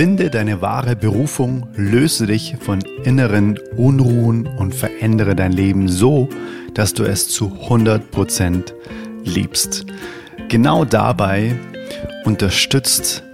[0.00, 6.26] Finde deine wahre Berufung, löse dich von inneren Unruhen und verändere dein Leben so,
[6.72, 8.72] dass du es zu 100%
[9.24, 9.84] liebst.
[10.48, 11.54] Genau dabei
[12.24, 13.24] unterstützt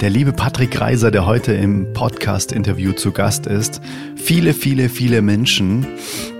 [0.00, 3.80] der liebe Patrick Reiser, der heute im Podcast-Interview zu Gast ist,
[4.16, 5.86] viele, viele, viele Menschen,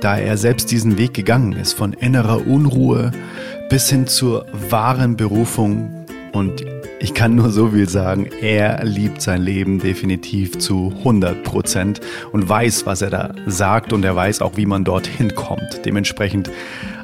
[0.00, 3.12] da er selbst diesen Weg gegangen ist, von innerer Unruhe
[3.70, 6.04] bis hin zur wahren Berufung.
[6.32, 6.64] Und
[7.00, 12.00] ich kann nur so viel sagen, er liebt sein Leben definitiv zu 100 Prozent
[12.32, 15.84] und weiß, was er da sagt und er weiß auch, wie man dorthin kommt.
[15.84, 16.50] Dementsprechend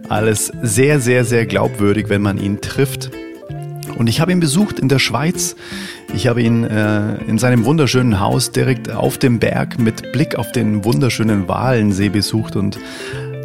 [0.08, 3.10] alles sehr, sehr, sehr glaubwürdig, wenn man ihn trifft.
[3.96, 5.54] Und ich habe ihn besucht in der Schweiz.
[6.12, 10.50] Ich habe ihn äh, in seinem wunderschönen Haus direkt auf dem Berg mit Blick auf
[10.50, 12.78] den wunderschönen Walensee besucht und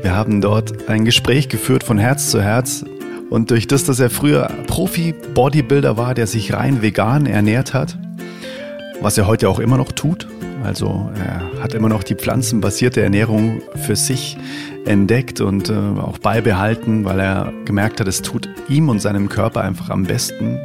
[0.01, 2.85] wir haben dort ein Gespräch geführt von Herz zu Herz.
[3.29, 7.97] Und durch das, dass er früher Profi-Bodybuilder war, der sich rein vegan ernährt hat,
[9.01, 10.27] was er heute auch immer noch tut,
[10.63, 14.37] also er hat immer noch die pflanzenbasierte Ernährung für sich
[14.85, 19.61] entdeckt und äh, auch beibehalten, weil er gemerkt hat, es tut ihm und seinem Körper
[19.61, 20.59] einfach am besten.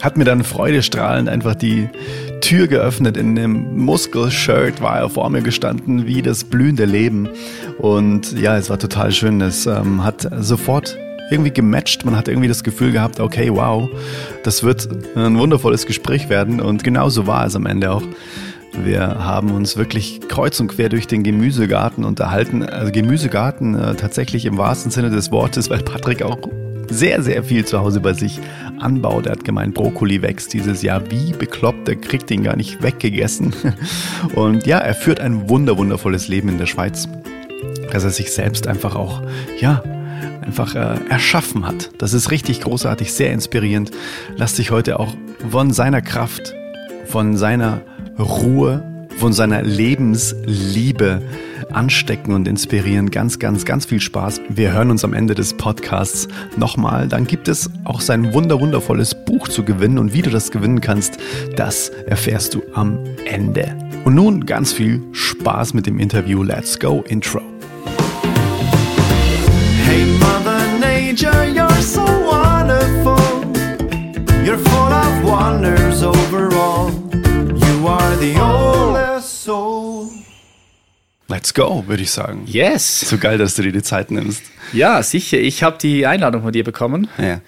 [0.00, 1.88] Hat mir dann freudestrahlend einfach die
[2.40, 3.16] Tür geöffnet.
[3.16, 7.28] In einem Muskelshirt war er vor mir gestanden, wie das blühende Leben.
[7.78, 9.40] Und ja, es war total schön.
[9.40, 10.96] Es ähm, hat sofort
[11.30, 12.04] irgendwie gematcht.
[12.04, 13.88] Man hat irgendwie das Gefühl gehabt, okay, wow,
[14.44, 16.60] das wird ein wundervolles Gespräch werden.
[16.60, 18.02] Und genauso war es am Ende auch.
[18.84, 22.62] Wir haben uns wirklich kreuz und quer durch den Gemüsegarten unterhalten.
[22.62, 26.38] Also Gemüsegarten äh, tatsächlich im wahrsten Sinne des Wortes, weil Patrick auch
[26.90, 28.40] sehr, sehr viel zu Hause bei sich
[28.78, 29.26] anbaut.
[29.26, 31.88] Er hat gemeint, Brokkoli wächst dieses Jahr wie bekloppt.
[31.88, 33.54] Er kriegt ihn gar nicht weggegessen.
[34.34, 37.08] Und ja, er führt ein wunder, wundervolles Leben in der Schweiz.
[37.90, 39.22] Dass er sich selbst einfach auch,
[39.60, 39.82] ja,
[40.42, 41.90] einfach äh, erschaffen hat.
[41.98, 43.90] Das ist richtig großartig, sehr inspirierend.
[44.36, 45.14] Lass dich heute auch
[45.50, 46.54] von seiner Kraft,
[47.06, 47.80] von seiner
[48.18, 48.82] Ruhe,
[49.18, 51.22] von seiner Lebensliebe
[51.70, 53.10] anstecken und inspirieren.
[53.10, 54.40] Ganz, ganz, ganz viel Spaß.
[54.48, 57.08] Wir hören uns am Ende des Podcasts nochmal.
[57.08, 59.98] Dann gibt es auch sein wunder, wundervolles Buch zu gewinnen.
[59.98, 61.18] Und wie du das gewinnen kannst,
[61.56, 63.76] das erfährst du am Ende.
[64.04, 66.42] Und nun ganz viel Spaß mit dem Interview.
[66.42, 67.57] Let's go Intro.
[71.08, 73.16] Nature, you're so wonderful.
[74.44, 76.90] You're full of wonders overall.
[77.56, 80.10] You are the oldest soul.
[81.28, 82.42] Let's go, würde ich sagen.
[82.44, 83.08] Yes.
[83.08, 84.42] So geil, dass du dir die Zeit nimmst.
[84.74, 85.38] Ja, sicher.
[85.38, 87.08] Ich habe die Einladung von dir bekommen.
[87.16, 87.40] Ja.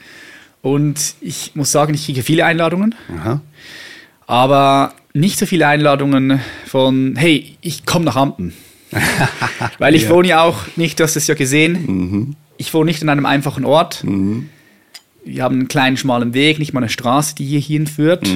[0.62, 2.94] Und ich muss sagen, ich kriege viele Einladungen.
[3.14, 3.42] Aha.
[4.26, 8.54] Aber nicht so viele Einladungen von, hey, ich komme nach Amten.
[9.78, 10.08] Weil ich Ja.
[10.08, 13.64] wohne ja auch nicht, du hast es ja gesehen, ich wohne nicht an einem einfachen
[13.64, 14.04] Ort.
[15.24, 18.26] Wir haben einen kleinen, schmalen Weg, nicht mal eine Straße, die hier hinführt.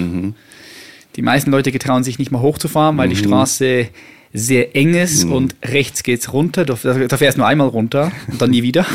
[1.17, 3.89] Die meisten Leute getrauen sich nicht mal hochzufahren, weil die Straße
[4.33, 6.65] sehr eng ist und rechts geht's runter.
[6.65, 8.87] Da, da fährst du nur einmal runter und dann nie wieder.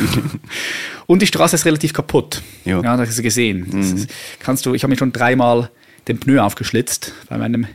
[1.06, 2.42] und die Straße ist relativ kaputt.
[2.66, 2.82] Jo.
[2.82, 3.68] Ja, das hast du gesehen.
[3.72, 4.10] Das ist,
[4.40, 5.70] kannst du, ich habe mir schon dreimal
[6.08, 7.68] den Pneu aufgeschlitzt bei meinem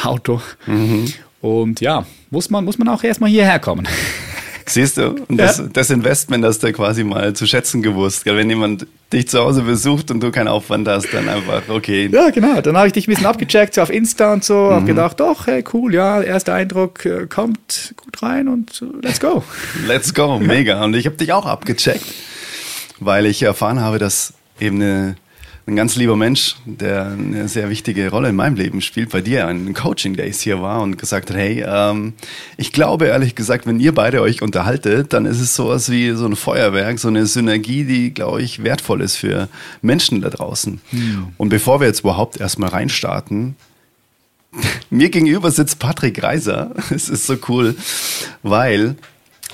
[0.00, 0.40] Auto.
[1.40, 3.86] Und ja, muss man, muss man auch erstmal hierher kommen.
[4.66, 5.08] Siehst du?
[5.28, 5.46] Und Ja.
[5.46, 8.24] das, das Investment hast du quasi mal zu schätzen gewusst.
[8.26, 12.08] Wenn jemand dich zu Hause besucht und du keinen Aufwand hast, dann einfach, okay.
[12.12, 12.60] Ja, genau.
[12.60, 14.70] Dann habe ich dich ein bisschen abgecheckt, so auf Insta und so.
[14.70, 19.18] Habe gedacht, doch, hey, cool, ja, erster Eindruck äh, kommt gut rein und äh, let's
[19.18, 19.42] go.
[19.86, 20.84] Let's go, mega.
[20.84, 22.04] Und ich habe dich auch abgecheckt,
[23.00, 25.16] weil ich erfahren habe, dass eben eine,
[25.70, 29.46] ein ganz lieber Mensch, der eine sehr wichtige Rolle in meinem Leben spielt, bei dir
[29.46, 32.14] an Coaching Days hier war und gesagt hat, hey, ähm,
[32.56, 36.26] ich glaube ehrlich gesagt, wenn ihr beide euch unterhaltet, dann ist es sowas wie so
[36.26, 39.48] ein Feuerwerk, so eine Synergie, die, glaube ich, wertvoll ist für
[39.80, 40.80] Menschen da draußen.
[41.36, 43.54] Und bevor wir jetzt überhaupt erstmal reinstarten,
[44.90, 46.72] mir gegenüber sitzt Patrick Reiser.
[46.90, 47.76] Es ist so cool,
[48.42, 48.96] weil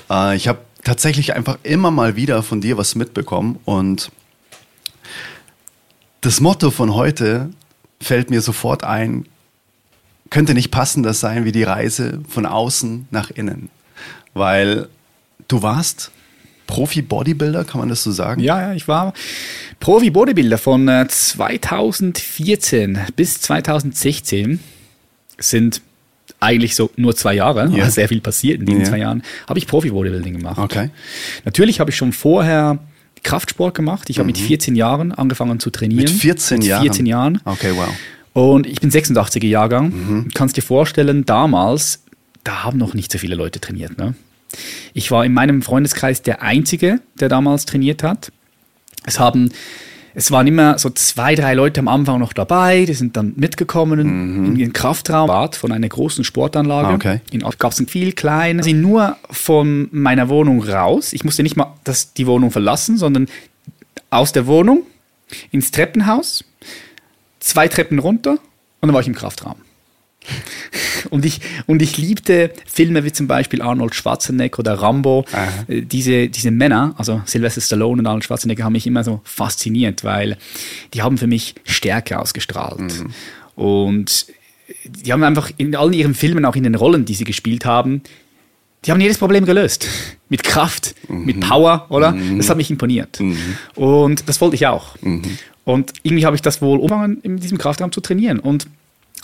[0.09, 4.09] äh, ich habe tatsächlich einfach immer mal wieder von dir was mitbekommen und
[6.21, 7.49] das Motto von heute
[8.01, 9.25] fällt mir sofort ein,
[10.29, 13.69] könnte nicht passender sein wie die Reise von außen nach innen,
[14.33, 14.87] weil
[15.47, 16.11] du warst
[16.67, 18.41] Profi-Bodybuilder, kann man das so sagen?
[18.41, 19.13] Ja, ja, ich war
[19.79, 24.59] Profi-Bodybuilder von äh, 2014 bis 2016.
[25.39, 25.81] Sind
[26.39, 27.83] eigentlich so nur zwei Jahre, Ja.
[27.83, 28.87] aber sehr viel passiert in diesen Ja.
[28.89, 29.23] zwei Jahren.
[29.47, 30.57] Habe ich Profi-Bodybuilding gemacht.
[30.57, 30.89] Okay.
[31.45, 32.79] Natürlich habe ich schon vorher
[33.27, 34.09] Kraftsport gemacht.
[34.09, 36.05] Ich habe mit 14 Jahren angefangen zu trainieren.
[36.05, 36.11] Mhm.
[36.11, 36.83] Mit 14 mit Jahren?
[36.83, 37.41] 14 Jahren.
[37.43, 37.89] Okay, wow.
[38.31, 39.89] Und ich bin 86er Jahrgang.
[39.89, 40.23] Mhm.
[40.25, 42.03] Du kannst dir vorstellen, damals,
[42.45, 43.97] da haben noch nicht so viele Leute trainiert.
[43.97, 44.13] Ne?
[44.93, 48.31] Ich war in meinem Freundeskreis der Einzige, der damals trainiert hat.
[49.05, 49.49] Es haben
[50.17, 53.99] es waren immer so zwei, drei Leute am Anfang noch dabei, die sind dann mitgekommen
[53.99, 56.87] in den Kraftraum Bad von einer großen Sportanlage.
[56.87, 57.21] Ah, okay.
[57.29, 58.63] In gab es viel kleinen.
[58.63, 61.13] Sie nur von meiner Wohnung raus.
[61.13, 63.27] Ich musste nicht mal das, die Wohnung verlassen, sondern
[64.09, 64.87] aus der Wohnung
[65.51, 66.43] ins Treppenhaus,
[67.39, 69.57] zwei Treppen runter und dann war ich im Kraftraum.
[71.09, 75.25] Und ich, und ich liebte Filme wie zum Beispiel Arnold Schwarzenegger oder Rambo.
[75.67, 80.03] Äh, Diese, diese Männer, also Sylvester Stallone und Arnold Schwarzenegger, haben mich immer so fasziniert,
[80.03, 80.37] weil
[80.93, 83.05] die haben für mich Stärke ausgestrahlt.
[83.55, 84.27] Und
[84.85, 88.01] die haben einfach in allen ihren Filmen, auch in den Rollen, die sie gespielt haben,
[88.85, 89.87] die haben jedes Problem gelöst.
[90.29, 92.13] Mit Kraft, mit Power, oder?
[92.37, 93.17] Das hat mich imponiert.
[93.75, 94.97] Und das wollte ich auch.
[95.63, 98.39] Und irgendwie habe ich das wohl umgefangen, in diesem Kraftraum zu trainieren.
[98.39, 98.67] Und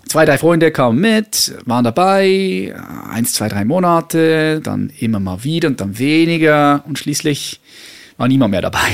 [0.07, 2.73] zwei, drei Freunde kamen mit, waren dabei,
[3.09, 6.83] eins, zwei, drei Monate, dann immer mal wieder und dann weniger.
[6.87, 7.59] Und schließlich
[8.17, 8.79] war niemand mehr dabei.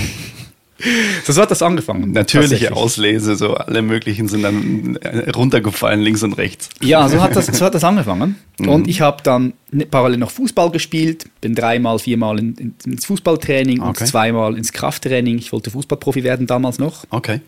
[1.25, 2.13] So so hat das angefangen.
[2.13, 2.71] Natürliche.
[2.73, 6.69] Auslese, so alle möglichen sind dann äh, runtergefallen, links und rechts.
[6.79, 8.37] Ja, so hat das, so hat das angefangen.
[8.59, 13.05] Und ich habe dann ne- parallel noch Fußball gespielt, bin dreimal, viermal in, in, ins
[13.07, 13.89] Fußballtraining Okay.
[13.89, 15.37] und zweimal ins Krafttraining.
[15.37, 17.03] Ich wollte Fußballprofi werden damals noch.
[17.09, 17.41] Okay.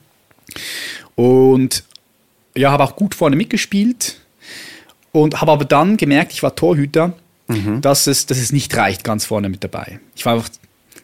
[1.16, 1.86] Und
[2.56, 4.20] ja, habe auch gut vorne mitgespielt
[5.12, 7.14] und habe aber dann gemerkt, ich war Torhüter,
[7.82, 10.00] dass, es, dass es nicht reicht, ganz vorne mit dabei.
[10.16, 10.50] Ich war einfach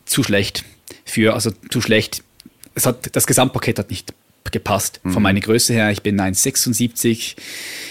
[0.05, 0.63] zu schlecht
[1.03, 2.23] für, also zu schlecht.
[2.73, 4.13] Es hat, das Gesamtpaket hat nicht
[4.51, 5.91] gepasst von meiner Größe her.
[5.91, 7.35] Ich bin 1,76.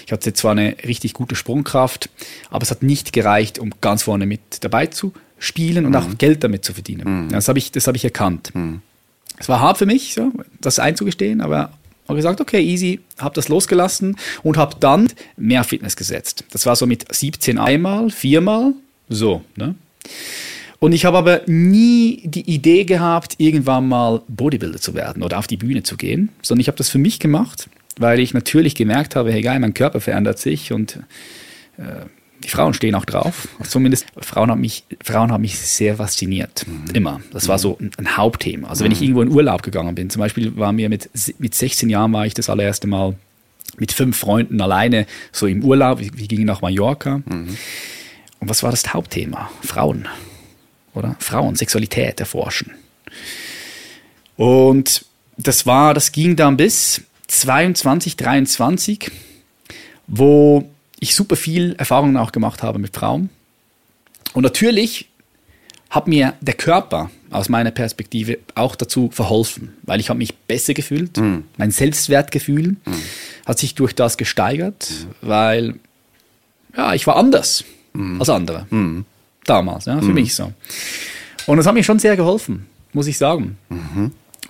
[0.06, 2.08] Ich hatte zwar eine richtig gute Sprungkraft,
[2.48, 6.42] aber es hat nicht gereicht, um ganz vorne mit dabei zu spielen und auch Geld
[6.42, 7.04] damit zu verdienen.
[7.30, 8.52] Das habe ich, das habe ich erkannt.
[9.38, 10.32] Es war hart für mich, so,
[10.62, 11.72] das einzugestehen, aber
[12.08, 16.44] habe gesagt, okay, easy, habe das losgelassen und habe dann mehr Fitness gesetzt.
[16.50, 18.74] Das war so mit 17 einmal, viermal,
[19.08, 19.42] so.
[19.56, 19.74] Ne?
[20.78, 25.46] Und ich habe aber nie die Idee gehabt, irgendwann mal Bodybuilder zu werden oder auf
[25.46, 27.68] die Bühne zu gehen, sondern ich habe das für mich gemacht,
[27.98, 31.00] weil ich natürlich gemerkt habe, hey geil, mein Körper verändert sich und
[31.78, 32.06] äh,
[32.46, 33.48] die Frauen stehen auch drauf.
[33.68, 36.64] Zumindest Frauen haben mich, Frauen haben mich sehr fasziniert.
[36.92, 37.20] Immer.
[37.32, 38.68] Das war so ein, ein Hauptthema.
[38.68, 41.90] Also wenn ich irgendwo in Urlaub gegangen bin, zum Beispiel waren wir mit, mit 16
[41.90, 43.16] Jahren war ich das allererste Mal
[43.78, 45.98] mit fünf Freunden alleine so im Urlaub.
[45.98, 47.20] Wir, wir gingen nach Mallorca.
[48.38, 49.50] Und was war das Hauptthema?
[49.62, 50.06] Frauen.
[50.94, 51.16] Oder?
[51.18, 52.70] Frauen, Sexualität erforschen.
[54.36, 55.04] Und
[55.36, 59.10] das war, das ging dann bis 22, 23,
[60.06, 60.70] wo
[61.00, 63.28] ich super viel Erfahrungen auch gemacht habe mit Frauen.
[64.32, 65.08] Und natürlich
[65.90, 70.74] hat mir der Körper aus meiner Perspektive auch dazu verholfen, weil ich habe mich besser
[70.74, 71.16] gefühlt.
[71.56, 72.76] Mein Selbstwertgefühl
[73.44, 74.90] hat sich durch das gesteigert,
[75.22, 75.74] weil
[76.76, 77.64] ja, ich war anders
[78.18, 78.66] als andere.
[79.44, 80.52] Damals, ja, für mich so.
[81.46, 83.56] Und das hat mir schon sehr geholfen, muss ich sagen.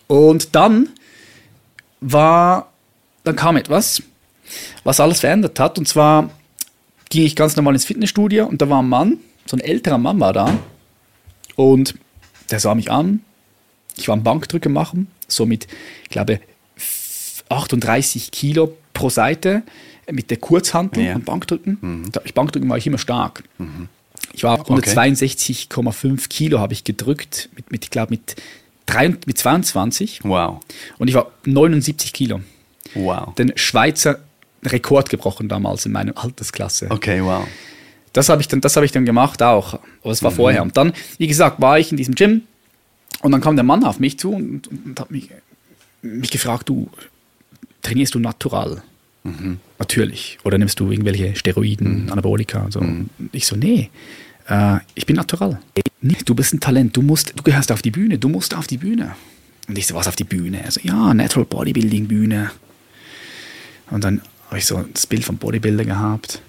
[0.07, 0.89] Und dann
[2.01, 2.73] war,
[3.25, 4.03] dann kam etwas,
[4.85, 5.79] was alles verändert hat.
[5.79, 6.31] Und zwar
[7.09, 10.19] ging ich ganz normal ins Fitnessstudio und da war ein Mann, so ein älterer Mann
[10.21, 10.59] war da.
[11.57, 11.95] Und
[12.51, 13.21] der sah mich an.
[13.97, 15.67] Ich war am Bankdrücken machen, so mit,
[16.05, 16.41] ich glaube,
[17.49, 19.63] 38 Kilo pro Seite
[20.11, 21.15] mit der Kurzhantel Ja.
[21.15, 22.11] am Bankdrücken.
[22.25, 23.45] Ich Bankdrücken war ich immer stark.
[24.33, 28.37] Ich war 162,5 Kilo habe ich gedrückt, mit, mit ich glaube mit,
[28.87, 30.61] drei- mit 22 Wow.
[30.99, 32.41] und ich war 79 Kilo.
[32.95, 33.35] Wow.
[33.35, 34.19] Den Schweizer
[34.67, 36.87] Rekord gebrochen damals in meiner Altersklasse.
[36.91, 37.47] Okay, wow.
[38.13, 39.75] Das habe ich, dann- das habe ich dann gemacht auch.
[40.03, 40.63] Aber es war vorher.
[40.63, 42.43] Und dann, wie gesagt, war ich in diesem Gym
[43.23, 45.31] und dann kam der Mann auf mich zu und, und, und hat mich,
[46.03, 46.89] mich gefragt, du,
[47.83, 48.83] trainierst du natural?
[49.79, 50.39] Natürlich.
[50.45, 52.63] Oder nimmst du irgendwelche Steroiden, Anabolika?
[52.63, 52.79] Und so.
[52.81, 53.91] Und Ich so, nee,
[54.49, 55.59] äh, ich bin natural.
[56.01, 58.67] Nee, du bist ein Talent, du musst, du gehörst auf die Bühne, du musst auf
[58.69, 59.17] die Bühne.
[59.69, 60.63] Und ich so, was auf die Bühne?
[60.63, 62.53] Er so, ja, Natural Bodybuilding Bühne.
[63.91, 66.41] Und dann habe ich so das Bild vom Bodybuilder gehabt,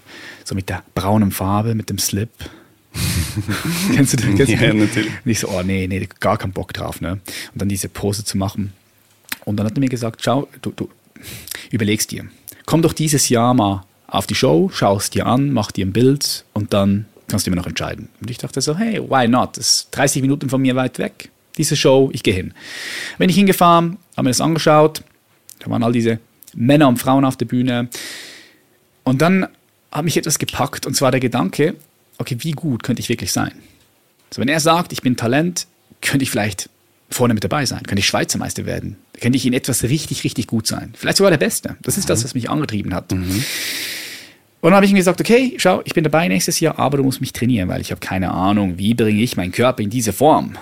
[0.44, 2.30] so mit der braunen Farbe, mit dem Slip.
[3.94, 4.80] kennst du, kennst Ja, den?
[4.80, 5.12] natürlich.
[5.24, 7.02] Und ich so, oh nee, nee, gar keinen Bock drauf.
[7.02, 7.12] Ne?
[7.12, 7.22] Und
[7.62, 8.74] dann diese Pose zu machen.
[9.46, 10.90] Und dann hat er mir gesagt, schau, du, du
[11.72, 12.26] überlegst dir,
[12.66, 15.94] komm doch dieses Jahr mal auf die Show, schau es dir an, mach dir ein
[15.94, 18.10] Bild und dann kannst du immer noch entscheiden.
[18.22, 19.58] Und ich dachte so, hey, why not?
[19.58, 22.54] Das ist 30 Minuten von mir weit weg, diese Show, ich gehe hin.
[23.18, 25.02] Bin ich hingefahren, habe mir das angeschaut,
[25.60, 26.20] da waren all diese
[26.58, 27.88] Männer und Frauen auf der Bühne.
[29.04, 29.48] Und dann
[29.92, 31.76] hat mich etwas gepackt, und zwar der Gedanke,
[32.18, 33.54] okay, wie gut könnte ich wirklich sein?
[34.30, 35.68] Also wenn er sagt, ich bin Talent,
[36.02, 36.70] könnte ich vielleicht
[37.10, 40.48] vorne mit dabei sein, könnte ich Schweizer Meister werden, könnte ich in etwas richtig, richtig
[40.48, 40.94] gut sein.
[40.98, 41.78] Vielleicht sogar der Beste.
[41.82, 43.14] Das ist das, was mich angetrieben hat.
[43.14, 43.24] Und
[44.62, 47.22] dann habe ich ihm gesagt, okay, schau, ich bin dabei nächstes Jahr, aber du musst
[47.22, 50.58] mich trainieren, weil ich habe keine Ahnung, wie bringe ich meinen Körper in diese Form.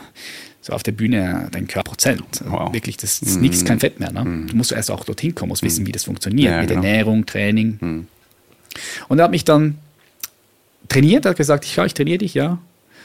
[0.66, 2.24] So auf der Bühne dein Körperprozent.
[2.42, 2.74] Also Wow.
[2.74, 4.12] Wirklich, das ist nichts, kein Fett mehr.
[4.12, 4.48] Ne?
[4.48, 6.82] Du musst erst auch dorthin kommen, musst wissen, wie das funktioniert, Ja, mit genau.
[6.82, 8.08] Ernährung, Training.
[9.08, 9.78] Und er hat mich dann
[10.88, 12.58] trainiert, hat gesagt, ich, ja, ich trainiere dich, ja.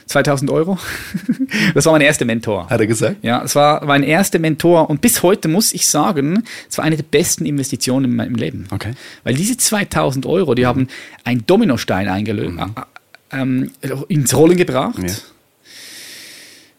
[0.07, 0.79] 2000 Euro.
[1.75, 2.67] das war mein erster Mentor.
[2.67, 3.17] Hat er gesagt?
[3.21, 6.95] Ja, es war mein erster Mentor und bis heute muss ich sagen, es war eine
[6.97, 8.65] der besten Investitionen in meinem Leben.
[8.71, 8.93] Okay.
[9.23, 10.87] Weil diese 2000 Euro, die haben
[11.23, 13.69] einen Dominostein eingelöst, äh, ähm,
[14.07, 14.97] ins Rollen gebracht.
[14.97, 15.13] Ja.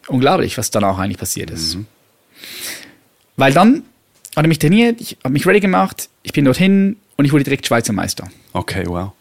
[0.07, 1.77] Unglaublich, was dann auch eigentlich passiert ist.
[3.37, 3.83] Weil dann
[4.35, 7.43] hat er mich trainiert, ich habe mich ready gemacht, ich bin dorthin und ich wurde
[7.43, 8.29] direkt Schweizer Meister.
[8.53, 9.11] Okay, wow.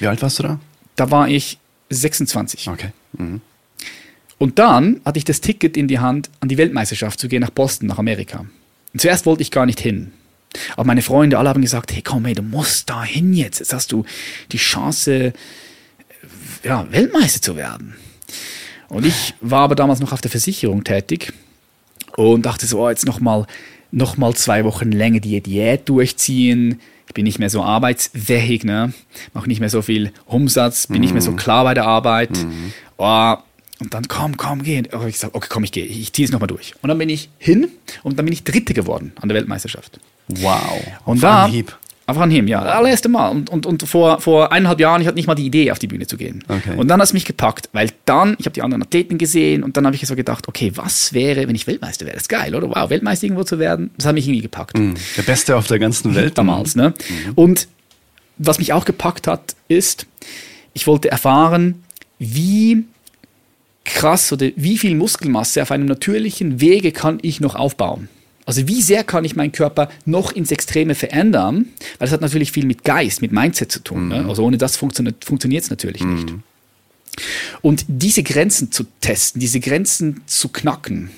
[0.00, 0.60] Wie alt warst du da?
[0.96, 1.58] Da war ich
[1.90, 2.68] 26.
[2.68, 2.92] Okay.
[3.12, 3.40] Mhm.
[4.38, 7.50] Und dann hatte ich das Ticket in die Hand, an die Weltmeisterschaft zu gehen nach
[7.50, 8.44] Boston, nach Amerika.
[8.92, 10.12] Und zuerst wollte ich gar nicht hin.
[10.72, 13.60] Aber meine Freunde alle haben gesagt, hey komm, hey, du musst da hin jetzt.
[13.60, 14.04] Jetzt hast du
[14.50, 15.32] die Chance, äh,
[16.64, 17.94] ja, Weltmeister zu werden.
[18.92, 21.32] Und ich war aber damals noch auf der Versicherung tätig
[22.16, 23.46] und dachte so, oh, jetzt nochmal
[23.90, 26.78] noch mal zwei Wochen länger die Diät durchziehen.
[27.06, 28.92] Ich bin nicht mehr so arbeitsfähig, ne?
[29.32, 32.30] mache nicht mehr so viel Umsatz, bin nicht mehr so klar bei der Arbeit.
[32.98, 33.34] Oh,
[33.80, 34.82] und dann komm, komm, geh.
[34.92, 36.74] Aber ich gesagt, okay, komm, ich gehe, ich ziehe es nochmal durch.
[36.82, 37.68] Und dann bin ich hin
[38.02, 40.00] und dann bin ich Dritte geworden an der Weltmeisterschaft.
[40.28, 40.80] Wow.
[41.04, 41.76] Und Auf da, Anhieb.
[42.12, 42.62] Auf Anhieb, ja.
[42.62, 43.30] Das allererste Mal.
[43.30, 45.86] Und, und, und vor, vor eineinhalb Jahren, ich hatte nicht mal die Idee, auf die
[45.86, 46.44] Bühne zu gehen.
[46.46, 46.76] Okay.
[46.76, 49.78] Und dann hat es mich gepackt, weil dann, ich habe die anderen Athleten gesehen und
[49.78, 52.12] dann habe ich so gedacht, okay, was wäre, wenn ich Weltmeister wäre?
[52.12, 52.68] Das ist geil, oder?
[52.68, 54.76] Wow, Weltmeister irgendwo zu werden, das hat mich irgendwie gepackt.
[54.76, 56.36] Der Beste auf der ganzen Welt.
[56.36, 56.92] Damals, ne?
[57.34, 57.66] Und
[58.36, 60.06] was mich auch gepackt hat, ist,
[60.74, 61.82] ich wollte erfahren,
[62.18, 62.84] wie
[63.84, 68.10] krass oder wie viel Muskelmasse auf einem natürlichen Wege kann ich noch aufbauen.
[68.44, 71.68] Also wie sehr kann ich meinen Körper noch ins Extreme verändern?
[71.98, 74.08] Weil das hat natürlich viel mit Geist, mit Mindset zu tun.
[74.08, 74.24] Ne?
[74.28, 76.34] Also ohne das funktioniert es natürlich nicht.
[77.60, 81.10] Und diese Grenzen zu testen, diese Grenzen zu knacken,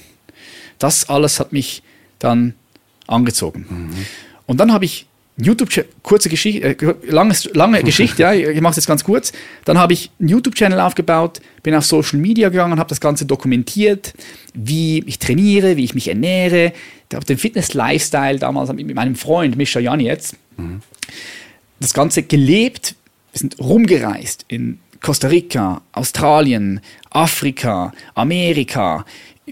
[0.79, 1.83] das alles hat mich
[2.19, 2.55] dann
[3.07, 3.95] angezogen.
[4.47, 5.71] Und dann habe ich YouTube,
[6.03, 9.33] kurze Geschichte, äh, langes, lange Geschichte, ja, ich mache es jetzt ganz kurz.
[9.65, 14.15] Dann habe ich einen YouTube-Channel aufgebaut, bin auf Social Media gegangen, habe das Ganze dokumentiert,
[14.55, 16.73] wie ich trainiere, wie ich mich ernähre,
[17.13, 20.37] habe den Fitness-Lifestyle damals mit meinem Freund Mischa Jan jetzt,
[21.81, 22.95] das Ganze gelebt.
[23.33, 29.05] Wir sind rumgereist in Costa Rica, Australien, Afrika, Amerika,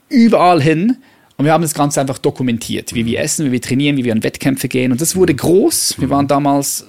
[0.09, 0.97] überall hin.
[1.43, 4.13] Und wir haben das Ganze einfach dokumentiert, wie wir essen, wie wir trainieren, wie wir
[4.13, 4.93] an Wettkämpfe gehen.
[4.93, 5.97] Und das wurde groß.
[5.99, 6.87] Wir waren damals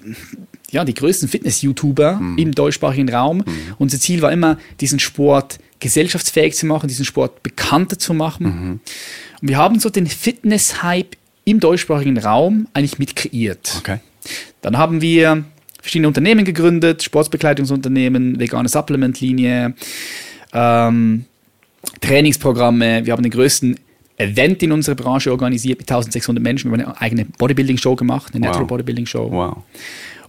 [0.69, 3.43] ja, die größten Fitness-YouTuber im deutschsprachigen Raum.
[3.79, 8.79] Unser Ziel war immer, diesen Sport gesellschaftsfähig zu machen, diesen Sport bekannter zu machen.
[9.41, 13.77] Und wir haben so den Fitness-Hype im deutschsprachigen Raum eigentlich mit kreiert.
[13.79, 14.01] Okay.
[14.61, 15.45] Dann haben wir
[15.81, 19.73] verschiedene Unternehmen gegründet, Sportsbegleitungsunternehmen, vegane Supplement-Linie,
[20.53, 21.25] ähm,
[22.01, 23.07] Trainingsprogramme.
[23.07, 23.77] Wir haben den größten
[24.17, 26.71] Event in unserer Branche organisiert mit 1600 Menschen.
[26.71, 28.47] Wir haben eine eigene Bodybuilding-Show gemacht, eine Wow.
[28.51, 29.31] Natural Bodybuilding-Show.
[29.31, 29.57] Wow.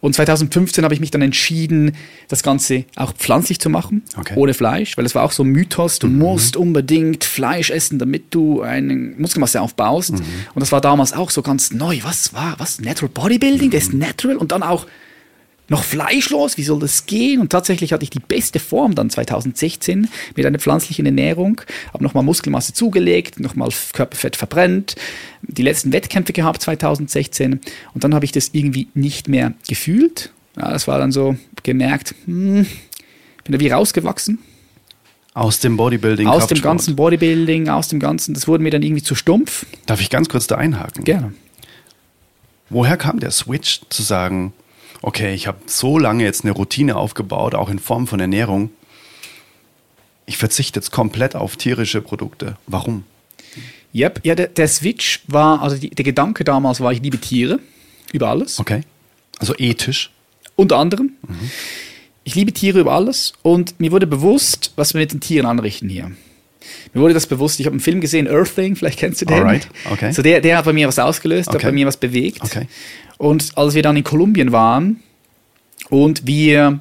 [0.00, 1.92] Und 2015 habe ich mich dann entschieden,
[2.28, 4.34] das Ganze auch pflanzlich zu machen, Okay.
[4.36, 8.24] ohne Fleisch, weil das war auch so ein Mythos, du musst unbedingt Fleisch essen, damit
[8.34, 10.10] du eine Muskelmasse aufbaust.
[10.10, 10.22] Und
[10.56, 12.00] das war damals auch so ganz neu.
[12.02, 12.80] Was war, was?
[12.80, 14.86] Natural Bodybuilding, das ist natural und dann auch
[15.68, 17.40] noch fleischlos, wie soll das gehen?
[17.40, 21.60] Und tatsächlich hatte ich die beste Form dann 2016 mit einer pflanzlichen Ernährung,
[21.92, 24.96] habe nochmal Muskelmasse zugelegt, nochmal Körperfett verbrennt,
[25.42, 27.60] die letzten Wettkämpfe gehabt 2016
[27.94, 30.32] und dann habe ich das irgendwie nicht mehr gefühlt.
[30.56, 32.66] Ja, das war dann so gemerkt, hm,
[33.44, 34.38] bin da wie rausgewachsen
[35.32, 36.28] Aus dem Bodybuilding.
[36.28, 39.66] aus dem ganzen Bodybuilding, aus dem ganzen, das wurde mir dann irgendwie zu stumpf.
[39.86, 41.04] Darf ich ganz kurz da einhaken?
[41.04, 41.32] Gerne.
[42.70, 44.52] Woher kam der Switch zu sagen,
[45.04, 48.70] okay, ich habe so lange jetzt eine Routine aufgebaut, auch in Form von Ernährung.
[50.26, 52.56] Ich verzichte jetzt komplett auf tierische Produkte.
[52.66, 53.04] Warum?
[53.94, 54.20] Yep.
[54.24, 57.60] Ja, der, der Switch war, also die, der Gedanke damals war, ich liebe Tiere
[58.12, 58.58] über alles.
[58.58, 58.80] Okay.
[59.38, 60.10] Also ethisch.
[60.56, 61.12] Unter anderem.
[62.24, 65.88] Ich liebe Tiere über alles und mir wurde bewusst, was wir mit den Tieren anrichten
[65.88, 66.12] hier.
[66.92, 69.38] Mir wurde das bewusst, ich habe einen Film gesehen, Earthling, vielleicht kennst du den.
[69.38, 70.12] Alright, okay.
[70.12, 71.66] So der, der hat bei mir was ausgelöst, hat Okay.
[71.66, 72.42] bei mir was bewegt.
[72.42, 72.66] Okay.
[73.18, 75.00] Und als wir dann in Kolumbien waren
[75.90, 76.80] und wir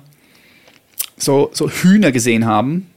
[1.17, 2.87] so, so Hühner gesehen haben,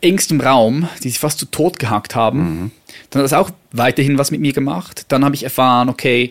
[0.00, 2.70] engstem Raum, die sich fast zu Tod gehackt haben,
[3.10, 5.06] dann hat das auch weiterhin was mit mir gemacht.
[5.08, 6.30] Dann habe ich erfahren, okay,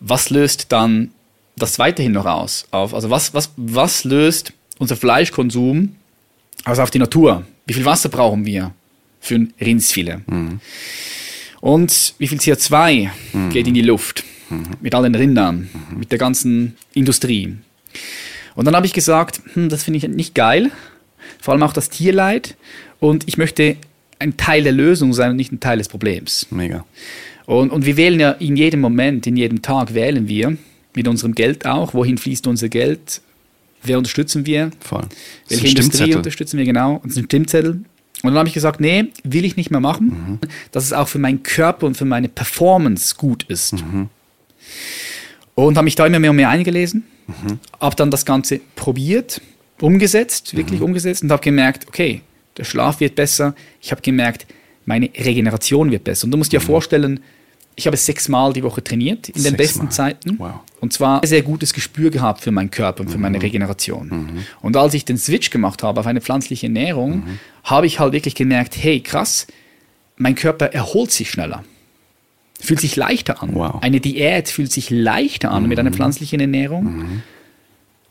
[0.00, 1.10] was löst dann
[1.56, 2.66] das weiterhin noch aus?
[2.70, 5.94] Auf, also was, was, was löst unser Fleischkonsum
[6.64, 7.44] also auf die Natur?
[7.66, 8.72] Wie viel Wasser brauchen wir
[9.20, 10.18] für ein Rindsfilet?
[11.60, 13.10] Und wie viel CO2
[13.50, 14.24] geht in die Luft
[14.80, 17.56] mit all den Rindern, mit der ganzen Industrie?
[18.54, 20.70] Und dann habe ich gesagt, hm, das finde ich nicht geil,
[21.40, 22.56] vor allem auch das Tierleid.
[22.98, 23.76] Und ich möchte
[24.18, 26.46] ein Teil der Lösung sein und nicht ein Teil des Problems.
[26.50, 26.84] Mega.
[27.46, 30.56] Und, und wir wählen ja in jedem Moment, in jedem Tag wählen wir,
[30.94, 33.20] mit unserem Geld auch, wohin fließt unser Geld,
[33.82, 35.06] wer unterstützen wir, Voll.
[35.48, 37.80] Welche Industrie unterstützen wir genau, und ein Stimmzettel.
[38.22, 40.38] Und dann habe ich gesagt, nee, will ich nicht mehr machen, Mhm.
[40.72, 43.74] dass es auch für meinen Körper und für meine Performance gut ist.
[43.74, 44.08] Mhm.
[45.54, 47.58] Und habe mich da immer mehr und mehr eingelesen, Mhm.
[47.80, 49.40] habe dann das Ganze probiert,
[49.80, 52.22] umgesetzt, wirklich umgesetzt und habe gemerkt, okay,
[52.56, 53.54] der Schlaf wird besser.
[53.80, 54.46] Ich habe gemerkt,
[54.84, 56.24] meine Regeneration wird besser.
[56.24, 57.20] Und du musst dir vorstellen,
[57.80, 59.90] ich habe sechsmal die Woche trainiert in den besten Sechsmal.
[59.90, 60.38] Zeiten.
[60.38, 60.60] Wow.
[60.80, 64.44] Und zwar ein sehr gutes Gespür gehabt für meinen Körper und für meine Regeneration.
[64.60, 67.24] Und als ich den Switch gemacht habe auf eine pflanzliche Ernährung,
[67.64, 69.46] habe ich halt wirklich gemerkt, hey, krass,
[70.16, 71.64] mein Körper erholt sich schneller.
[72.60, 73.54] Fühlt sich leichter an.
[73.54, 73.78] Wow.
[73.80, 77.22] Eine Diät fühlt sich leichter an mit einer pflanzlichen Ernährung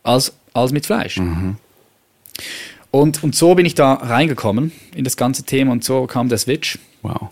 [0.02, 1.22] als, als mit Fleisch.
[2.92, 6.40] Und, und so bin ich da reingekommen in das ganze Thema und so kam der
[6.40, 6.80] Switch.
[7.04, 7.30] Wow.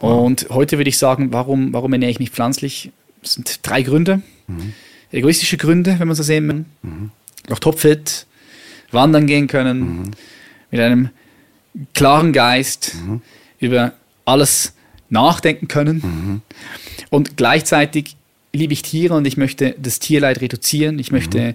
[0.00, 2.90] Und heute würde ich sagen, warum, warum ernähre ich mich pflanzlich?
[3.22, 4.22] Es sind drei Gründe.
[5.12, 6.64] Egoistische Gründe, wenn man so sehen will.
[7.48, 8.26] Noch topfit,
[8.90, 10.10] wandern gehen können,
[10.70, 11.10] mit einem
[11.94, 12.96] klaren Geist
[13.58, 13.92] über
[14.24, 14.72] alles
[15.10, 16.42] nachdenken können.
[17.10, 18.16] Und gleichzeitig
[18.52, 20.98] liebe ich Tiere und ich möchte das Tierleid reduzieren.
[20.98, 21.54] Ich möchte, äh,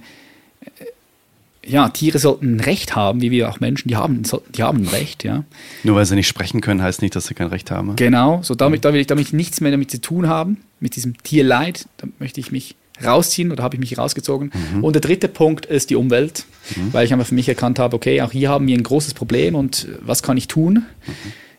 [1.65, 4.23] ja, Tiere sollten ein Recht haben, wie wir auch Menschen, die haben,
[4.55, 5.43] die haben ein Recht, ja.
[5.83, 7.95] Nur weil sie nicht sprechen können, heißt nicht, dass sie kein Recht haben.
[7.95, 11.17] Genau, so damit, da will ich damit nichts mehr damit zu tun haben, mit diesem
[11.23, 11.87] Tierleid.
[11.97, 14.51] Da möchte ich mich rausziehen oder habe ich mich rausgezogen.
[14.81, 16.45] Und der dritte Punkt ist die Umwelt,
[16.91, 19.55] weil ich einfach für mich erkannt habe, okay, auch hier haben wir ein großes Problem
[19.55, 20.85] und äh, was kann ich tun?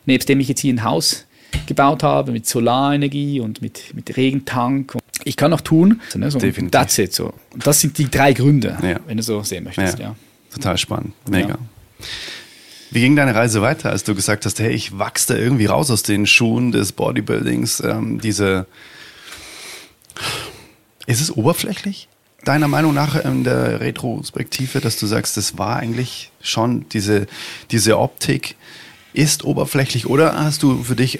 [0.05, 1.25] Nebst dem ich jetzt hier ein Haus
[1.65, 4.95] gebaut habe mit Solarenergie und mit, mit Regentank.
[5.23, 6.01] Ich kann noch tun.
[6.09, 6.71] So, ne, so, Definitiv.
[6.71, 7.13] That's it.
[7.13, 7.33] So.
[7.55, 8.99] Das sind die drei Gründe, Ja.
[9.07, 9.99] wenn du so sehen möchtest.
[9.99, 10.15] Ja.
[10.53, 11.13] Total spannend.
[11.29, 11.49] Mega.
[11.49, 11.57] Ja.
[12.91, 15.91] Wie ging deine Reise weiter, als du gesagt hast, hey, ich wachse da irgendwie raus
[15.91, 17.81] aus den Schuhen des Bodybuildings?
[17.81, 18.65] Ähm, diese.
[21.05, 22.07] Ist es oberflächlich?
[22.43, 27.27] Deiner Meinung nach in der Retrospektive, dass du sagst, das war eigentlich schon diese,
[27.71, 28.55] diese Optik
[29.13, 31.19] ist oberflächlich oder hast du für dich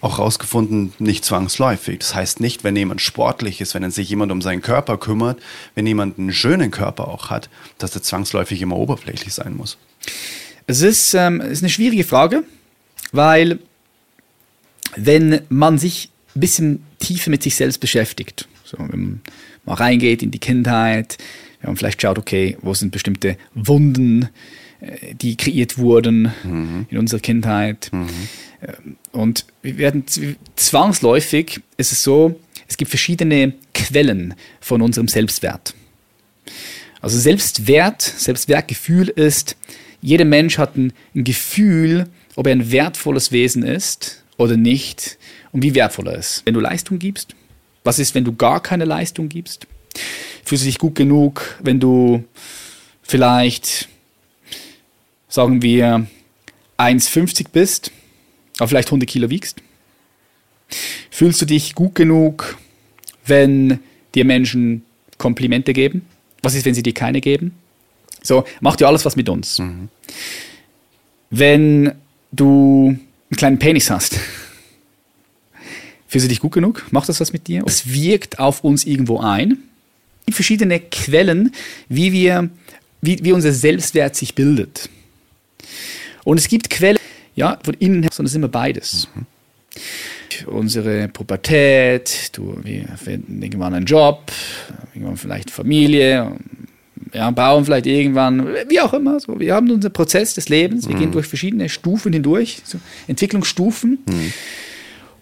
[0.00, 1.98] auch rausgefunden, nicht zwangsläufig.
[2.00, 5.40] Das heißt nicht, wenn jemand sportlich ist, wenn sich jemand um seinen Körper kümmert,
[5.74, 9.78] wenn jemand einen schönen Körper auch hat, dass er zwangsläufig immer oberflächlich sein muss.
[10.66, 12.42] Es ist, ähm, ist eine schwierige Frage,
[13.12, 13.58] weil
[14.96, 19.20] wenn man sich ein bisschen tiefer mit sich selbst beschäftigt, so, wenn man
[19.64, 21.18] mal reingeht in die Kindheit,
[21.60, 24.28] wenn man vielleicht schaut, okay, wo sind bestimmte Wunden,
[24.80, 26.32] äh, die kreiert wurden
[26.90, 27.90] in unserer Kindheit.
[27.92, 30.04] Ähm, Und wir werden
[30.56, 35.74] zwangsläufig, ist es so, es gibt verschiedene Quellen von unserem Selbstwert.
[37.00, 39.56] Also Selbstwert, Selbstwertgefühl ist,
[40.02, 45.16] jeder Mensch hat ein, ein Gefühl, ob er ein wertvolles Wesen ist oder nicht
[45.52, 46.42] und wie wertvoll er ist.
[46.44, 47.34] Wenn du Leistung gibst,
[47.84, 49.66] was ist, wenn du gar keine Leistung gibst?
[50.44, 52.24] Fühlst du dich gut genug, wenn du
[53.02, 53.88] vielleicht,
[55.28, 56.06] sagen wir,
[56.76, 57.92] 1,50 bist,
[58.58, 59.62] aber vielleicht 100 Kilo wiegst?
[61.10, 62.56] Fühlst du dich gut genug,
[63.26, 63.78] wenn
[64.14, 64.82] dir Menschen
[65.18, 66.06] Komplimente geben?
[66.42, 67.52] Was ist, wenn sie dir keine geben?
[68.22, 69.62] So, macht ja alles was mit uns.
[71.30, 71.92] Wenn
[72.32, 74.18] du einen kleinen Penis hast,
[76.08, 76.86] fühlst du dich gut genug?
[76.90, 77.62] Macht das was mit dir?
[77.66, 79.58] Es wirkt auf uns irgendwo ein.
[80.20, 81.52] Es gibt verschiedene Quellen,
[81.88, 82.50] wie, wir,
[83.00, 84.88] wie, wie unser Selbstwert sich bildet.
[86.24, 86.95] Und es gibt Quellen,
[87.36, 89.08] ja, von innen her, sondern es ist immer beides.
[90.46, 94.32] Unsere Pubertät, du, wir finden irgendwann einen Job,
[94.94, 96.32] irgendwann vielleicht Familie,
[97.12, 99.20] ja, bauen vielleicht irgendwann, wie auch immer.
[99.20, 99.38] So.
[99.38, 103.98] Wir haben unseren Prozess des Lebens, wir gehen durch verschiedene Stufen hindurch, so Entwicklungsstufen.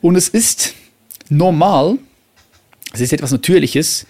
[0.00, 0.74] Und es ist
[1.29, 1.98] normal,
[2.92, 4.07] es ist etwas Natürliches,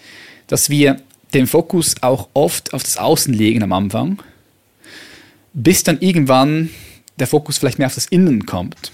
[0.47, 1.01] dass wir
[1.33, 4.21] den Fokus auch oft auf das Außen legen am Anfang,
[5.53, 6.69] bis dann irgendwann
[7.17, 8.91] der Fokus vielleicht mehr auf das Innen kommt.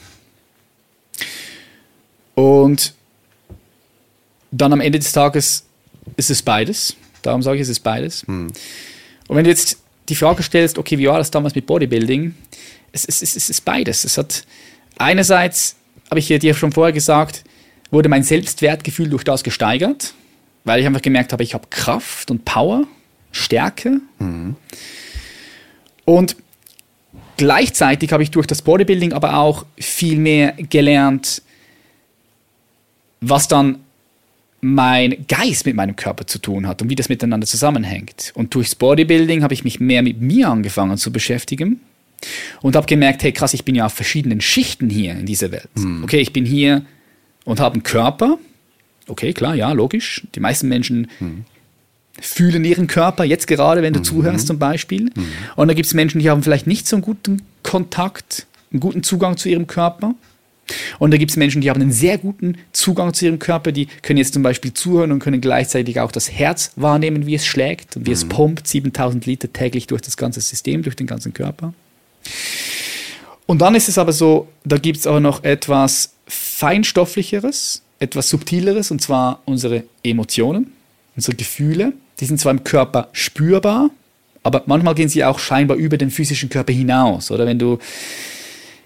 [2.36, 2.93] Und
[4.51, 5.65] dann am Ende des Tages
[6.17, 6.95] ist es beides.
[7.21, 8.23] Darum sage ich, es ist beides.
[9.27, 9.77] Und wenn du jetzt
[10.10, 12.36] die Frage stellst, okay, wie war das damals mit Bodybuilding?
[12.91, 14.03] Es, es, es, es ist beides.
[14.03, 14.45] Es hat
[14.97, 15.75] einerseits,
[16.10, 17.43] habe ich dir schon vorher gesagt,
[17.91, 20.13] wurde mein Selbstwertgefühl durch das gesteigert,
[20.63, 22.86] weil ich einfach gemerkt habe, ich habe Kraft und Power,
[23.31, 24.01] Stärke.
[26.05, 26.36] Und
[27.37, 31.41] gleichzeitig habe ich durch das Bodybuilding aber auch viel mehr gelernt,
[33.19, 33.79] was dann
[34.61, 38.31] mein Geist mit meinem Körper zu tun hat und wie das miteinander zusammenhängt.
[38.35, 41.81] Und durchs Bodybuilding habe ich mich mehr mit mir angefangen zu beschäftigen.
[42.61, 45.69] Und habe gemerkt, hey krass, ich bin ja auf verschiedenen Schichten hier in dieser Welt.
[46.03, 46.85] Okay, ich bin hier
[47.45, 48.37] und habe einen Körper.
[49.07, 50.21] Okay, klar, ja, logisch.
[50.35, 51.07] Die meisten Menschen
[52.19, 55.12] fühlen ihren Körper, jetzt gerade, wenn du zuhörst zum Beispiel.
[55.56, 59.04] Und dann gibt es Menschen, die haben vielleicht nicht so einen guten Kontakt, einen guten
[59.04, 60.15] Zugang zu ihrem Körper.
[61.00, 63.88] Und da gibt es Menschen, die haben einen sehr guten Zugang zu ihrem Körper, die
[63.88, 67.97] können jetzt zum Beispiel zuhören und können gleichzeitig auch das Herz wahrnehmen, wie es schlägt
[67.97, 71.74] und wie es pumpt, 7000 Liter täglich durch das ganze System, durch den ganzen Körper.
[73.45, 78.91] Und dann ist es aber so, da gibt es aber noch etwas Feinstofflicheres, etwas Subtileres,
[78.91, 80.71] und zwar unsere Emotionen,
[81.15, 81.93] unsere Gefühle.
[82.19, 83.89] Die sind zwar im Körper spürbar,
[84.43, 87.32] aber manchmal gehen sie auch scheinbar über den physischen Körper hinaus.
[87.32, 87.80] Oder wenn du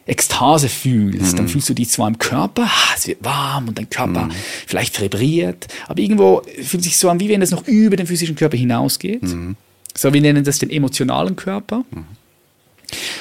[0.08, 4.30] Ekstase fühlst, dann fühlst du die zwar im Körper, es wird warm und dein Körper
[4.68, 8.36] vielleicht vibriert, aber irgendwo fühlt sich so an, wie wenn es noch über den physischen
[8.36, 9.24] Körper hinausgeht.
[9.96, 11.84] So, wir nennen das den emotionalen Körper.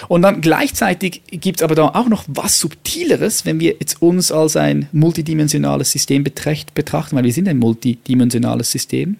[0.08, 4.32] Und dann gleichzeitig gibt es aber da auch noch was Subtileres, wenn wir jetzt uns
[4.32, 9.16] als ein multidimensionales System betrecht, betrachten, weil wir sind ein multidimensionales System,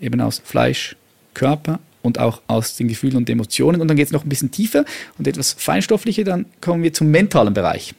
[0.00, 0.96] eben aus Fleisch,
[1.34, 3.80] Körper und auch aus den Gefühlen und Emotionen.
[3.80, 4.84] Und dann geht es noch ein bisschen tiefer
[5.18, 7.94] und etwas feinstofflicher, dann kommen wir zum mentalen Bereich.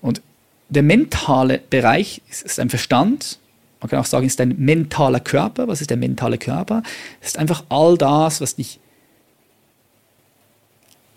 [0.00, 0.22] Und
[0.68, 3.38] der mentale Bereich ist, ist ein Verstand,
[3.80, 5.68] man kann auch sagen, ist ein mentaler Körper.
[5.68, 6.82] Was ist der mentale Körper?
[7.20, 8.80] Es ist einfach all das, was dich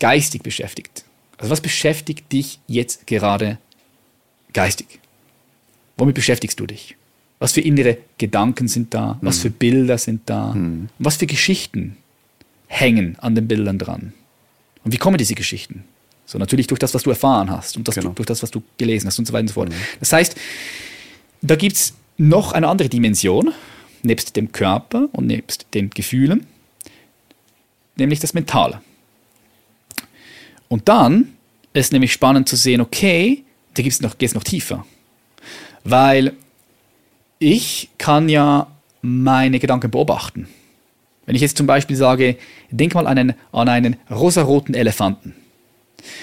[0.02, 1.04] geistig beschäftigt.
[1.38, 3.58] Also was beschäftigt dich jetzt gerade
[4.52, 4.98] geistig?
[5.96, 6.96] Womit beschäftigst du dich?
[7.38, 9.16] Was für innere Gedanken sind da?
[9.22, 10.56] Was für Bilder sind da?
[10.98, 11.96] Was für Geschichten
[12.66, 14.12] hängen an den Bildern dran?
[14.82, 15.84] Und wie kommen diese Geschichten?
[16.26, 18.10] So natürlich durch das, was du erfahren hast und das, Genau.
[18.10, 19.72] durch das, was du gelesen hast und so weiter und so fort.
[20.00, 20.34] Das heißt,
[21.42, 23.52] da gibt es noch eine andere Dimension,
[24.02, 26.46] nebst dem Körper und nebst den Gefühlen,
[27.96, 28.80] nämlich das Mentale.
[30.72, 31.34] Und dann
[31.74, 34.86] ist nämlich spannend zu sehen, okay, da gibt's noch, geht es noch tiefer.
[35.84, 36.32] Weil
[37.38, 38.68] ich kann ja
[39.02, 40.48] meine Gedanken beobachten.
[41.26, 42.38] Wenn ich jetzt zum Beispiel sage,
[42.70, 45.34] denk mal an einen, an einen rosaroten Elefanten.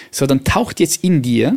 [0.09, 1.55] So, dann taucht jetzt in dir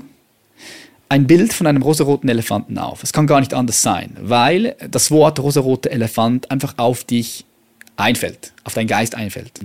[1.08, 3.02] ein Bild von einem rosaroten Elefanten auf.
[3.02, 7.46] Es kann gar nicht anders sein, weil das Wort rosarote Elefant einfach auf dich
[7.96, 9.60] einfällt, auf deinen Geist einfällt.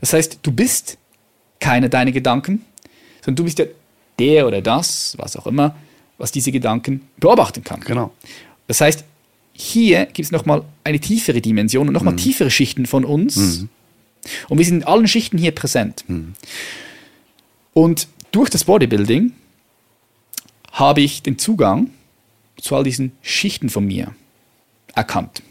[0.00, 0.98] Das heißt, du bist
[1.58, 2.64] keine deine Gedanken,
[3.22, 3.66] sondern du bist ja
[4.18, 5.76] der oder das, was auch immer,
[6.18, 7.80] was diese Gedanken beobachten kann.
[7.80, 8.12] Genau.
[8.66, 9.04] Das heißt,
[9.52, 13.66] hier gibt es nochmal eine tiefere Dimension und nochmal tiefere Schichten von uns.
[14.48, 16.04] Und wir sind in allen Schichten hier präsent.
[17.72, 19.32] Und durch das Bodybuilding
[20.72, 21.90] habe ich den Zugang
[22.60, 24.14] zu all diesen Schichten von mir
[24.94, 25.42] erkannt.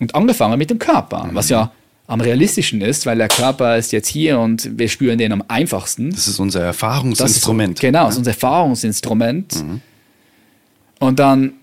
[0.00, 1.72] Und angefangen mit dem Körper, was ja
[2.06, 6.10] am realistischen ist, weil der Körper ist jetzt hier und wir spüren den am einfachsten.
[6.10, 7.74] Das ist unser Erfahrungsinstrument.
[7.74, 9.64] Ist, genau, das ist unser Erfahrungsinstrument.
[10.98, 11.54] Und dann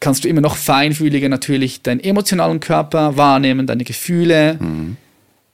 [0.00, 4.58] kannst du immer noch feinfühliger natürlich deinen emotionalen Körper wahrnehmen, deine Gefühle.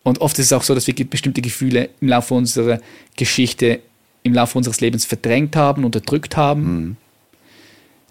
[0.02, 2.80] Und oft ist es auch so, dass wir bestimmte Gefühle im Laufe unserer
[3.16, 3.80] Geschichte,
[4.22, 6.96] im Laufe unseres Lebens verdrängt haben, unterdrückt haben,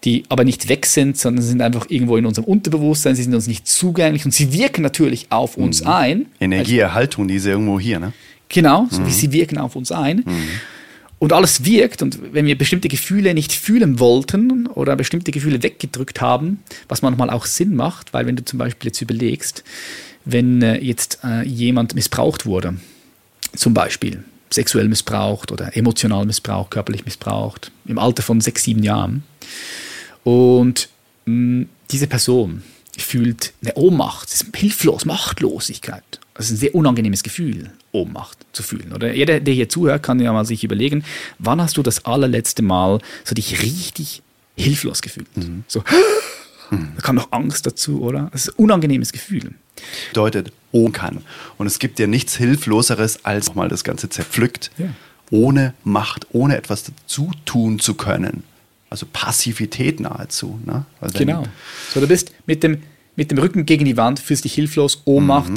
[0.03, 3.47] die aber nicht weg sind, sondern sind einfach irgendwo in unserem Unterbewusstsein, sie sind uns
[3.47, 6.27] nicht zugänglich und sie wirken natürlich auf uns ein.
[6.39, 8.13] Energieerhaltung, die ist ja irgendwo hier, ne?
[8.49, 10.23] Genau, so wie sie wirken auf uns ein.
[11.19, 16.21] Und alles wirkt und wenn wir bestimmte Gefühle nicht fühlen wollten oder bestimmte Gefühle weggedrückt
[16.21, 19.63] haben, was manchmal auch Sinn macht, weil wenn du zum Beispiel jetzt überlegst,
[20.25, 22.75] wenn äh, jetzt äh, jemand missbraucht wurde,
[23.55, 29.23] zum Beispiel sexuell missbraucht oder emotional missbraucht, körperlich missbraucht, im Alter von sechs, sieben Jahren,
[30.27, 30.89] und
[31.25, 32.61] mh, diese Person
[32.97, 36.03] fühlt eine Ohnmacht, ist hilflos, Machtlosigkeit.
[36.33, 38.91] Das ist ein sehr unangenehmes Gefühl, Ohnmacht zu fühlen.
[38.93, 41.05] Oder jeder, der hier zuhört, kann ja mal sich überlegen,
[41.39, 44.21] wann hast du das allerletzte Mal so dich richtig
[44.57, 45.27] hilflos gefühlt?
[45.69, 45.81] So,
[46.71, 48.27] da kam noch Angst dazu, oder?
[48.33, 49.53] Das ist ein unangenehmes Gefühl.
[50.09, 51.21] Bedeutet, ohne kann.
[51.57, 54.87] Und es gibt ja nichts Hilfloseres, als nochmal das Ganze zerpflückt, Ja.
[55.31, 58.43] ohne Macht, ohne etwas dazu tun zu können.
[58.89, 60.60] Also Passivität nahezu.
[60.65, 60.86] Ne?
[61.02, 61.43] Wenn- Genau.
[61.93, 62.84] So, du bist mit dem,
[63.15, 65.52] mit dem Rücken gegen die Wand, fühlst dich hilflos, Ohnmacht,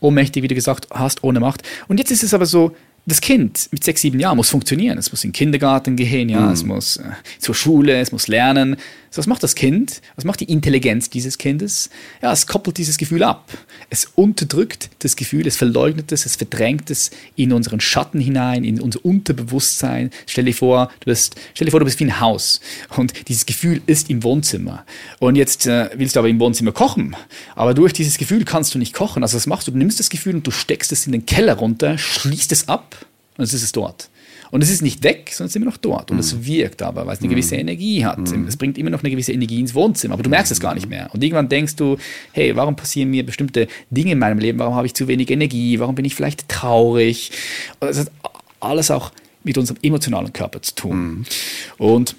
[0.00, 1.62] ohnmächtig, wie du gesagt hast, ohne Macht.
[1.88, 2.74] Und jetzt ist es aber so,
[3.06, 4.96] das Kind mit sechs, sieben Jahren muss funktionieren.
[4.96, 7.02] Es muss in den Kindergarten gehen, ja, es muss äh,
[7.38, 8.76] zur Schule, es muss lernen.
[9.14, 10.02] So, was macht das Kind?
[10.16, 11.88] Was macht die Intelligenz dieses Kindes?
[12.20, 13.48] Ja, es koppelt dieses Gefühl ab.
[13.88, 18.80] Es unterdrückt das Gefühl, es verleugnet es, es verdrängt es in unseren Schatten hinein, in
[18.80, 20.10] unser Unterbewusstsein.
[20.26, 22.60] Stell dir vor, du bist, stell dir vor, du bist wie ein Haus
[22.96, 24.84] und dieses Gefühl ist im Wohnzimmer.
[25.20, 27.14] Und jetzt äh, willst du aber im Wohnzimmer kochen,
[27.54, 29.22] aber durch dieses Gefühl kannst du nicht kochen.
[29.22, 29.70] Also was machst du?
[29.70, 32.96] Du nimmst das Gefühl und du steckst es in den Keller runter, schließt es ab
[33.38, 34.08] und es ist es dort.
[34.54, 36.12] Und es ist nicht weg, sondern es ist immer noch dort.
[36.12, 38.20] Und es wirkt aber, weil es eine gewisse Energie hat.
[38.46, 40.88] Es bringt immer noch eine gewisse Energie ins Wohnzimmer, aber du merkst es gar nicht
[40.88, 41.10] mehr.
[41.12, 41.96] Und irgendwann denkst du,
[42.30, 44.60] hey, warum passieren mir bestimmte Dinge in meinem Leben?
[44.60, 45.80] Warum habe ich zu wenig Energie?
[45.80, 47.32] Warum bin ich vielleicht traurig?
[47.80, 48.12] Das hat
[48.60, 49.10] alles auch
[49.42, 51.26] mit unserem emotionalen Körper zu tun.
[51.76, 52.14] Und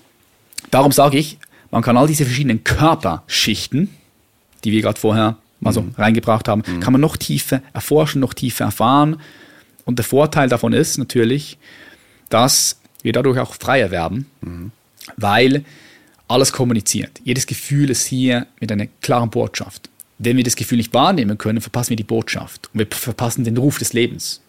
[0.72, 1.38] darum sage ich,
[1.72, 3.92] man kann all diese verschiedenen Körperschichten,
[4.66, 8.66] die wir gerade vorher mal so reingebracht haben, kann man noch tiefer erforschen, noch tiefer
[8.66, 9.22] erfahren.
[9.86, 11.58] Und der Vorteil davon ist natürlich,
[12.30, 14.26] dass wir dadurch auch freier werden,
[15.18, 15.64] weil
[16.28, 17.22] alles kommuniziert.
[17.24, 19.90] Jedes Gefühl ist hier mit einer klaren Botschaft.
[20.18, 23.58] Wenn wir das Gefühl nicht wahrnehmen können, verpassen wir die Botschaft und wir verpassen den
[23.58, 24.42] Ruf des Lebens.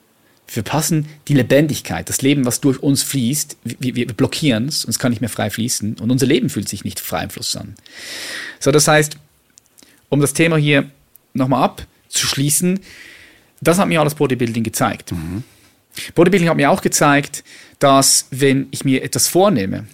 [0.47, 3.57] Wir verpassen die Lebendigkeit, das Leben, was durch uns fließt.
[3.65, 6.69] Wir, wir blockieren es und es kann nicht mehr frei fließen und unser Leben fühlt
[6.69, 7.75] sich nicht frei im Fluss an.
[8.61, 9.17] So, das heißt,
[10.09, 10.89] um das Thema hier
[11.35, 12.79] nochmal abzuschließen,
[13.61, 15.13] das hat mir alles Bodybuilding gezeigt.
[16.15, 17.43] Bodybuilding hat mir auch gezeigt,
[17.79, 19.87] dass wenn ich mir etwas vornehme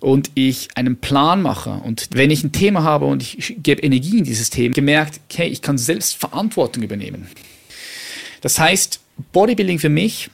[0.00, 4.18] und ich einen Plan mache und wenn ich ein Thema habe und ich gebe Energie
[4.18, 7.28] in dieses Thema, gemerkt, okay, ich kann selbst Verantwortung übernehmen.
[8.40, 9.00] Das heißt,
[9.32, 10.30] Bodybuilding für mich,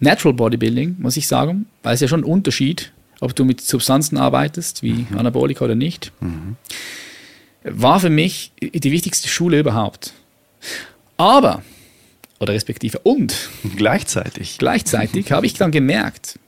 [0.00, 4.16] Natural Bodybuilding, muss ich sagen, weil es ja schon ein Unterschied, ob du mit Substanzen
[4.16, 6.12] arbeitest, wie Anabolika oder nicht,
[7.64, 10.12] war für mich die wichtigste Schule überhaupt.
[11.16, 11.62] Aber,
[12.40, 14.58] oder respektive und, Gleichzeitig.
[14.58, 16.38] Gleichzeitig habe ich dann gemerkt,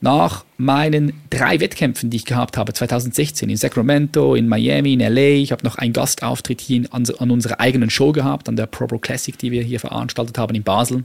[0.00, 5.40] nach meinen drei Wettkämpfen, die ich gehabt habe, 2016 in Sacramento, in Miami, in LA,
[5.40, 8.88] ich habe noch einen Gastauftritt hier an, an unserer eigenen Show gehabt, an der Pro
[8.88, 11.04] Pro Classic, die wir hier veranstaltet haben in Basel,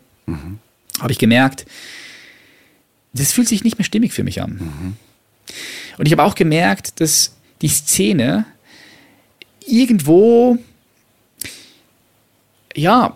[0.99, 1.67] habe ich gemerkt,
[3.13, 4.97] das fühlt sich nicht mehr stimmig für mich an.
[5.97, 8.45] Und ich habe auch gemerkt, dass die Szene
[9.65, 10.57] irgendwo,
[12.75, 13.15] ja,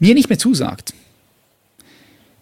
[0.00, 0.92] mir nicht mehr zusagt.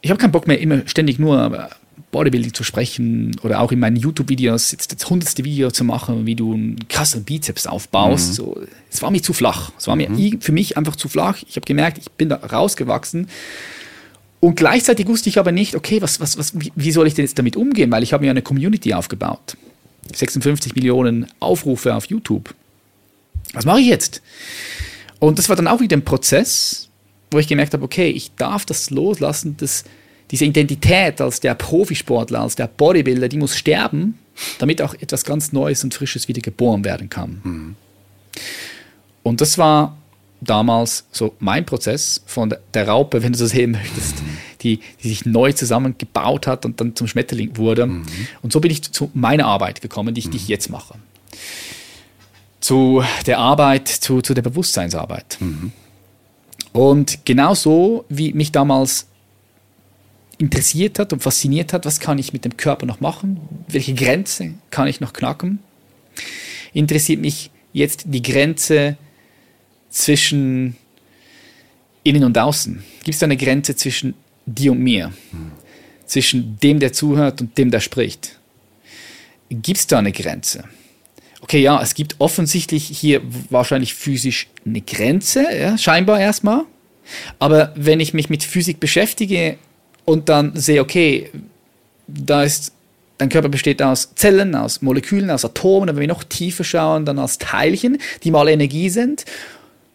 [0.00, 1.68] Ich habe keinen Bock mehr, immer ständig nur
[2.12, 6.34] Bodybuilding zu sprechen oder auch in meinen YouTube-Videos jetzt das hundertste Video zu machen, wie
[6.36, 8.34] du einen krassen Bizeps aufbaust.
[8.34, 9.72] So, es war mir zu flach.
[9.76, 11.42] Es war mir i- für mich einfach zu flach.
[11.46, 13.28] Ich habe gemerkt, ich bin da rausgewachsen.
[14.40, 17.24] Und gleichzeitig wusste ich aber nicht, okay, was, was, was, wie, wie soll ich denn
[17.24, 17.90] jetzt damit umgehen?
[17.90, 19.56] Weil ich habe mir eine Community aufgebaut.
[20.14, 22.54] 56 Millionen Aufrufe auf YouTube.
[23.52, 24.22] Was mache ich jetzt?
[25.18, 26.87] Und das war dann auch wieder ein Prozess,
[27.30, 29.84] wo ich gemerkt habe, okay, ich darf das loslassen, dass
[30.30, 34.18] diese Identität als der Profisportler, als der Bodybuilder, die muss sterben,
[34.58, 37.76] damit auch etwas ganz Neues und Frisches wieder geboren werden kann.
[39.22, 39.96] Und das war
[40.40, 44.14] damals so mein Prozess von der- Raupe, wenn du so sehen möchtest,
[44.60, 47.84] die, die sich neu zusammengebaut hat und dann zum Schmetterling wurde.
[48.42, 50.94] Und so bin ich zu meiner Arbeit gekommen, die ich, die ich jetzt mache.
[52.60, 55.38] Zu der Arbeit, zu, zu der Bewusstseinsarbeit.
[56.72, 59.06] Und genauso wie mich damals
[60.38, 64.54] interessiert hat und fasziniert hat, was kann ich mit dem Körper noch machen, welche Grenze
[64.70, 65.58] kann ich noch knacken,
[66.72, 68.96] interessiert mich jetzt die Grenze
[69.90, 70.76] zwischen
[72.04, 72.82] innen und außen.
[73.02, 74.14] Gibt es da eine Grenze zwischen
[74.46, 75.12] dir und mir?
[76.06, 78.38] Zwischen dem, der zuhört und dem, der spricht?
[79.50, 80.64] Gibt es da eine Grenze?
[81.40, 83.20] Okay, ja, es gibt offensichtlich hier
[83.50, 86.62] wahrscheinlich physisch eine Grenze, ja, scheinbar erstmal.
[87.38, 89.56] Aber wenn ich mich mit Physik beschäftige
[90.04, 91.30] und dann sehe, okay,
[92.06, 92.72] da ist,
[93.18, 97.04] dein Körper besteht aus Zellen, aus Molekülen, aus Atomen, und wenn wir noch tiefer schauen,
[97.04, 99.24] dann aus Teilchen, die mal Energie sind,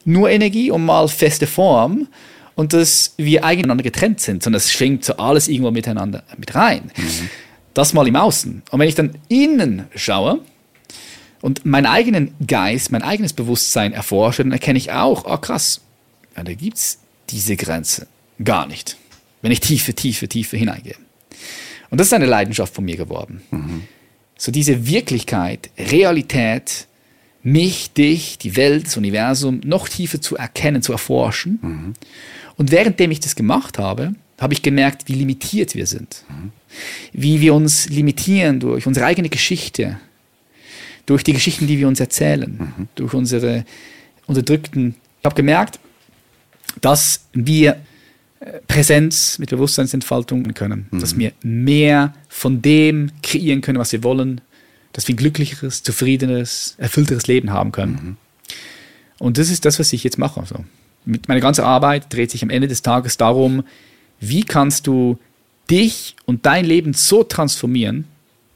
[0.06, 2.08] nur Energie und mal feste Form.
[2.56, 6.54] Und dass wir eigentlich voneinander getrennt sind, sondern es schwingt so alles irgendwo miteinander mit
[6.54, 6.92] rein.
[7.74, 8.62] Das mal im Außen.
[8.70, 10.40] Und wenn ich dann innen schaue,
[11.44, 15.82] und meinen eigenen Geist, mein eigenes Bewusstsein erforsche, dann erkenne ich auch, oh krass,
[16.38, 18.08] ja, da gibt es diese Grenze
[18.42, 18.96] gar nicht.
[19.42, 20.96] Wenn ich tiefe, tiefe, tiefe hineingehe.
[21.90, 23.42] Und das ist eine Leidenschaft von mir geworden.
[24.38, 26.88] So diese Wirklichkeit, Realität,
[27.44, 31.94] mich, dich, die Welt, das Universum noch tiefer zu erkennen, zu erforschen.
[32.56, 36.24] Und währenddem ich das gemacht habe, habe ich gemerkt, wie limitiert wir sind.
[37.12, 40.00] Wie wir uns limitieren durch unsere eigene Geschichte,
[41.06, 43.66] durch die Geschichten, die wir uns erzählen, durch unsere
[44.26, 44.96] unterdrückten.
[45.20, 45.80] Ich habe gemerkt,
[46.82, 47.78] dass wir
[48.40, 54.42] äh, Präsenz mit Bewusstseinsentfaltung können, dass wir mehr von dem kreieren können, was wir wollen,
[54.94, 58.18] dass wir ein glücklicheres, zufriedeneres, erfüllteres Leben haben können.
[59.20, 60.40] Und das ist das, was ich jetzt mache.
[60.40, 60.64] Also
[61.06, 63.64] mit meiner ganzen Arbeit dreht sich am Ende des Tages darum,
[64.20, 65.18] wie kannst du
[65.70, 68.06] dich und dein Leben so transformieren,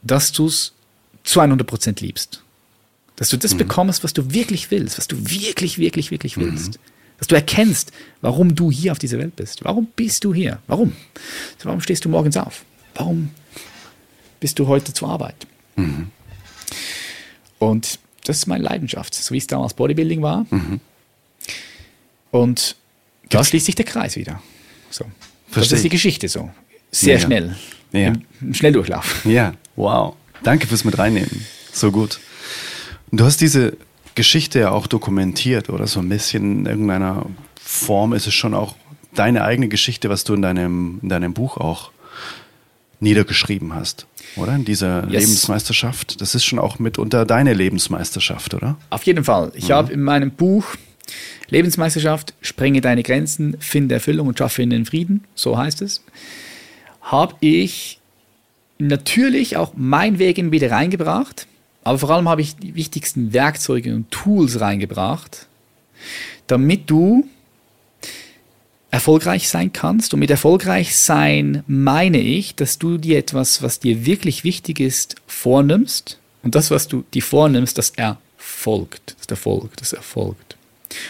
[0.02, 0.74] dass du es
[1.28, 2.42] zu 100% liebst.
[3.18, 6.80] Dass du das bekommst, was du wirklich willst, was du wirklich, wirklich, wirklich willst.
[7.18, 9.64] Dass du erkennst, warum du hier auf dieser Welt bist.
[9.64, 10.60] Warum bist du hier?
[10.68, 10.94] Warum?
[11.64, 12.64] Warum stehst du morgens auf?
[12.96, 13.32] Warum
[14.40, 15.48] bist du heute zur Arbeit?
[17.60, 20.46] Und das ist meine Leidenschaft, so wie es damals Bodybuilding war.
[22.32, 22.76] Und
[23.30, 24.42] da schließt sich der Kreis wieder.
[24.92, 25.06] So.
[25.54, 25.92] Das ist die ich.
[25.92, 26.52] Geschichte so.
[26.92, 27.26] Sehr Ja.
[27.26, 27.56] schnell.
[27.92, 28.14] Ja.
[28.42, 29.26] Im Schnelldurchlauf.
[29.26, 30.16] Ja, wow.
[30.44, 31.46] Danke fürs mit reinnehmen.
[31.72, 32.20] So gut.
[33.12, 33.78] Und du hast diese
[34.16, 35.88] Geschichte ja auch dokumentiert, oder?
[35.88, 37.26] So ein bisschen in irgendeiner
[37.62, 38.76] Form ist es schon auch
[39.14, 41.92] deine eigene Geschichte, was du in deinem, in deinem Buch auch
[43.00, 44.56] niedergeschrieben hast, oder?
[44.56, 45.22] In dieser Yes.
[45.22, 46.20] Lebensmeisterschaft.
[46.20, 48.78] Das ist schon auch mitunter deine Lebensmeisterschaft, oder?
[48.90, 49.52] Auf jeden Fall.
[49.56, 50.76] Ich habe in meinem Buch
[51.50, 56.04] Lebensmeisterschaft, sprenge deine Grenzen, finde Erfüllung und schaffe in den Frieden, so heißt es,
[57.02, 57.97] habe ich
[58.80, 61.48] natürlich auch mein Weg in wieder reingebracht,
[61.84, 65.48] aber vor allem habe ich die wichtigsten Werkzeuge und Tools reingebracht,
[66.48, 67.26] damit du
[68.92, 70.14] erfolgreich sein kannst.
[70.14, 75.16] Und mit erfolgreich sein meine ich, dass du dir etwas, was dir wirklich wichtig ist,
[75.28, 76.20] vornimmst.
[76.44, 79.16] Und das, was du dir vornimmst, das erfolgt.
[79.20, 80.57] Das erfolgt, das erfolgt.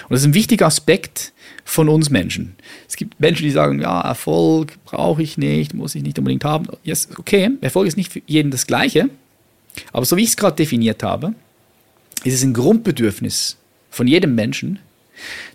[0.03, 2.55] Und das ist ein wichtiger Aspekt von uns Menschen.
[2.87, 6.67] Es gibt Menschen, die sagen, ja, Erfolg brauche ich nicht, muss ich nicht unbedingt haben.
[6.83, 9.09] Yes, okay, Erfolg ist nicht für jeden das Gleiche.
[9.91, 11.33] Aber so wie ich es gerade definiert habe,
[12.23, 13.57] ist es ein Grundbedürfnis
[13.89, 14.79] von jedem Menschen,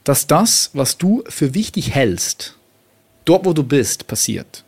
[0.05, 2.57] dass das, was du für wichtig hältst,
[3.25, 4.65] dort, wo du bist, passiert.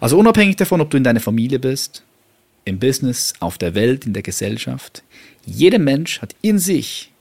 [0.00, 2.02] Also unabhängig davon, ob du in deiner Familie bist,
[2.64, 5.02] im Business, auf der Welt, in der Gesellschaft,
[5.44, 7.12] jeder Mensch hat in sich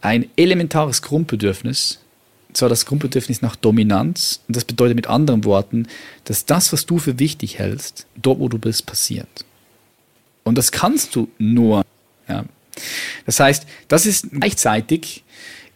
[0.00, 2.00] ein elementares Grundbedürfnis,
[2.48, 4.40] und zwar das Grundbedürfnis nach Dominanz.
[4.46, 5.88] Und das bedeutet mit anderen Worten,
[6.24, 9.46] dass das, was du für wichtig hältst, dort, wo du bist, passiert.
[10.44, 11.82] Und das kannst du nur.
[12.28, 12.44] Ja.
[13.24, 15.24] Das heißt, das ist gleichzeitig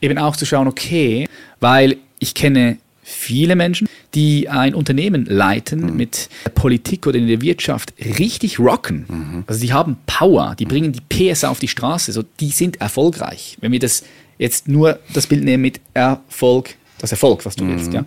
[0.02, 1.28] eben auch zu schauen, okay,
[1.60, 2.78] weil ich kenne
[3.08, 9.44] viele Menschen, die ein Unternehmen leiten mit der Politik oder in der Wirtschaft richtig rocken.
[9.46, 13.58] Also die haben Power, die bringen die PS auf die Straße, so die sind erfolgreich.
[13.60, 14.02] Wenn wir das
[14.38, 18.04] jetzt nur das Bild nehmen mit Erfolg, das Erfolg, was du willst, ja.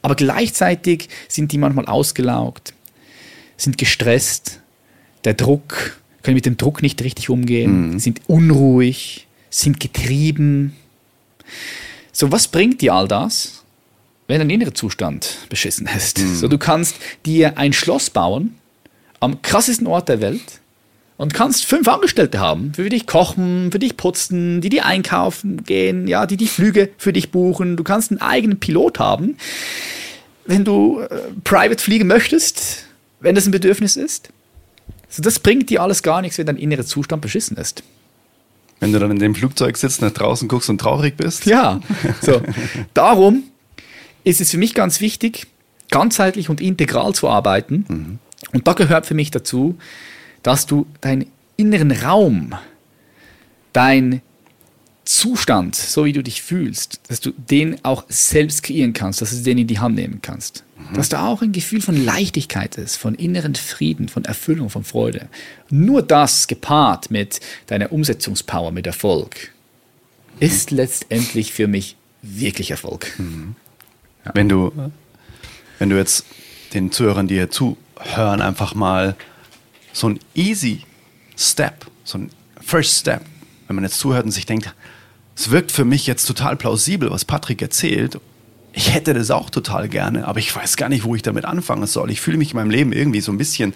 [0.00, 2.72] Aber gleichzeitig sind die manchmal ausgelaugt,
[3.58, 4.60] sind gestresst,
[5.24, 10.74] der Druck, können mit dem Druck nicht richtig umgehen, sind unruhig, sind getrieben.
[12.12, 13.64] So, was bringt dir all das,
[14.28, 16.18] wenn dein innerer Zustand beschissen ist?
[16.18, 18.54] So, du kannst dir ein Schloss bauen
[19.20, 20.60] am krassesten Ort der Welt
[21.16, 26.06] und kannst fünf Angestellte haben, für dich kochen, für dich putzen, die dir einkaufen gehen,
[26.06, 27.76] ja, die die Flüge für dich buchen.
[27.76, 29.36] Du kannst einen eigenen Pilot haben,
[30.46, 31.08] wenn du äh,
[31.42, 32.84] private fliegen möchtest,
[33.20, 34.28] wenn das ein Bedürfnis ist.
[35.08, 37.82] So, das bringt dir alles gar nichts, wenn dein innerer Zustand beschissen ist.
[38.78, 41.46] Wenn du dann in dem Flugzeug sitzt, nach draußen guckst und traurig bist.
[41.46, 41.80] Ja,
[42.20, 42.40] so.
[42.94, 43.42] Darum
[44.28, 45.46] ist es für mich ganz wichtig,
[45.90, 48.18] ganzheitlich und integral zu arbeiten.
[48.52, 49.78] Und da gehört für mich dazu,
[50.42, 52.54] dass du deinen inneren Raum,
[53.72, 54.20] dein
[55.04, 59.42] Zustand, so wie du dich fühlst, dass du den auch selbst kreieren kannst, dass du
[59.42, 60.62] den in die Hand nehmen kannst.
[60.94, 65.28] Dass da auch ein Gefühl von Leichtigkeit ist, von inneren Frieden, von Erfüllung, von Freude.
[65.70, 69.52] Nur das gepaart mit deiner Umsetzungspower, mit Erfolg,
[70.38, 73.18] ist letztendlich für mich wirklich Erfolg.
[74.34, 74.72] Wenn du,
[75.78, 76.24] wenn du jetzt
[76.74, 79.16] den Zuhörern, die hier zuhören, einfach mal
[79.92, 80.82] so ein easy
[81.36, 83.22] Step, so ein First Step,
[83.66, 84.74] wenn man jetzt zuhört und sich denkt,
[85.36, 88.18] es wirkt für mich jetzt total plausibel, was Patrick erzählt.
[88.72, 91.86] Ich hätte das auch total gerne, aber ich weiß gar nicht, wo ich damit anfangen
[91.86, 92.10] soll.
[92.10, 93.72] Ich fühle mich in meinem Leben irgendwie so ein bisschen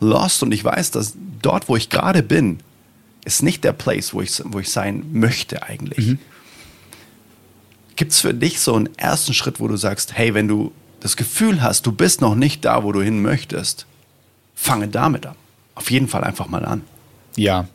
[0.00, 2.58] lost und ich weiß, dass dort, wo ich gerade bin,
[3.24, 6.16] ist nicht der Place, wo ich, wo ich sein möchte eigentlich.
[7.96, 11.16] Gibt es für dich so einen ersten Schritt, wo du sagst, hey, wenn du das
[11.16, 13.86] Gefühl hast, du bist noch nicht da, wo du hin möchtest,
[14.54, 15.34] fange damit an.
[15.74, 16.82] Auf jeden Fall einfach mal an.
[17.36, 17.68] Ja,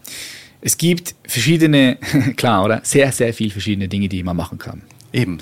[0.62, 1.98] es gibt verschiedene,
[2.36, 2.82] klar, oder?
[2.84, 4.84] Sehr, sehr viele verschiedene Dinge, die man machen kann.
[5.12, 5.40] Eben.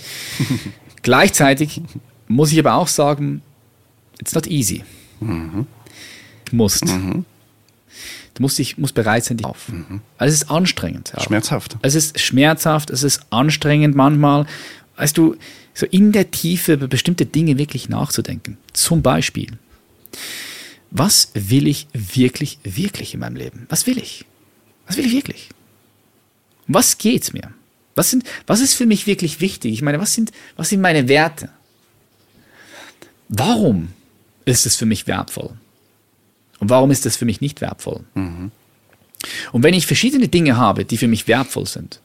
[1.01, 1.81] Gleichzeitig
[2.27, 3.41] muss ich aber auch sagen,
[4.19, 4.83] it's not easy.
[5.19, 6.87] Du musst.
[6.87, 7.23] Du
[8.39, 9.71] musst, dich, musst bereit sein, dich auf.
[10.17, 11.13] Also es ist anstrengend.
[11.15, 11.23] auch.
[11.23, 11.77] Schmerzhaft.
[11.81, 14.45] Es ist schmerzhaft, es ist anstrengend manchmal.
[14.97, 15.35] Weißt du,
[15.73, 18.57] so in der Tiefe über bestimmte Dinge wirklich nachzudenken.
[18.73, 19.51] Zum Beispiel,
[20.91, 23.65] was will ich wirklich, wirklich in meinem Leben?
[23.69, 24.25] Was will ich?
[24.87, 25.49] Was will ich wirklich?
[26.67, 27.53] Was geht's mir?
[27.95, 29.73] Was, sind, was ist für mich wirklich wichtig?
[29.73, 31.49] Ich meine, was sind, was sind meine Werte?
[33.27, 33.89] Warum
[34.45, 35.51] ist es für mich wertvoll?
[36.59, 38.01] Und warum ist es für mich nicht wertvoll?
[39.51, 41.99] Und wenn ich verschiedene Dinge habe, die für mich wertvoll sind,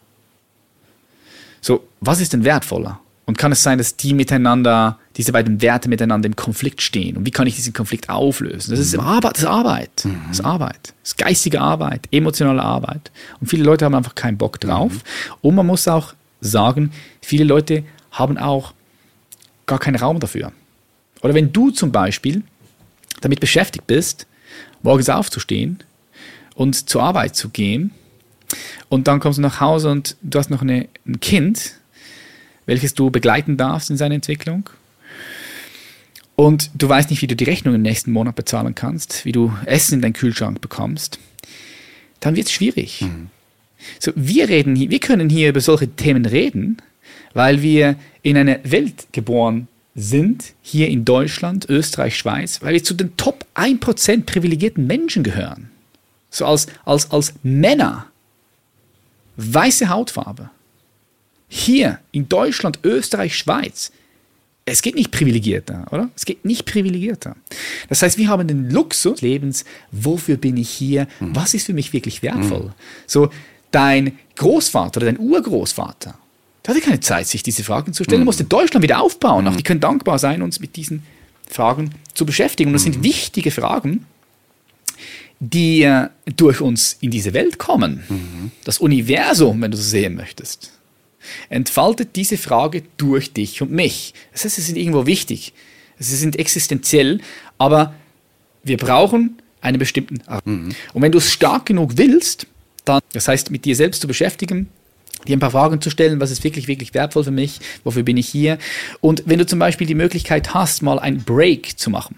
[1.60, 3.00] so, was ist denn wertvoller?
[3.26, 7.16] Und kann es sein, dass die miteinander, diese beiden Werte miteinander im Konflikt stehen?
[7.16, 8.72] Und wie kann ich diesen Konflikt auflösen?
[8.72, 9.90] Das ist Arbeit, das ist Arbeit.
[10.28, 10.94] Das ist Arbeit.
[11.02, 13.10] Das ist geistige Arbeit, emotionale Arbeit.
[13.40, 14.92] Und viele Leute haben einfach keinen Bock drauf.
[15.40, 16.92] Und man muss auch sagen,
[17.22, 18.74] viele Leute haben auch
[19.64, 20.52] gar keinen Raum dafür.
[21.22, 22.42] Oder wenn du zum Beispiel
[23.22, 24.26] damit beschäftigt bist,
[24.84, 25.78] morgens aufzustehen
[26.54, 27.90] und zur Arbeit zu gehen,
[28.88, 31.72] und dann kommst du nach Hause und du hast noch eine, ein Kind,
[32.66, 34.68] welches du begleiten darfst in seiner Entwicklung.
[36.36, 39.52] Und du weißt nicht, wie du die Rechnung im nächsten Monat bezahlen kannst, wie du
[39.66, 41.18] Essen in deinen Kühlschrank bekommst,
[42.20, 43.04] dann wird es schwierig.
[43.98, 46.76] So, wir, reden, hier- wir können hier über solche Themen reden,
[47.32, 52.94] weil wir in einer Welt geboren sind, hier in Deutschland, Österreich, Schweiz, weil wir zu
[52.94, 55.70] den Top 1% privilegierten Menschen gehören.
[56.30, 58.06] So als, als, als Männer,
[59.36, 60.50] weiße Hautfarbe,
[61.48, 63.92] hier in Deutschland, Österreich, Schweiz,
[64.66, 66.10] es geht nicht privilegierter, oder?
[66.16, 67.36] Es geht nicht privilegierter.
[67.88, 71.06] Das heißt, wir haben den Luxus des Lebens, wofür bin ich hier?
[71.20, 72.72] Was ist für mich wirklich wertvoll?
[73.06, 73.30] So,
[73.70, 76.18] dein Großvater oder dein Urgroßvater,
[76.64, 79.46] der hatte keine Zeit, sich diese Fragen zu stellen, Er musste Deutschland wieder aufbauen.
[79.48, 81.02] Auch die können dankbar sein, uns mit diesen
[81.48, 82.68] Fragen zu beschäftigen.
[82.70, 84.06] Und das sind wichtige Fragen,
[85.40, 88.02] die äh, durch uns in diese Welt kommen.
[88.64, 90.72] Das Universum, wenn du so sehen möchtest,
[91.48, 94.14] entfaltet diese Frage durch dich und mich.
[94.32, 95.52] Das heißt, sie sind irgendwo wichtig.
[95.98, 97.20] Sie sind existenziell,
[97.58, 97.94] aber
[98.62, 100.46] wir brauchen einen bestimmten Art.
[100.46, 102.46] Und wenn du es stark genug willst,
[102.84, 104.68] dann, das heißt, mit dir selbst zu beschäftigen,
[105.26, 108.16] dir ein paar Fragen zu stellen, was ist wirklich, wirklich wertvoll für mich, wofür bin
[108.16, 108.58] ich hier.
[109.00, 112.16] Und wenn du zum Beispiel die Möglichkeit hast, mal einen Break zu machen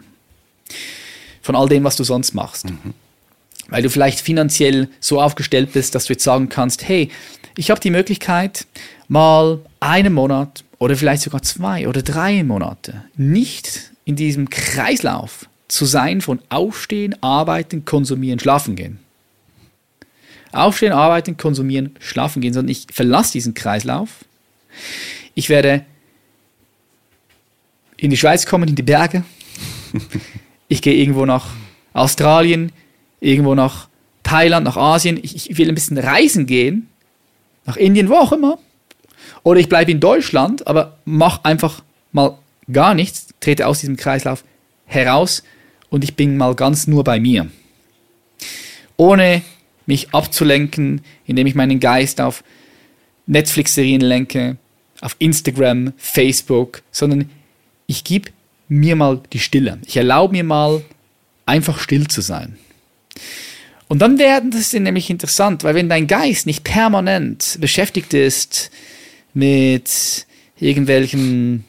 [1.42, 2.66] von all dem, was du sonst machst,
[3.68, 7.10] weil du vielleicht finanziell so aufgestellt bist, dass du jetzt sagen kannst, hey,
[7.56, 8.66] ich habe die Möglichkeit,
[9.08, 15.84] mal einen Monat oder vielleicht sogar zwei oder drei Monate nicht in diesem Kreislauf zu
[15.84, 18.98] sein von Aufstehen, Arbeiten, Konsumieren, Schlafen gehen.
[20.56, 24.24] Aufstehen, Arbeiten, Konsumieren, Schlafen gehen, sondern ich verlasse diesen Kreislauf.
[25.34, 25.84] Ich werde
[27.96, 29.24] in die Schweiz kommen, in die Berge.
[30.68, 31.46] Ich gehe irgendwo nach
[31.92, 32.72] Australien,
[33.20, 33.88] irgendwo nach
[34.24, 35.16] Thailand, nach Asien.
[35.22, 36.88] Ich, ich will ein bisschen reisen gehen,
[37.66, 38.58] nach Indien, wo auch immer.
[39.44, 42.36] Oder ich bleibe in Deutschland, aber mache einfach mal
[42.72, 44.42] gar nichts, trete aus diesem Kreislauf
[44.86, 45.44] heraus
[45.88, 47.48] und ich bin mal ganz nur bei mir.
[48.96, 49.42] Ohne
[49.86, 52.44] mich abzulenken, indem ich meinen Geist auf
[53.26, 54.56] Netflix-Serien lenke,
[55.00, 57.30] auf Instagram, Facebook, sondern
[57.86, 58.30] ich gebe
[58.68, 59.78] mir mal die Stille.
[59.86, 60.82] Ich erlaube mir mal,
[61.44, 62.58] einfach still zu sein.
[63.88, 68.70] Und dann werden das nämlich interessant, weil wenn dein Geist nicht permanent beschäftigt ist
[69.32, 70.26] mit
[70.58, 71.64] irgendwelchen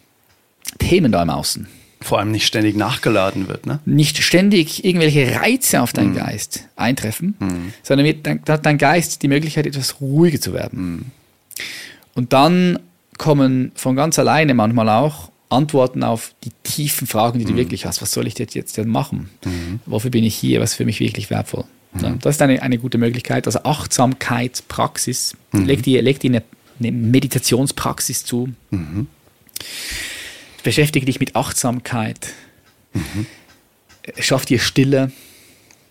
[0.79, 1.67] Themen da im Außen,
[2.01, 3.79] Vor allem nicht ständig nachgeladen wird, ne?
[3.85, 7.35] nicht ständig irgendwelche Reize auf deinen Geist eintreffen,
[7.81, 11.11] sondern wird dein, da hat dein Geist die Möglichkeit, etwas ruhiger zu werden.
[12.13, 12.79] Und dann
[13.17, 18.01] kommen von ganz alleine manchmal auch Antworten auf die tiefen Fragen, die du wirklich hast.
[18.01, 19.29] Was soll ich jetzt, jetzt denn machen?
[19.85, 20.59] Wofür bin ich hier?
[20.61, 21.63] Was ist für mich wirklich wertvoll?
[22.01, 23.47] Ja, das ist eine, eine gute Möglichkeit.
[23.47, 25.35] Also Achtsamkeitspraxis.
[25.53, 26.43] Leg dir, leg dir eine,
[26.79, 28.49] eine Meditationspraxis zu.
[30.63, 32.33] Beschäftige dich mit Achtsamkeit.
[34.19, 35.11] Schaff dir Stille.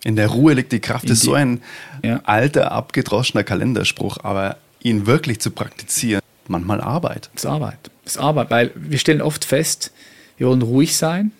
[0.03, 1.61] In der Ruhe liegt die Kraft, In ist so ein
[2.03, 2.21] Ja.
[2.23, 7.29] alter, abgedroschener Kalenderspruch, aber ihn wirklich zu praktizieren, manchmal Arbeit.
[7.33, 7.79] Das ist Arbeit.
[8.03, 9.91] Das ist Arbeit, weil wir stellen oft fest,
[10.37, 11.31] wir wollen ruhig sein,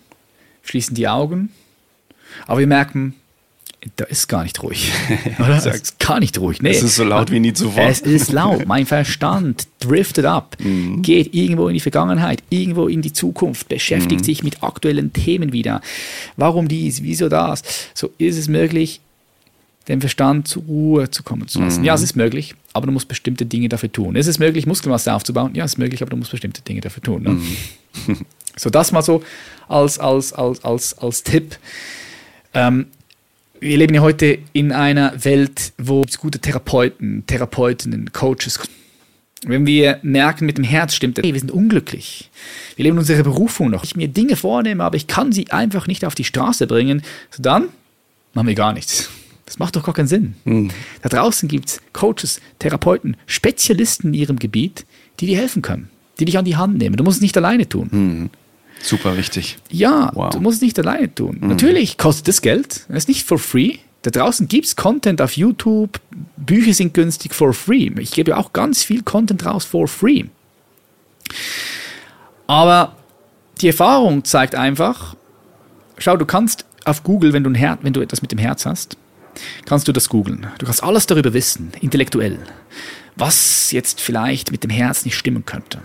[0.63, 1.51] schließen die Augen,
[2.45, 3.15] aber wir merken,
[3.95, 4.91] da ist gar nicht ruhig.
[5.39, 5.55] Oder?
[5.57, 6.61] Es ist gar nicht ruhig.
[6.61, 6.71] Nee.
[6.71, 7.83] Es ist so laut wie nie zuvor.
[7.83, 8.65] Es ist laut.
[8.67, 11.01] Mein Verstand driftet ab, Mhm.
[11.01, 13.75] geht irgendwo in die Vergangenheit, irgendwo in die Zukunft, Mhm.
[13.75, 15.81] beschäftigt sich mit aktuellen Themen wieder.
[16.35, 17.01] Warum dies?
[17.03, 17.63] Wieso das?
[17.93, 18.99] So ist es möglich,
[19.87, 21.83] den Verstand zur Ruhe zu kommen zu lassen.
[21.85, 21.95] Ja, Mhm.
[21.95, 24.15] es ist möglich, aber du musst bestimmte Dinge dafür tun.
[24.17, 25.51] Es ist möglich, Muskelmasse aufzubauen.
[25.55, 27.23] Ja, es ist möglich, aber du musst bestimmte Dinge dafür tun.
[27.23, 27.29] Ne?
[27.29, 28.25] Mhm.
[28.59, 29.21] So, das mal so
[29.67, 31.57] als, als, als, als, als Tipp.
[32.55, 32.87] Ähm,
[33.59, 38.59] wir leben ja heute in einer Welt, wo es gute Therapeuten, Therapeutinnen, Coaches,
[39.43, 42.29] Wenn wir merken, mit dem Herz stimmt, hey, wir sind unglücklich.
[42.75, 43.83] Wir leben unsere Berufung noch.
[43.83, 47.03] Ich mir Dinge vornehme, aber ich kann sie einfach nicht auf die Straße bringen.
[47.29, 47.69] So dann
[48.33, 49.09] machen wir gar nichts.
[49.45, 50.35] Das macht doch gar keinen Sinn.
[50.43, 50.71] Hm.
[51.01, 54.85] Da draußen gibt es Coaches, Therapeuten, Spezialisten in ihrem Gebiet,
[55.19, 55.89] die dir helfen können,
[56.19, 56.97] die dich an die Hand nehmen.
[56.97, 58.29] Du musst es nicht alleine tun.
[58.81, 59.57] Super wichtig.
[59.69, 60.29] Ja, Wow.
[60.31, 61.37] du musst es nicht alleine tun.
[61.41, 62.85] Natürlich kostet es Geld.
[62.89, 63.77] Es ist nicht for free.
[64.03, 65.99] Da draußen gibt es Content auf YouTube.
[66.37, 67.91] Bücher sind günstig for free.
[67.99, 70.25] Ich gebe auch ganz viel Content raus for free.
[72.45, 72.95] Aber
[73.61, 75.15] die Erfahrung zeigt einfach,
[75.97, 78.65] schau, du kannst auf Google, wenn du, ein Her wenn du etwas mit dem Herz
[78.65, 78.97] hast,
[79.65, 80.47] kannst du das googeln.
[80.59, 82.39] Du kannst alles darüber wissen, intellektuell,
[83.15, 85.81] was jetzt vielleicht mit dem Herz nicht stimmen könnte.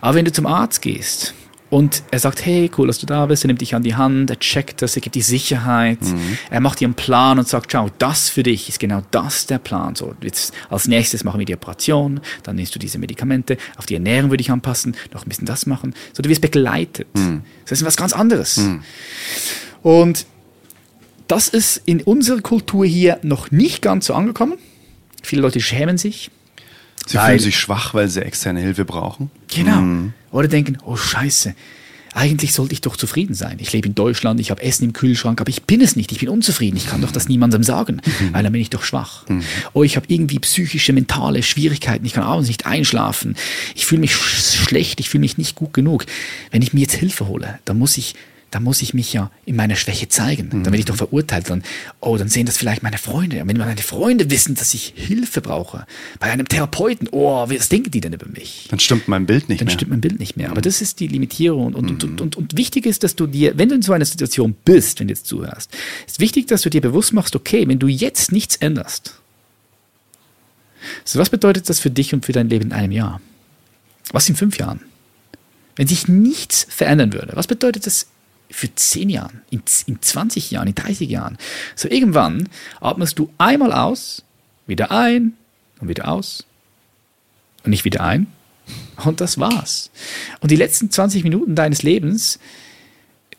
[0.00, 1.34] Aber wenn du zum Arzt gehst
[1.74, 4.30] und er sagt, hey, cool, dass du da bist, er nimmt dich an die Hand,
[4.30, 5.98] er checkt das, er gibt die Sicherheit,
[6.48, 9.58] er macht dir einen Plan und sagt, schau, das für dich ist genau das der
[9.58, 9.96] Plan.
[9.96, 13.94] So, jetzt als nächstes machen wir die Operation, dann nimmst du diese Medikamente, auf die
[13.94, 15.96] Ernährung würde ich anpassen, noch ein bisschen das machen.
[16.12, 17.08] So, du wirst begleitet.
[17.68, 18.60] Das ist was ganz anderes.
[19.82, 20.26] Und
[21.26, 24.58] das ist in unserer Kultur hier noch nicht ganz so angekommen.
[25.24, 26.30] Viele Leute schämen sich.
[27.06, 29.32] Sie fühlen sich schwach, weil sie externe Hilfe brauchen.
[29.48, 30.12] Genau.
[30.34, 31.54] Oder denken, oh Scheiße,
[32.12, 33.58] eigentlich sollte ich doch zufrieden sein.
[33.60, 36.18] Ich lebe in Deutschland, ich habe Essen im Kühlschrank, aber ich bin es nicht, ich
[36.18, 36.76] bin unzufrieden.
[36.76, 39.26] Ich kann doch das niemandem sagen, weil dann bin ich doch schwach.
[39.74, 43.36] Oh, ich habe irgendwie psychische, mentale Schwierigkeiten, ich kann abends nicht einschlafen.
[43.76, 46.04] Ich fühle mich sch schlecht, ich fühle mich nicht gut genug.
[46.50, 48.16] Wenn ich mir jetzt Hilfe hole, dann muss ich
[48.54, 50.48] dann muss ich mich ja in meiner Schwäche zeigen.
[50.50, 51.50] Dann werde ich doch verurteilt.
[51.50, 51.64] Dann,
[51.98, 53.42] oh, dann sehen das vielleicht meine Freunde.
[53.42, 55.86] Und wenn meine Freunde wissen, dass ich Hilfe brauche,
[56.20, 58.68] bei einem Therapeuten, oh, was denken die denn über mich?
[58.70, 59.74] Dann stimmt mein Bild nicht dann mehr.
[59.74, 60.52] stimmt mein Bild nicht mehr.
[60.52, 61.74] Aber das ist die Limitierung.
[61.74, 64.04] Und, und, und, und, und wichtig ist, dass du dir, wenn du in so einer
[64.04, 65.76] Situation bist, wenn du jetzt zuhörst,
[66.06, 69.20] ist wichtig, dass du dir bewusst machst, okay, wenn du jetzt nichts änderst,
[71.04, 73.20] so was bedeutet das für dich und für dein Leben in einem Jahr?
[74.12, 74.80] Was in fünf Jahren?
[75.74, 78.06] Wenn sich nichts verändern würde, was bedeutet das
[78.54, 81.38] für zehn Jahren, in, in 20 Jahren, in 30 Jahren?
[81.74, 82.48] So irgendwann
[82.80, 84.22] atmest du einmal aus,
[84.66, 85.34] wieder ein
[85.80, 86.44] und wieder aus
[87.64, 88.26] und nicht wieder ein
[89.04, 89.90] und das war's.
[90.40, 92.38] Und die letzten 20 Minuten deines Lebens,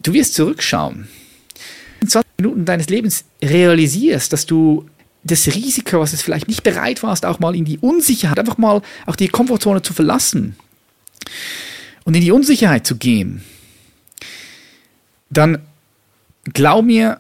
[0.02, 1.08] du wirst zurückschauen.
[2.02, 4.88] In 20 Minuten deines Lebens realisierst, dass du
[5.24, 8.82] das Risiko, was es vielleicht nicht bereit warst, auch mal in die Unsicherheit, einfach mal
[9.08, 10.56] auch die Komfortzone zu verlassen
[12.04, 13.44] und in die Unsicherheit zu gehen,
[15.30, 15.60] dann
[16.54, 17.20] glaub mir,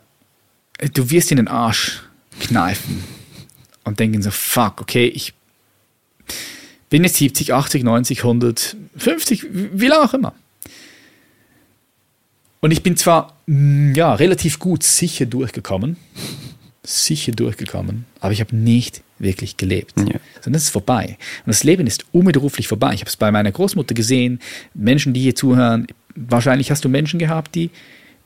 [0.93, 2.03] du wirst in den Arsch
[2.39, 3.03] kneifen
[3.83, 5.33] und denken so, fuck, okay, ich
[6.89, 10.33] bin jetzt 70, 80, 90, 100, 50, wie lange auch immer.
[12.61, 15.97] Und ich bin zwar mm, ja, relativ gut sicher durchgekommen,
[16.83, 19.93] sicher durchgekommen, aber ich habe nicht wirklich gelebt.
[19.97, 20.19] Ja.
[20.41, 21.17] Sondern es ist vorbei.
[21.45, 22.93] Und das Leben ist unwiderruflich vorbei.
[22.93, 24.39] Ich habe es bei meiner Großmutter gesehen,
[24.73, 25.87] Menschen, die hier zuhören.
[26.15, 27.69] Wahrscheinlich hast du Menschen gehabt, die,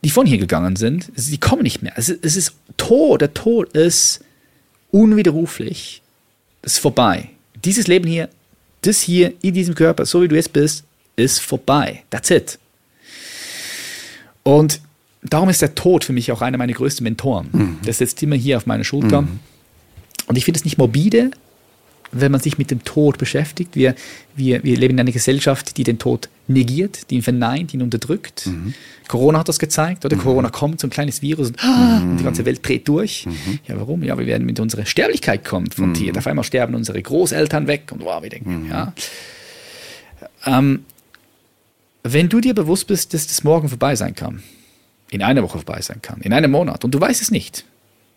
[0.04, 1.12] die von hier gegangen sind.
[1.16, 1.94] Es- Die kommen nicht mehr.
[1.96, 3.22] Es ist, es ist Tod.
[3.22, 4.22] Der Tod ist
[4.92, 6.02] unwiderruflich.
[6.62, 7.30] Das ist vorbei.
[7.66, 8.30] Dieses Leben hier,
[8.82, 10.84] das hier in diesem Körper, so wie du jetzt bist,
[11.16, 12.04] ist vorbei.
[12.10, 12.60] That's it.
[14.44, 14.82] Und
[15.24, 17.78] darum ist der Tod für mich auch einer meiner größten Mentoren.
[17.86, 19.28] Der sitzt immer hier auf meiner Schulter.
[20.28, 21.32] Und ich finde es nicht morbide,
[22.12, 23.76] wenn man sich mit dem Tod beschäftigt.
[23.76, 23.96] Wir,
[24.36, 28.50] wir, wir leben in einer Gesellschaft, die den Tod negiert, die ihn verneint, ihn unterdrückt.
[29.08, 30.18] Corona hat das gezeigt, oder?
[30.18, 33.28] Corona kommt, so ein kleines Virus und, ah, und die ganze Welt dreht durch.
[33.68, 34.04] Ja, warum?
[34.04, 36.18] Ja, wir werden mit unserer Sterblichkeit konfrontiert.
[36.18, 38.94] Auf einmal sterben unsere Großeltern weg und wow, wir denken, ja.
[40.46, 40.86] Ähm,
[42.04, 44.42] wenn du dir bewusst bist, dass das morgen vorbei sein kann,
[45.12, 47.66] in einer Woche vorbei sein kann, in einem Monat, und du weißt es nicht.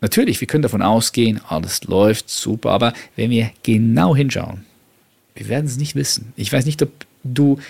[0.02, 4.66] Natürlich, wir können davon ausgehen, alles läuft super, aber wenn wir genau hinschauen,
[5.36, 6.32] wir werden es nicht wissen.
[6.34, 6.90] Ich weiß nicht, ob
[7.22, 7.60] du,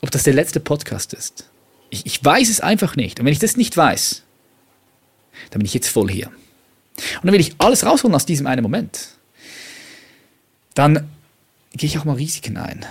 [0.00, 1.50] ob das der letzte Podcast ist.
[1.90, 3.20] Ich, ich weiß es einfach nicht.
[3.20, 4.22] Und wenn ich das nicht weiß,
[5.50, 6.28] dann bin ich jetzt voll hier.
[6.28, 9.10] Und dann will ich alles rausholen aus diesem einen Moment.
[10.72, 11.06] Dann
[11.74, 12.86] gehe ich auch mal Risiken ein.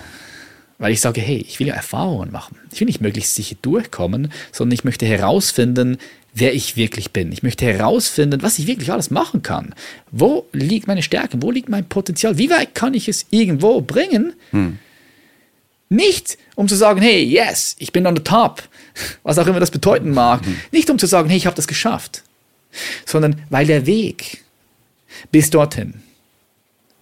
[0.78, 2.58] Weil ich sage, hey, ich will ja Erfahrungen machen.
[2.72, 5.98] Ich will nicht möglichst sicher durchkommen, sondern ich möchte herausfinden,
[6.34, 7.30] wer ich wirklich bin.
[7.30, 9.74] Ich möchte herausfinden, was ich wirklich alles machen kann.
[10.10, 11.40] Wo liegt meine Stärke?
[11.40, 12.38] Wo liegt mein Potenzial?
[12.38, 14.32] Wie weit kann ich es irgendwo bringen?
[15.90, 18.62] Nicht, um zu sagen, hey, yes, ich bin on the top,
[19.22, 20.40] was auch immer das bedeuten mag.
[20.72, 22.24] Nicht, um zu sagen, hey, ich habe das geschafft,
[23.06, 24.42] sondern weil der Weg
[25.30, 26.02] bis dorthin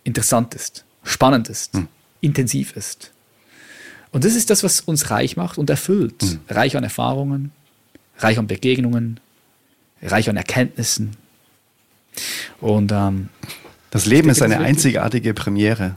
[0.05, 1.73] interessant ist, spannend ist,
[2.21, 3.12] intensiv ist.
[4.13, 6.39] Und das ist das, was uns reich macht und erfüllt.
[6.49, 7.51] Reich an Erfahrungen,
[8.19, 9.19] reich an Begegnungen,
[10.03, 11.17] reich an Erkenntnissen.
[12.61, 13.31] Und ähm,
[13.91, 15.97] Das Leben ist eine einzigartige Premiere.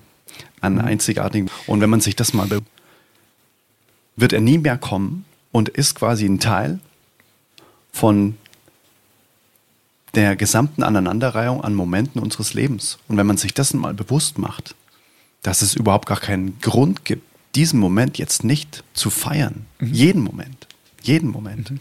[0.62, 1.52] einen einzigartigen.
[1.68, 2.48] Und wenn man sich das mal
[4.16, 6.80] wird er nie mehr kommen und ist quasi ein Teil
[7.92, 8.38] von
[10.16, 12.98] der gesamten Aneinanderreihung an Momenten unseres Lebens.
[13.10, 14.74] Und wenn man sich das mal bewusst macht,
[15.42, 17.24] dass es überhaupt gar keinen Grund gibt,
[17.56, 19.94] diesen Moment jetzt nicht zu feiern, mhm.
[19.94, 20.68] jeden Moment,
[21.02, 21.80] jeden Moment, mhm.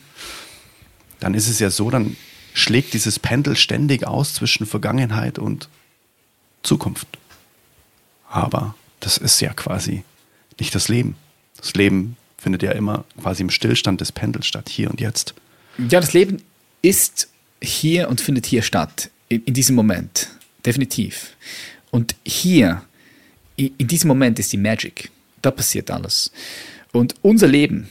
[1.20, 2.16] dann ist es ja so, dann
[2.52, 5.68] schlägt dieses Pendel ständig aus zwischen Vergangenheit und
[6.62, 7.08] Zukunft.
[8.28, 10.04] Aber das ist ja quasi
[10.58, 11.16] nicht das Leben.
[11.56, 15.34] Das Leben findet ja immer quasi im Stillstand des Pendels statt, hier und jetzt.
[15.78, 16.42] Ja, das Leben
[16.82, 17.28] ist
[17.62, 20.28] hier und findet hier statt, in, in diesem Moment,
[20.64, 21.36] definitiv.
[21.90, 22.82] Und hier,
[23.56, 25.10] in, in diesem Moment ist die Magic.
[25.44, 26.30] Da passiert alles.
[26.92, 27.90] Und unser Leben,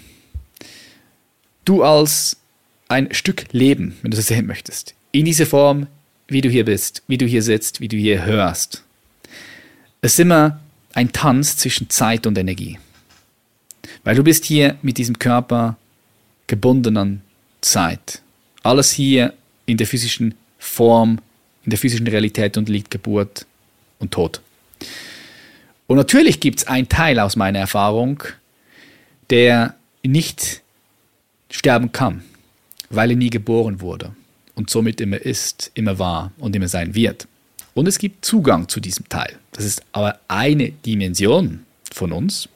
[1.66, 2.38] du als
[2.88, 5.86] ein Stück Leben, wenn du das sehen möchtest, in dieser Form,
[6.28, 8.82] wie du hier bist, wie du hier sitzt, wie du hier hörst,
[10.01, 10.62] ist immer
[10.95, 12.80] ein Tanz zwischen Zeit und Energie.
[14.04, 15.78] Weil du bist hier mit diesem Körper
[16.47, 17.22] gebunden an
[17.62, 18.24] Zeit.
[18.64, 19.36] Alles hier
[19.68, 21.20] in der physischen Form,
[21.66, 23.45] in der physischen Realität unterliegt Geburt
[23.99, 24.41] und Tod.
[25.88, 28.24] Und natürlich gibt es einen Teil aus meiner Erfahrung,
[29.30, 30.62] der nicht
[31.50, 32.24] sterben kann,
[32.90, 34.16] weil er nie geboren wurde
[34.56, 37.28] und somit immer ist, immer war und immer sein wird.
[37.74, 39.38] Und es gibt Zugang zu diesem Teil.
[39.52, 42.50] Das ist aber eine Dimension von uns,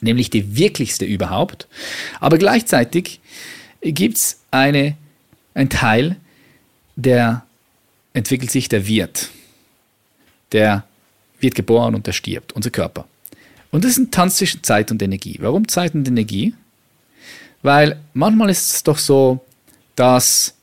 [0.00, 1.66] nämlich die wirklichste überhaupt.
[2.20, 3.20] Aber gleichzeitig
[3.80, 4.96] gibt es eine,
[5.54, 6.16] einen Teil,
[6.96, 7.44] der
[8.12, 9.30] entwickelt sich, der wird.
[10.52, 10.84] Der
[11.40, 13.06] wird geboren und der stirbt, unser Körper.
[13.70, 15.38] Und das ist ein Tanz zwischen Zeit und Energie.
[15.40, 16.54] Warum Zeit und Energie?
[17.62, 19.44] Weil manchmal ist es doch so,
[19.96, 20.54] dass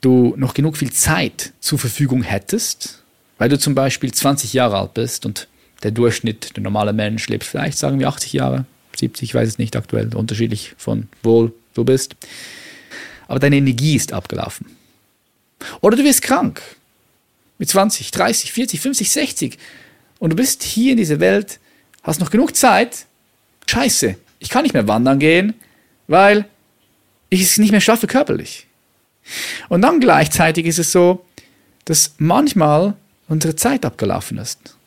[0.00, 3.02] du noch genug viel Zeit zur Verfügung hättest,
[3.38, 5.48] weil du zum Beispiel 20 Jahre alt bist und
[5.82, 9.58] der Durchschnitt, der normale Mensch lebt vielleicht, sagen wir 80 Jahre, 70, ich weiß es
[9.58, 12.14] nicht aktuell, unterschiedlich von wo du bist.
[13.26, 14.66] Aber deine Energie ist abgelaufen.
[15.80, 16.62] Oder du wirst krank
[17.58, 19.58] mit 20, 30, 40, 50, 60
[20.24, 21.60] und du bist hier in dieser Welt,
[22.02, 23.04] hast noch genug Zeit.
[23.66, 25.52] Scheiße, ich kann nicht mehr wandern gehen,
[26.06, 26.46] weil
[27.28, 28.66] ich es nicht mehr schaffe körperlich.
[29.68, 31.26] Und dann gleichzeitig ist es so,
[31.84, 32.94] dass manchmal
[33.28, 34.78] unsere Zeit abgelaufen ist.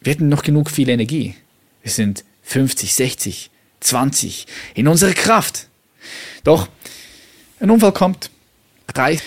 [0.00, 1.34] Wir hätten noch genug viel Energie.
[1.82, 5.66] Wir sind 50, 60, 20 in unserer Kraft.
[6.44, 6.68] Doch
[7.58, 8.30] ein Unfall kommt,
[8.94, 9.24] reicht.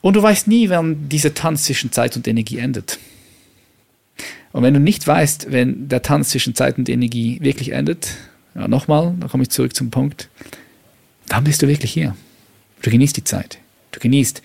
[0.00, 2.98] Und du weißt nie, wann dieser Tanz zwischen Zeit und Energie endet.
[4.52, 8.14] Und wenn du nicht weißt, wenn der Tanz zwischen Zeit und Energie wirklich endet,
[8.54, 10.28] ja, nochmal, da komme ich zurück zum Punkt,
[11.28, 12.14] dann bist du wirklich hier.
[12.82, 13.58] Du genießt die Zeit.
[13.92, 14.42] Du genießt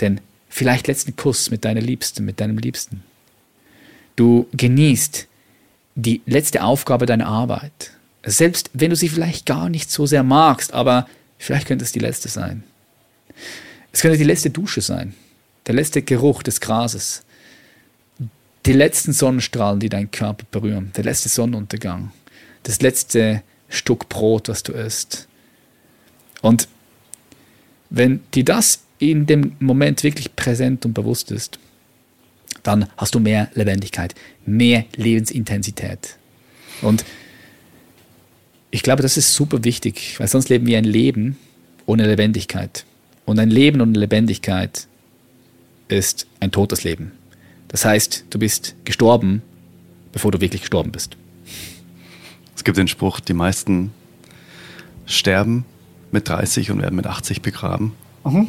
[0.00, 3.02] den vielleicht letzten Kuss mit deiner Liebsten, mit deinem Liebsten.
[4.16, 5.26] Du genießt
[5.94, 7.92] die letzte Aufgabe deiner Arbeit.
[8.24, 11.08] Selbst wenn du sie vielleicht gar nicht so sehr magst, aber
[11.38, 12.62] vielleicht könnte es die letzte sein.
[13.92, 15.14] Es könnte die letzte Dusche sein,
[15.66, 17.24] der letzte Geruch des Grases,
[18.66, 22.12] die letzten Sonnenstrahlen, die deinen Körper berühren, der letzte Sonnenuntergang,
[22.64, 25.28] das letzte Stück Brot, was du isst.
[26.42, 26.68] Und
[27.90, 31.58] wenn dir das in dem Moment wirklich präsent und bewusst ist,
[32.62, 36.16] dann hast du mehr Lebendigkeit, mehr Lebensintensität.
[36.82, 37.04] Und
[38.70, 41.38] ich glaube, das ist super wichtig, weil sonst leben wir ein Leben
[41.86, 42.84] ohne Lebendigkeit.
[43.24, 44.86] Und ein Leben ohne Lebendigkeit
[45.88, 47.12] ist ein totes Leben.
[47.68, 49.42] Das heißt, du bist gestorben,
[50.12, 51.16] bevor du wirklich gestorben bist.
[52.56, 53.92] Es gibt den Spruch, die meisten
[55.06, 55.64] sterben
[56.10, 57.92] mit 30 und werden mit 80 begraben.
[58.24, 58.48] Mhm.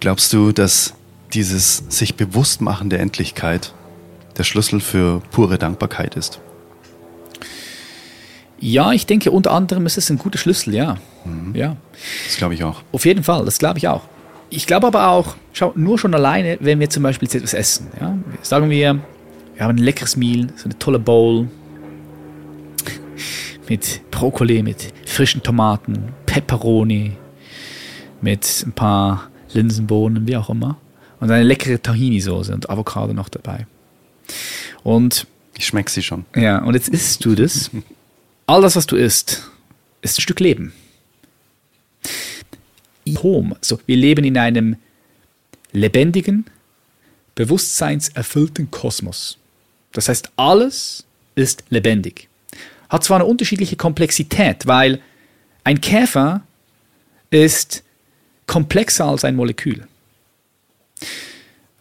[0.00, 0.94] Glaubst du, dass
[1.32, 3.72] dieses sich bewusst machen der Endlichkeit
[4.36, 6.40] der Schlüssel für pure Dankbarkeit ist?
[8.60, 10.98] Ja, ich denke, unter anderem ist es ein guter Schlüssel, ja.
[11.24, 11.54] Mhm.
[11.54, 11.76] ja.
[12.26, 12.82] Das glaube ich auch.
[12.92, 14.02] Auf jeden Fall, das glaube ich auch.
[14.50, 18.16] Ich glaube aber auch, schau, nur schon alleine, wenn wir zum Beispiel etwas essen, ja,
[18.42, 19.00] sagen wir,
[19.54, 21.48] wir haben ein leckeres Meal, so eine tolle Bowl
[23.68, 27.12] mit Brokkoli, mit frischen Tomaten, Peperoni,
[28.20, 30.78] mit ein paar Linsenbohnen, wie auch immer.
[31.20, 33.66] Und eine leckere Tahini-Soße und Avocado noch dabei.
[34.84, 35.26] Und
[35.56, 36.24] ich schmecke sie schon.
[36.36, 37.70] Ja, und jetzt isst du das.
[38.46, 39.50] All das, was du isst,
[40.00, 40.72] ist ein Stück Leben.
[43.16, 43.56] Home.
[43.60, 44.76] So, wir leben in einem
[45.72, 46.46] lebendigen,
[47.34, 49.38] bewusstseinserfüllten Kosmos.
[49.92, 51.04] Das heißt, alles
[51.34, 52.28] ist lebendig.
[52.88, 55.00] Hat zwar eine unterschiedliche Komplexität, weil
[55.64, 56.42] ein Käfer
[57.30, 57.82] ist
[58.46, 59.86] komplexer als ein Molekül.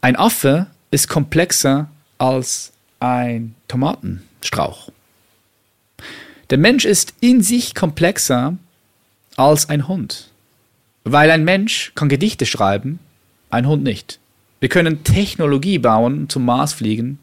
[0.02, 4.92] Ein Affe ist komplexer als ein Tomatenstrauch.
[6.50, 8.58] Der Mensch ist in sich komplexer
[9.36, 10.30] als ein Hund.
[11.12, 13.00] Weil ein Mensch kann Gedichte schreiben,
[13.50, 14.20] ein Hund nicht.
[14.60, 17.20] Wir können Technologie bauen, zum Mars fliegen,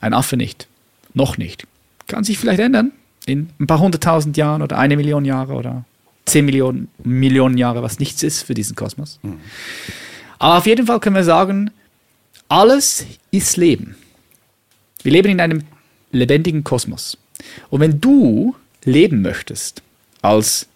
[0.00, 0.66] ein Affe nicht.
[1.14, 1.66] Noch nicht.
[2.08, 2.92] Kann sich vielleicht ändern
[3.24, 5.84] in ein paar hunderttausend Jahren oder eine Million Jahre oder
[6.24, 9.18] zehn Millionen, Millionen Jahre, was nichts ist für diesen Kosmos.
[9.22, 9.38] Mhm.
[10.38, 11.70] Aber auf jeden Fall können wir sagen,
[12.48, 13.96] alles ist Leben.
[15.02, 15.62] Wir leben in einem
[16.12, 17.16] lebendigen Kosmos.
[17.70, 19.82] Und wenn du leben möchtest
[20.22, 20.66] als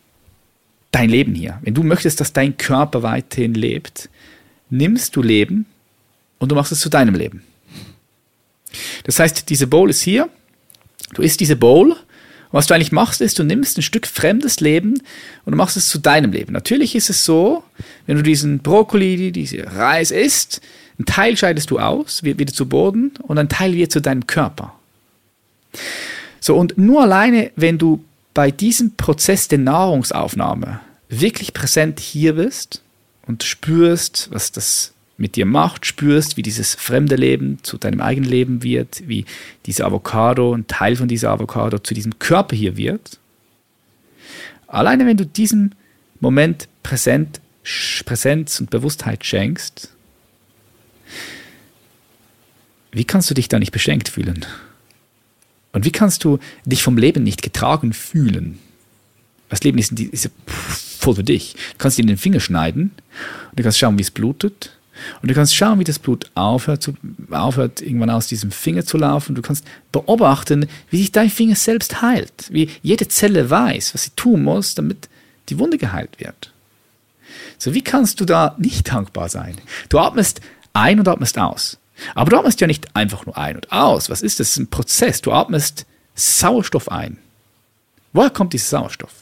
[0.91, 4.09] dein Leben hier, wenn du möchtest, dass dein Körper weiterhin lebt,
[4.71, 5.67] nimmst du Leben
[6.39, 7.43] und du machst es zu deinem Leben.
[9.05, 10.29] Das heißt, diese Bowl ist hier,
[11.15, 11.97] du isst diese Bowl
[12.53, 14.95] was du eigentlich machst, ist, du nimmst ein Stück fremdes Leben
[15.45, 16.53] und du machst es zu deinem Leben.
[16.53, 17.63] Natürlich ist es so,
[18.07, 20.61] wenn du diesen Brokkoli, diese Reis isst,
[20.99, 24.27] ein Teil scheidest du aus, wird wieder zu Boden und ein Teil wird zu deinem
[24.27, 24.75] Körper.
[26.41, 28.05] So, und nur alleine, wenn du
[28.35, 32.83] bei diesem Prozess der Nahrungsaufnahme wirklich präsent hier bist
[33.27, 38.31] und spürst, was das mit dir macht, spürst, wie dieses fremde Leben zu deinem eigenen
[38.31, 39.27] Leben wird, wie
[39.67, 43.19] diese Avocado, ein Teil von dieser Avocado zu diesem Körper hier wird.
[44.67, 45.73] Alleine wenn du diesem
[46.21, 47.41] Moment Präsent,
[48.07, 49.91] Präsenz und Bewusstheit schenkst,
[52.93, 54.47] wie kannst du dich da nicht beschenkt fühlen?
[55.73, 58.59] Und wie kannst du dich vom Leben nicht getragen fühlen?
[59.49, 61.55] Das Leben ist, ist voll für dich.
[61.73, 62.93] Du kannst dir den Finger schneiden
[63.51, 64.73] und du kannst schauen, wie es blutet.
[65.23, 66.95] Und du kannst schauen, wie das Blut aufhört, zu,
[67.31, 69.35] aufhört, irgendwann aus diesem Finger zu laufen.
[69.35, 72.49] Du kannst beobachten, wie sich dein Finger selbst heilt.
[72.51, 75.09] Wie jede Zelle weiß, was sie tun muss, damit
[75.49, 76.53] die Wunde geheilt wird.
[77.59, 79.57] So, wie kannst du da nicht dankbar sein?
[79.89, 80.41] Du atmest
[80.73, 81.79] ein und atmest aus.
[82.15, 84.11] Aber du atmest ja nicht einfach nur ein und aus.
[84.11, 84.49] Was ist das?
[84.49, 85.21] Das ist ein Prozess.
[85.21, 87.19] Du atmest Sauerstoff ein.
[88.13, 89.13] Woher kommt dieser Sauerstoff?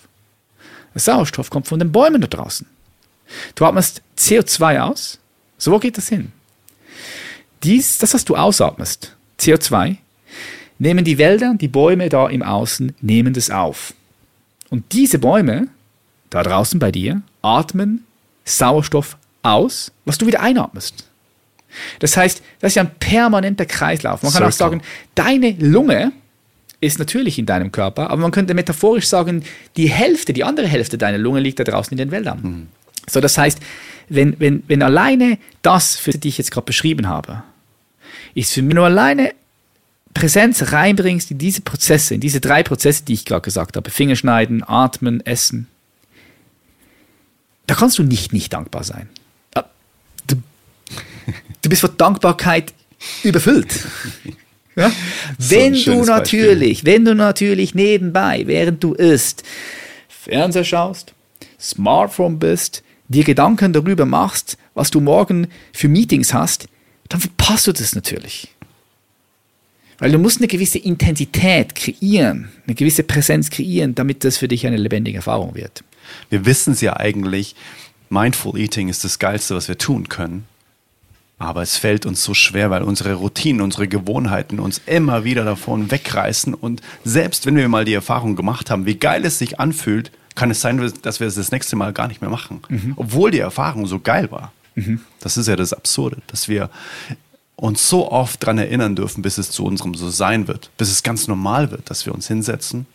[0.94, 2.66] Der Sauerstoff kommt von den Bäumen da draußen.
[3.54, 5.18] Du atmest CO2 aus
[5.58, 6.32] so, wo geht das hin?
[7.64, 9.96] Dies, das, was du ausatmest, CO2,
[10.78, 13.92] nehmen die Wälder die Bäume da im Außen, nehmen das auf.
[14.70, 15.66] Und diese Bäume,
[16.30, 18.04] da draußen bei dir, atmen
[18.44, 21.07] Sauerstoff aus, was du wieder einatmest.
[21.98, 24.22] Das heißt, das ist ja ein permanenter Kreislauf.
[24.22, 24.48] Man kann Circle.
[24.48, 24.82] auch sagen,
[25.14, 26.12] deine Lunge
[26.80, 29.42] ist natürlich in deinem Körper, aber man könnte metaphorisch sagen,
[29.76, 32.40] die Hälfte, die andere Hälfte deiner Lunge liegt da draußen in den Wäldern.
[32.42, 32.66] Mhm.
[33.08, 33.58] So, das heißt,
[34.08, 37.42] wenn, wenn, wenn alleine das, für die ich jetzt gerade beschrieben habe,
[38.34, 39.32] ist für mich nur alleine
[40.14, 44.62] Präsenz reinbringst in diese Prozesse, in diese drei Prozesse, die ich gerade gesagt habe, Fingerschneiden,
[44.66, 45.66] Atmen, Essen,
[47.66, 49.08] da kannst du nicht nicht dankbar sein.
[51.62, 52.72] Du, bist vor Dankbarkeit
[53.22, 53.68] überfüllt.
[54.76, 54.92] Ja?
[55.38, 56.92] Wenn du natürlich, Beispiel.
[56.92, 59.42] wenn du natürlich nebenbei, während du isst,
[60.08, 61.14] Fernseher schaust,
[61.60, 66.68] Smartphone bist, dir Gedanken darüber machst, was du morgen für Meetings hast,
[67.08, 68.48] dann verpasst du das natürlich.
[69.98, 74.66] Weil du musst eine gewisse Intensität kreieren, eine gewisse Präsenz kreieren, damit das für dich
[74.66, 75.82] eine lebendige Erfahrung wird.
[76.30, 77.56] Wir wissen es ja eigentlich,
[78.10, 80.46] Mindful Eating ist das Geilste, was wir tun können.
[81.38, 85.90] Aber es fällt uns so schwer, weil unsere Routinen, unsere Gewohnheiten uns immer wieder davon
[85.90, 86.52] wegreißen.
[86.52, 90.50] Und selbst wenn wir mal die Erfahrung gemacht haben, wie geil es sich anfühlt, kann
[90.50, 92.60] es sein, dass wir es das nächste Mal gar nicht mehr machen.
[92.68, 92.94] Mhm.
[92.96, 94.52] Obwohl die Erfahrung so geil war.
[94.74, 95.00] Mhm.
[95.20, 96.70] Das ist ja das Absurde, dass wir
[97.54, 101.02] uns so oft daran erinnern dürfen, bis es zu unserem so sein wird, bis es
[101.02, 102.86] ganz normal wird, dass wir uns hinsetzen.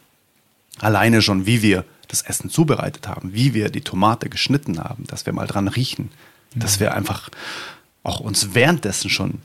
[0.80, 5.26] Alleine schon, wie wir das Essen zubereitet haben, wie wir die Tomate geschnitten haben, dass
[5.26, 6.12] wir mal dran riechen,
[6.56, 6.60] mhm.
[6.60, 7.30] dass wir einfach
[8.04, 9.40] auch uns währenddessen schon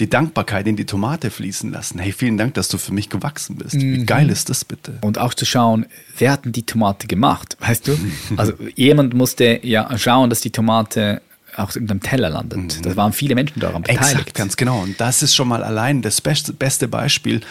[0.00, 2.00] die Dankbarkeit in die Tomate fließen lassen.
[2.00, 3.74] Hey, vielen Dank, dass du für mich gewachsen bist.
[3.74, 4.06] Wie mhm.
[4.06, 4.98] geil ist das bitte?
[5.02, 5.86] Und auch zu schauen,
[6.18, 7.98] wer hat denn die Tomate gemacht, weißt du?
[8.36, 11.22] Also jemand musste ja schauen, dass die Tomate
[11.56, 12.58] auch in einem Teller landet.
[12.58, 12.82] Mhm.
[12.82, 14.12] Da waren viele Menschen daran beteiligt.
[14.12, 14.82] Exakt, ganz genau.
[14.82, 17.42] Und das ist schon mal allein das beste Beispiel,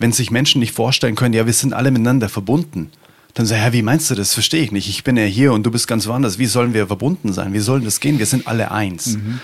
[0.00, 2.90] wenn sich Menschen nicht vorstellen können, ja, wir sind alle miteinander verbunden.
[3.34, 4.34] Dann so, ja, wie meinst du das?
[4.34, 4.88] Verstehe ich nicht.
[4.88, 6.38] Ich bin ja hier und du bist ganz woanders.
[6.38, 7.52] Wie sollen wir verbunden sein?
[7.52, 8.18] Wie sollen das gehen?
[8.18, 9.16] Wir sind alle eins.
[9.16, 9.40] Mhm.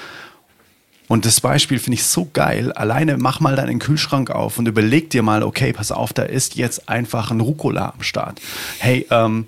[1.09, 2.71] Und das Beispiel finde ich so geil.
[2.73, 6.55] Alleine mach mal deinen Kühlschrank auf und überleg dir mal, okay, pass auf, da ist
[6.57, 8.41] jetzt einfach ein Rucola am Start.
[8.79, 9.47] Hey, ähm,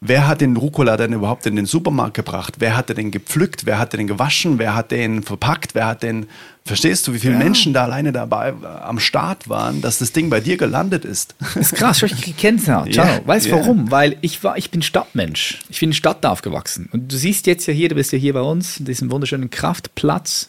[0.00, 2.54] wer hat den Rucola denn überhaupt in den Supermarkt gebracht?
[2.60, 3.66] Wer hat den gepflückt?
[3.66, 4.58] Wer hat den gewaschen?
[4.58, 5.74] Wer hat den verpackt?
[5.74, 6.26] Wer hat den,
[6.64, 7.40] verstehst du, wie viele ja.
[7.40, 11.34] Menschen da alleine dabei äh, am Start waren, dass das Ding bei dir gelandet ist?
[11.40, 12.86] Das ist krass, ich ja.
[12.90, 13.20] Ciao.
[13.26, 13.58] Weißt du yeah.
[13.58, 13.90] warum?
[13.90, 15.60] Weil ich war, ich bin Stadtmensch.
[15.68, 16.88] Ich bin in Stadt aufgewachsen.
[16.90, 19.50] Und du siehst jetzt ja hier, du bist ja hier bei uns, in diesem wunderschönen
[19.50, 20.48] Kraftplatz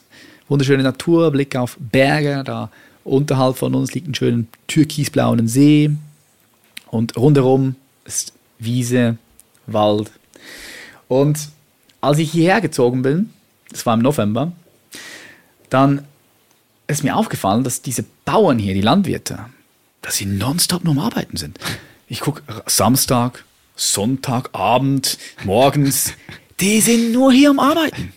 [0.49, 2.69] wunderschöne Natur, Blick auf Berge da
[3.07, 5.91] Unterhalb von uns liegt ein schöner türkisblauen See.
[6.87, 9.17] Und rundherum ist Wiese,
[9.65, 10.11] Wald.
[11.07, 11.47] Und
[12.01, 13.29] als ich hierher gezogen bin,
[13.69, 14.51] das war im November,
[15.69, 16.03] dann
[16.87, 19.39] ist mir aufgefallen, dass diese Bauern hier, die Landwirte,
[20.01, 21.59] dass sie nonstop nur am Arbeiten sind.
[22.09, 23.45] Ich gucke Samstag,
[23.77, 26.11] Sonntag, Abend, morgens,
[26.59, 28.11] die sind nur hier am Arbeiten.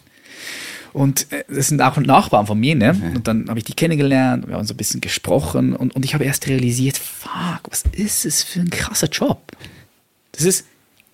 [0.93, 3.13] Und äh, das sind auch Nachbarn von mir, ne?
[3.15, 6.15] Und dann habe ich die kennengelernt, wir haben so ein bisschen gesprochen und, und ich
[6.15, 9.41] habe erst realisiert, fuck, was ist es für ein krasser Job?
[10.33, 10.65] Das ist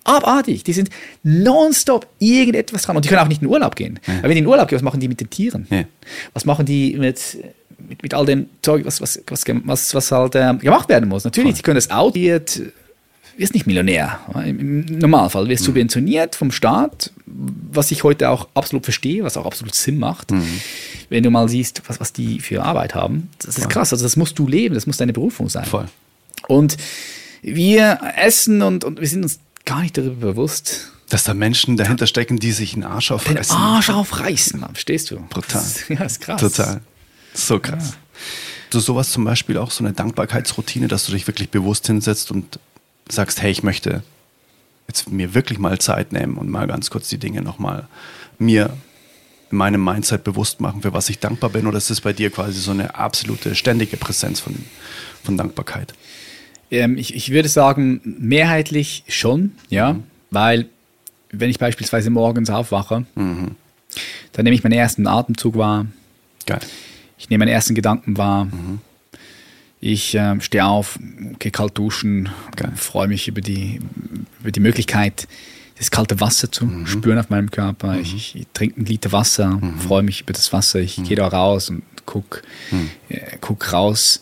[0.07, 0.63] abartig.
[0.63, 0.89] Die sind
[1.23, 2.95] nonstop irgendetwas dran.
[2.95, 3.99] Und die können auch nicht in Urlaub gehen.
[4.07, 4.15] Ja.
[4.15, 5.67] Weil wenn die in Urlaub gehen, was machen die mit den Tieren?
[5.69, 5.83] Ja.
[6.33, 7.37] Was machen die mit,
[7.87, 11.25] mit, mit all dem Zeug, was, was, was, was, was halt ähm, gemacht werden muss?
[11.25, 12.19] Natürlich, die können das Auto,
[13.37, 14.19] wirst nicht Millionär.
[14.45, 15.49] Im Normalfall Mhm.
[15.49, 19.97] wirst du subventioniert vom Staat, was ich heute auch absolut verstehe, was auch absolut Sinn
[19.99, 20.31] macht.
[20.31, 20.61] Mhm.
[21.09, 23.29] Wenn du mal siehst, was, was die für Arbeit haben.
[23.39, 23.93] Das ist krass.
[23.93, 25.65] Also das musst du leben, das muss deine Berufung sein.
[25.65, 25.87] Voll.
[26.47, 26.77] Und
[27.41, 30.91] wir essen und, und wir sind uns gar nicht darüber bewusst.
[31.09, 33.55] Dass da Menschen dahinter stecken, die sich einen Arsch Den aufreißen.
[33.55, 35.17] Arsch aufreißen, Mann, verstehst du?
[35.29, 35.61] Brutal.
[35.61, 36.41] Das ist, ja, ist krass.
[36.41, 36.81] Total.
[37.33, 37.93] So krass.
[38.69, 42.59] Du sowas zum Beispiel auch so eine Dankbarkeitsroutine, dass du dich wirklich bewusst hinsetzt und
[43.09, 44.03] sagst, hey, ich möchte
[44.87, 47.87] jetzt mir wirklich mal Zeit nehmen und mal ganz kurz die Dinge nochmal
[48.39, 48.73] mir
[49.51, 51.67] in meinem Mindset bewusst machen, für was ich dankbar bin?
[51.67, 54.55] Oder ist es bei dir quasi so eine absolute ständige Präsenz von,
[55.23, 55.93] von Dankbarkeit?
[56.69, 59.97] Ähm, ich, ich würde sagen, mehrheitlich schon, ja,
[60.31, 60.67] weil
[61.31, 63.55] wenn ich beispielsweise morgens aufwache, dann
[64.43, 65.85] nehme ich meinen ersten Atemzug wahr,
[66.45, 66.59] Geil.
[67.17, 68.47] ich nehme meinen ersten Gedanken wahr,
[69.79, 70.99] ich ähm, stehe auf,
[71.39, 72.71] gehe kalt duschen, Geil.
[72.75, 73.79] freue mich über die,
[74.39, 75.27] über die Möglichkeit,
[75.77, 77.99] das kalte Wasser zu spüren auf meinem Körper.
[77.99, 80.79] Ich, ich, ich trinke einen Liter Wasser, freue mich über das Wasser.
[80.79, 82.41] Ich gehe da raus und gucke
[83.09, 84.21] äh, guck raus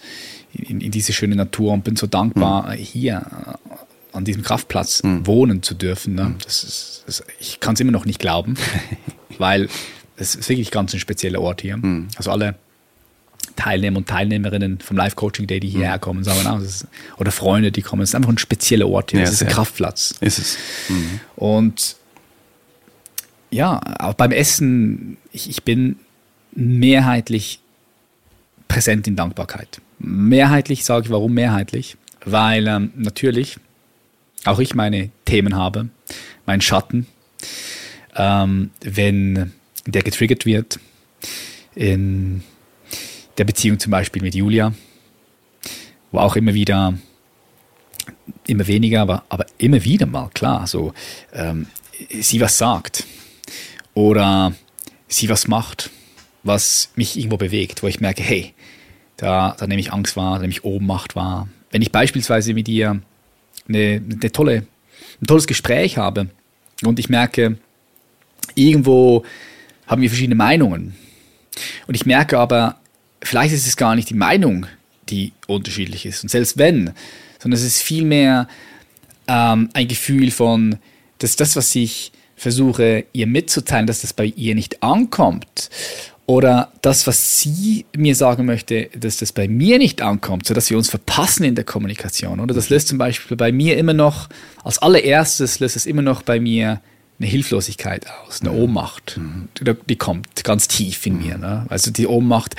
[0.52, 5.64] in, in diese schöne Natur und bin so dankbar, hier äh, an diesem Kraftplatz wohnen
[5.64, 6.16] zu dürfen.
[6.16, 6.36] Ne?
[6.44, 8.56] Das ist, das, ich kann es immer noch nicht glauben,
[9.38, 9.70] weil
[10.18, 11.80] es ist wirklich ganz ein spezieller Ort hier.
[12.18, 12.56] Also alle
[13.56, 16.88] Teilnehmer und Teilnehmerinnen vom Live Coaching Day, die hierher kommen, sagen, ah, das ist,
[17.18, 19.22] oder Freunde, die kommen, es ist einfach ein spezieller Ort hier.
[19.22, 19.50] Ja, Es ist ein.
[19.50, 20.16] Kraftplatz.
[20.22, 20.58] Ist es.
[21.36, 21.96] Und
[23.52, 25.98] ja, auch beim Essen, ich, ich bin
[26.52, 27.60] mehrheitlich
[28.68, 29.82] präsent in Dankbarkeit.
[30.00, 31.98] Mehrheitlich sage ich, warum mehrheitlich?
[32.26, 33.58] Weil ähm, natürlich
[34.46, 35.90] auch ich meine Themen habe,
[36.46, 37.08] meinen Schatten.
[38.16, 39.52] Ähm, wenn
[39.86, 40.80] der getriggert wird,
[41.76, 42.44] in
[43.38, 44.74] der Beziehung zum Beispiel mit Julia,
[46.12, 46.94] wo auch immer wieder
[48.48, 50.94] immer weniger, aber, aber immer wieder mal, klar, so
[51.34, 51.68] ähm,
[52.10, 53.06] sie was sagt
[53.94, 54.54] oder
[55.08, 55.90] sie was macht,
[56.44, 58.54] was mich irgendwo bewegt, wo ich merke, hey,
[59.18, 61.48] da, da nehme ich Angst wahr, da nehme ich Ohnmacht wahr.
[61.72, 63.02] Wenn ich beispielsweise mit ihr
[63.68, 64.68] eine, eine tolle,
[65.22, 66.30] ein tolles Gespräch habe
[66.84, 67.58] und ich merke,
[68.54, 69.24] irgendwo
[69.88, 70.96] haben wir verschiedene Meinungen
[71.88, 72.78] und ich merke aber,
[73.28, 74.66] vielleicht ist es gar nicht die Meinung,
[75.10, 76.24] die unterschiedlich ist.
[76.24, 76.92] Und selbst wenn,
[77.40, 78.48] sondern es ist vielmehr
[79.28, 80.78] ähm, ein Gefühl von,
[81.20, 85.70] dass das, was ich versuche, ihr mitzuteilen, dass das bei ihr nicht ankommt.
[86.28, 90.78] Oder das, was sie mir sagen möchte, dass das bei mir nicht ankommt, sodass wir
[90.78, 92.40] uns verpassen in der Kommunikation.
[92.40, 94.28] Oder das löst zum Beispiel bei mir immer noch,
[94.64, 96.82] als allererstes löst es immer noch bei mir
[97.20, 99.20] eine Hilflosigkeit aus, eine Ohnmacht.
[99.60, 101.38] Die, die kommt ganz tief in mir.
[101.38, 101.66] Ne?
[101.70, 102.56] Also die Ohnmacht,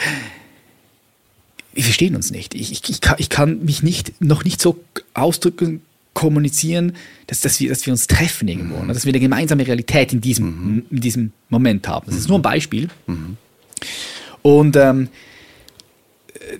[1.76, 2.54] wir verstehen uns nicht.
[2.54, 4.78] Ich, ich, ich, kann, ich kann mich nicht, noch nicht so
[5.14, 5.82] ausdrücken,
[6.14, 6.94] kommunizieren,
[7.26, 8.94] dass, dass, wir, dass wir uns treffen irgendwo, ne?
[8.94, 12.06] dass wir eine gemeinsame Realität in diesem, in diesem Moment haben.
[12.06, 12.88] Das ist nur ein Beispiel.
[14.40, 15.08] Und ähm,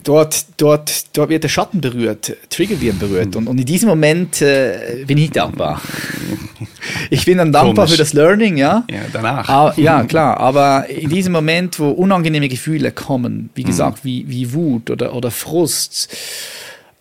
[0.05, 3.35] dort, dort, dort wird der Schatten berührt, Trigger werden berührt.
[3.35, 5.81] Und, und in diesem Moment äh, bin ich dankbar.
[7.11, 7.93] Ich bin dann dankbar Komisch.
[7.93, 8.85] für das Learning, ja.
[8.91, 9.49] Ja, danach.
[9.49, 14.53] Aber, ja, klar, aber in diesem Moment, wo unangenehme Gefühle kommen, wie gesagt, wie, wie
[14.53, 16.09] Wut oder, oder Frust,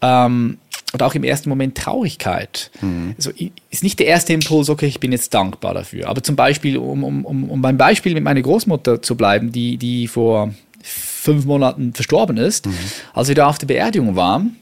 [0.02, 0.58] ähm,
[0.94, 2.72] oder auch im ersten Moment Traurigkeit.
[3.18, 6.08] Also i- ist nicht der erste Impuls, okay, ich bin jetzt dankbar dafür.
[6.08, 9.76] Aber zum Beispiel, um, um, um, um beim Beispiel mit meiner Großmutter zu bleiben, die,
[9.78, 12.70] die vor fünf Monaten verstorben ist,
[13.14, 14.56] als wir da auf der Beerdigung waren,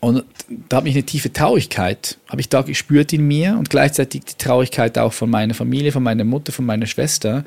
[0.00, 0.24] und
[0.68, 4.38] da hat mich eine tiefe Traurigkeit, habe ich da gespürt in mir und gleichzeitig die
[4.38, 7.44] Traurigkeit auch von meiner Familie, von meiner Mutter, von meiner Schwester.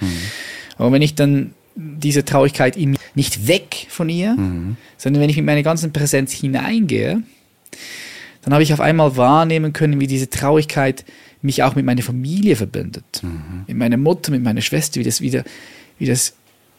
[0.78, 4.36] Und wenn ich dann diese Traurigkeit in mir nicht weg von ihr,
[4.98, 7.24] sondern wenn ich mit meiner ganzen Präsenz hineingehe,
[8.44, 11.06] dann habe ich auf einmal wahrnehmen können, wie diese Traurigkeit
[11.42, 13.22] mich auch mit meiner Familie verbindet.
[13.68, 15.44] Mit meiner Mutter, mit meiner Schwester, wie das wieder,
[15.98, 16.34] wie das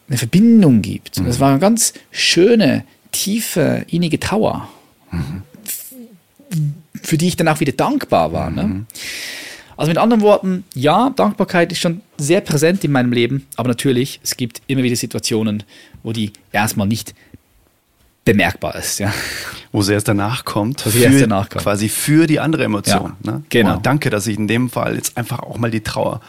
[0.09, 1.19] eine Verbindung gibt.
[1.19, 4.69] Und das war eine ganz schöne, tiefe, innige Trauer,
[7.03, 8.51] für die ich dann auch wieder dankbar war.
[8.51, 8.87] Ne?
[9.77, 14.21] Also mit anderen Worten, ja, Dankbarkeit ist schon sehr präsent in meinem Leben, aber natürlich,
[14.23, 15.65] es gibt immer wieder Situationen,
[16.03, 17.15] wo die erstmal nicht
[18.25, 18.99] bemerkbar ist.
[19.01, 19.13] Ja.
[19.73, 20.87] Wo sie erst danach kommt.
[20.87, 21.63] Wo sie erst danach kommt.
[21.63, 23.15] Quasi für die andere Emotion.
[23.25, 23.43] Ja, ne?
[23.49, 23.77] genau.
[23.77, 26.21] Und danke, dass ich in dem Fall jetzt einfach auch mal die Trauer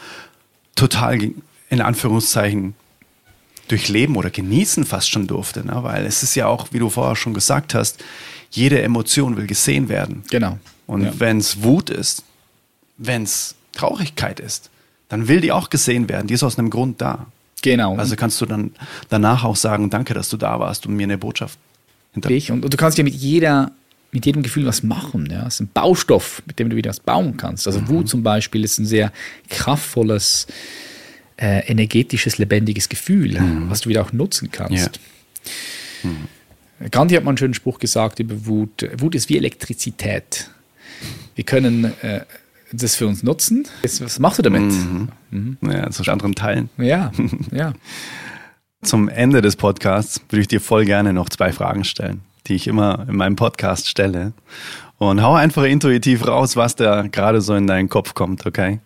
[0.75, 1.17] total
[1.69, 2.73] in Anführungszeichen
[3.67, 5.65] durchleben oder genießen fast schon durfte.
[5.65, 5.77] Ne?
[5.81, 8.03] Weil es ist ja auch, wie du vorher schon gesagt hast,
[8.55, 10.23] jede Emotion will gesehen werden.
[10.29, 10.57] Genau.
[10.87, 11.13] Und Ja.
[11.19, 12.23] wenn es Wut ist,
[12.97, 14.69] wenn es Traurigkeit ist,
[15.09, 16.27] dann will die auch gesehen werden.
[16.27, 17.27] Die ist aus einem Grund da.
[17.61, 17.95] Genau.
[17.97, 18.71] Also kannst du dann
[19.09, 21.57] danach auch sagen, danke, dass du da warst und mir eine Botschaft
[22.13, 22.29] hinter.
[22.29, 23.71] dich und, und du kannst ja mit jeder
[24.11, 25.27] mit jedem Gefühl was machen.
[25.29, 25.45] Ja?
[25.45, 27.67] Es ist ein Baustoff, mit dem du wieder was bauen kannst.
[27.67, 29.11] Also Wut zum Beispiel ist ein sehr
[29.49, 30.47] kraftvolles,
[31.35, 33.37] äh, energetisches, lebendiges Gefühl,
[33.67, 35.01] was du wieder auch nutzen kannst.
[36.91, 38.87] Gandhi hat mal einen schönen Spruch gesagt über Wut.
[38.97, 40.49] Wut ist wie Elektrizität.
[41.35, 42.21] Wir können äh,
[42.71, 43.67] das für uns nutzen.
[43.81, 44.73] Jetzt, was machst du damit?
[45.61, 46.69] Ja, zu anderen Teilen.
[46.77, 47.11] Ja,
[47.51, 47.73] ja.
[48.81, 52.67] Zum Ende des Podcasts würde ich dir voll gerne noch zwei Fragen stellen, die ich
[52.67, 54.33] immer in meinem Podcast stelle.
[54.97, 58.79] Und hau einfach intuitiv raus, was da gerade so in deinen Kopf kommt, okay?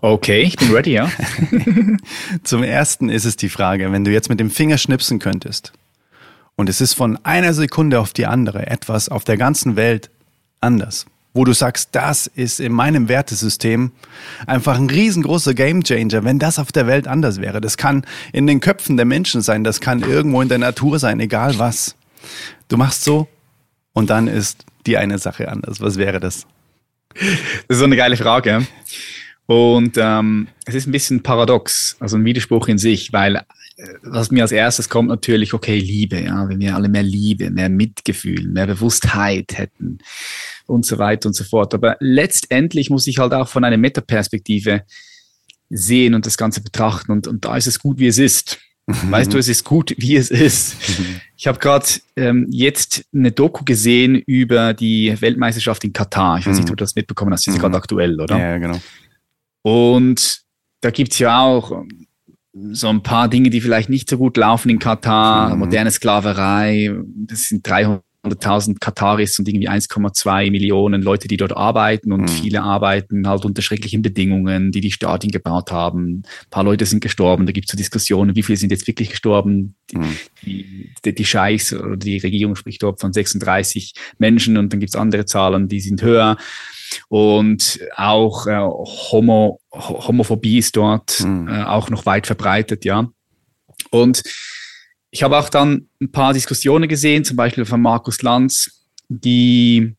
[0.00, 1.10] Okay, ich bin ready, ja.
[2.42, 5.72] Zum ersten ist es die Frage, wenn du jetzt mit dem Finger schnipsen könntest
[6.56, 10.10] und es ist von einer Sekunde auf die andere etwas auf der ganzen Welt
[10.60, 13.92] anders, wo du sagst, das ist in meinem Wertesystem
[14.46, 17.60] einfach ein riesengroßer Gamechanger, wenn das auf der Welt anders wäre.
[17.60, 21.20] Das kann in den Köpfen der Menschen sein, das kann irgendwo in der Natur sein,
[21.20, 21.96] egal was.
[22.68, 23.28] Du machst so
[23.92, 25.80] und dann ist die eine Sache anders.
[25.80, 26.46] Was wäre das?
[27.14, 28.66] Das ist so eine geile Frage.
[29.46, 33.42] Und ähm, es ist ein bisschen paradox, also ein Widerspruch in sich, weil
[34.02, 37.68] was mir als erstes kommt natürlich, okay, Liebe, ja, wenn wir alle mehr Liebe, mehr
[37.68, 39.98] Mitgefühl, mehr Bewusstheit hätten
[40.66, 41.74] und so weiter und so fort.
[41.74, 44.82] Aber letztendlich muss ich halt auch von einer Metaperspektive
[45.70, 48.58] sehen und das Ganze betrachten und, und da ist es gut, wie es ist.
[48.86, 50.76] Weißt du, es ist gut, wie es ist.
[51.36, 56.38] Ich habe gerade ähm, jetzt eine Doku gesehen über die Weltmeisterschaft in Katar.
[56.38, 58.38] Ich weiß nicht, ob du das mitbekommen hast, die ist gerade aktuell, oder?
[58.38, 58.78] Ja, genau.
[59.62, 60.42] Und
[60.82, 62.06] da gibt's ja auch ähm,
[62.54, 65.56] so ein paar Dinge, die vielleicht nicht so gut laufen in Katar.
[65.56, 72.30] Moderne Sklaverei, das sind 300.000 Kataris und irgendwie 1,2 Millionen Leute, die dort arbeiten und
[72.30, 76.22] viele arbeiten halt unter schrecklichen Bedingungen, die die Stadien gebaut haben.
[76.22, 79.74] Ein paar Leute sind gestorben, da gibt's so Diskussionen, wie viele sind jetzt wirklich gestorben.
[79.90, 79.98] Die,
[80.42, 84.96] die, die, die Scheichs oder die Regierung spricht dort von 36 Menschen und dann gibt's
[84.96, 86.36] andere Zahlen, die sind höher.
[87.08, 93.08] Und auch äh, Homo, Ho- Homophobie ist dort äh, auch noch weit verbreitet, ja.
[93.90, 94.22] Und
[95.10, 99.94] ich habe auch dann ein paar Diskussionen gesehen, zum Beispiel von Markus Lanz, die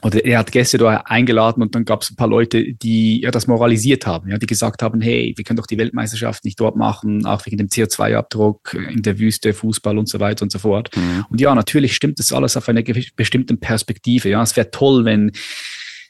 [0.00, 3.32] oder er hat Gäste da eingeladen und dann gab es ein paar Leute, die ja
[3.32, 6.76] das moralisiert haben, ja, die gesagt haben, hey, wir können doch die Weltmeisterschaft nicht dort
[6.76, 10.90] machen, auch wegen dem CO2-Abdruck in der Wüste, Fußball und so weiter und so fort.
[11.30, 12.84] Und ja, natürlich stimmt das alles auf einer
[13.16, 14.28] bestimmten Perspektive.
[14.28, 15.32] Ja, es wäre toll, wenn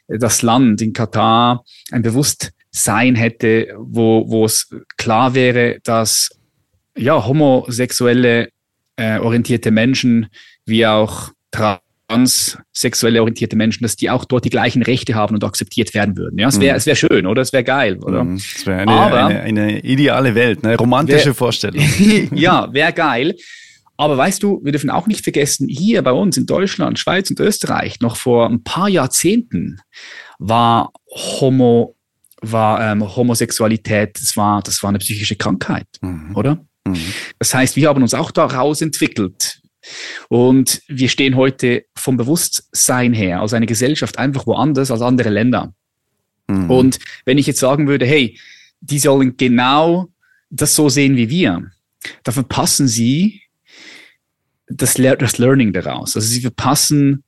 [0.09, 6.29] das Land in Katar ein Bewusstsein hätte, wo, wo es klar wäre, dass
[6.97, 8.49] ja, homosexuelle
[8.97, 10.27] äh, orientierte Menschen
[10.65, 15.93] wie auch transsexuelle orientierte Menschen, dass die auch dort die gleichen Rechte haben und akzeptiert
[15.93, 16.37] werden würden.
[16.39, 17.41] Ja, es wäre es wäre schön, oder?
[17.41, 18.23] Es wäre geil, oder?
[18.23, 18.37] Mhm.
[18.55, 21.83] Das wäre eine, eine, eine ideale Welt, eine romantische Wer- Vorstellung.
[22.33, 23.35] ja, wäre geil.
[23.99, 27.41] Aber weißt du, wir dürfen auch nicht vergessen, hier bei uns in Deutschland, Schweiz und
[27.41, 29.81] Österreich, noch vor ein paar Jahrzehnten
[30.37, 31.97] war Homo,
[32.41, 35.85] war ähm, Homosexualität, das war, das war eine psychische Krankheit,
[36.33, 36.65] oder?
[37.39, 39.59] Das heißt, wir haben uns auch daraus entwickelt.
[40.29, 45.73] Und wir stehen heute vom Bewusstsein her, als eine Gesellschaft einfach woanders als andere Länder.
[46.71, 48.39] Und wenn ich jetzt sagen würde, hey,
[48.79, 50.07] die sollen genau
[50.49, 51.69] das so sehen wie wir,
[52.23, 53.41] da verpassen sie
[54.69, 56.15] das, das Learning daraus.
[56.15, 57.23] Also sie verpassen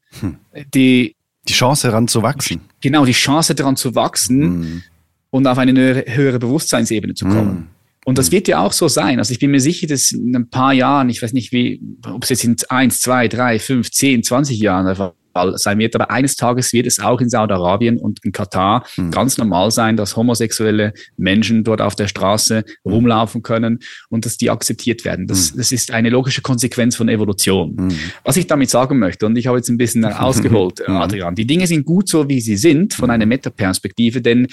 [0.73, 1.15] die,
[1.47, 2.61] Die Chance heranzuwachsen.
[2.81, 4.83] genau die Chance daran zu wachsen
[5.29, 7.67] und auf eine höhere, Bewusstseinsebene zu kommen.
[8.03, 9.19] Und das wird ja auch so sein.
[9.19, 12.23] Also ich bin mir sicher, dass in ein paar Jahren, ich weiß nicht, wie, ob
[12.23, 15.13] es jetzt in eins, zwei, drei, fünf, zehn, zwanzig Jahren Fall
[15.55, 19.71] sein wird, aber eines Tages wird es auch in Saudi-Arabien und in Katar ganz normal
[19.71, 23.79] sein, dass homosexuelle Menschen dort auf der Straße rumlaufen können
[24.09, 25.27] und dass die akzeptiert werden.
[25.27, 27.93] Das, das ist eine logische Konsequenz von Evolution.
[28.23, 31.67] Was ich damit sagen möchte, und ich habe jetzt ein bisschen ausgeholt, Adrian, die Dinge
[31.67, 34.47] sind gut so, wie sie sind, von einer Metaperspektive, denn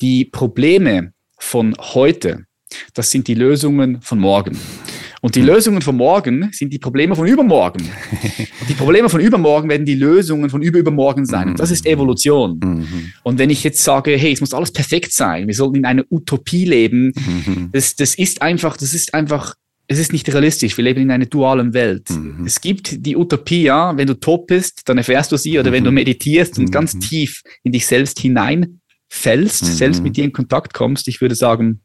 [0.00, 2.44] die Probleme von heute,
[2.94, 4.56] das sind die Lösungen von morgen.
[5.24, 7.80] Und die Lösungen von morgen sind die Probleme von übermorgen.
[8.60, 11.50] Und die Probleme von übermorgen werden die Lösungen von überübermorgen sein.
[11.50, 12.58] Und das ist Evolution.
[13.22, 16.02] Und wenn ich jetzt sage, hey, es muss alles perfekt sein, wir sollten in einer
[16.10, 17.12] Utopie leben,
[17.72, 19.54] das, das ist einfach, das ist einfach,
[19.86, 20.76] es ist nicht realistisch.
[20.76, 22.08] Wir leben in einer dualen Welt.
[22.44, 25.84] Es gibt die Utopie, ja, wenn du top bist, dann erfährst du sie, oder wenn
[25.84, 31.06] du meditierst und ganz tief in dich selbst hineinfällst, selbst mit dir in Kontakt kommst,
[31.06, 31.80] ich würde sagen,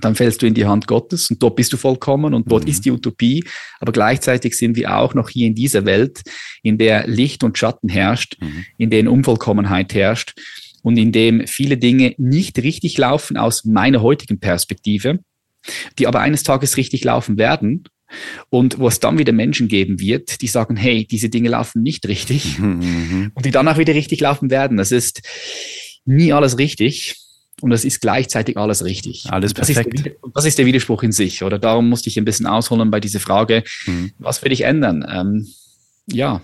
[0.00, 2.84] dann fällst du in die Hand Gottes und dort bist du vollkommen und dort ist
[2.84, 3.44] die Utopie.
[3.80, 6.22] Aber gleichzeitig sind wir auch noch hier in dieser Welt,
[6.62, 8.36] in der Licht und Schatten herrscht,
[8.78, 10.34] in der Unvollkommenheit herrscht
[10.82, 15.20] und in dem viele Dinge nicht richtig laufen aus meiner heutigen Perspektive,
[15.98, 17.84] die aber eines Tages richtig laufen werden.
[18.50, 22.06] Und wo es dann wieder Menschen geben wird, die sagen, hey, diese Dinge laufen nicht
[22.06, 24.76] richtig und die dann auch wieder richtig laufen werden.
[24.76, 25.22] Das ist
[26.04, 27.25] nie alles richtig
[27.62, 29.26] und das ist gleichzeitig alles richtig.
[29.30, 30.04] Alles Das ist, perfekt.
[30.06, 31.58] der, das ist der Widerspruch in sich, oder?
[31.58, 34.12] Darum musste ich ein bisschen ausholen bei dieser Frage, Mhm.
[34.18, 35.06] was will ich ändern?
[35.10, 35.46] Ähm,
[36.06, 36.42] ja,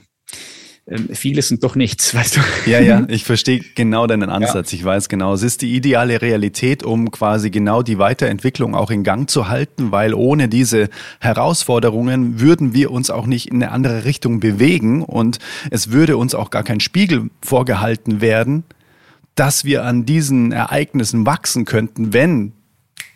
[0.89, 2.41] ähm, vieles und doch nichts, weißt du?
[2.71, 4.73] Ja, ja, ich verstehe genau deinen Ansatz.
[4.73, 9.05] Ich weiß genau, es ist die ideale Realität, um quasi genau die Weiterentwicklung auch in
[9.05, 10.89] Gang zu halten, weil ohne diese
[11.21, 15.39] Herausforderungen würden wir uns auch nicht in eine andere Richtung bewegen und
[15.71, 18.65] es würde uns auch gar kein Spiegel vorgehalten werden,
[19.35, 22.53] dass wir an diesen Ereignissen wachsen könnten, wenn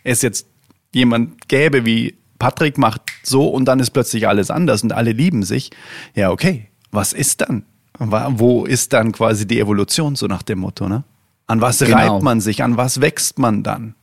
[0.05, 0.47] es jetzt
[0.93, 5.43] jemand gäbe wie Patrick macht so und dann ist plötzlich alles anders und alle lieben
[5.43, 5.71] sich.
[6.15, 7.65] Ja, okay, was ist dann?
[7.99, 11.05] Wo ist dann quasi die Evolution, so nach dem Motto, ne?
[11.47, 11.97] An was Genau.
[11.97, 12.63] reibt man sich?
[12.63, 13.95] An was wächst man dann?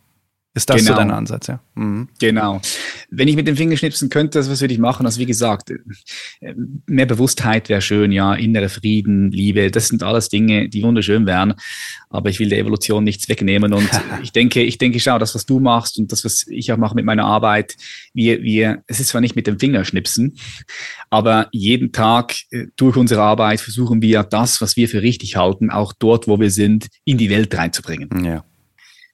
[0.56, 0.98] Ist das so Genau.
[0.98, 1.62] dein Ansatz, ja?
[1.74, 2.10] Mhm.
[2.20, 2.62] Genau.
[3.10, 5.06] Wenn ich mit dem Finger schnipsen könnte, was würde ich machen?
[5.06, 5.74] Also wie gesagt,
[6.86, 11.56] mehr Bewusstheit wäre schön, ja, innerer Frieden, Liebe, das sind alles Dinge, die wunderschön wären.
[12.10, 13.74] Aber ich will der Evolution nichts wegnehmen.
[13.74, 13.90] Und
[14.22, 16.94] ich denke, ich denke, schau, das, was du machst und das, was ich auch mache
[16.94, 17.76] mit meiner Arbeit,
[18.14, 20.38] wir, wir, es ist zwar nicht mit dem Finger schnipsen,
[21.10, 25.72] aber jeden Tag äh, durch unsere Arbeit versuchen wir das, was wir für richtig halten,
[25.72, 28.24] auch dort, wo wir sind, in die Welt reinzubringen.
[28.24, 28.46] Ja.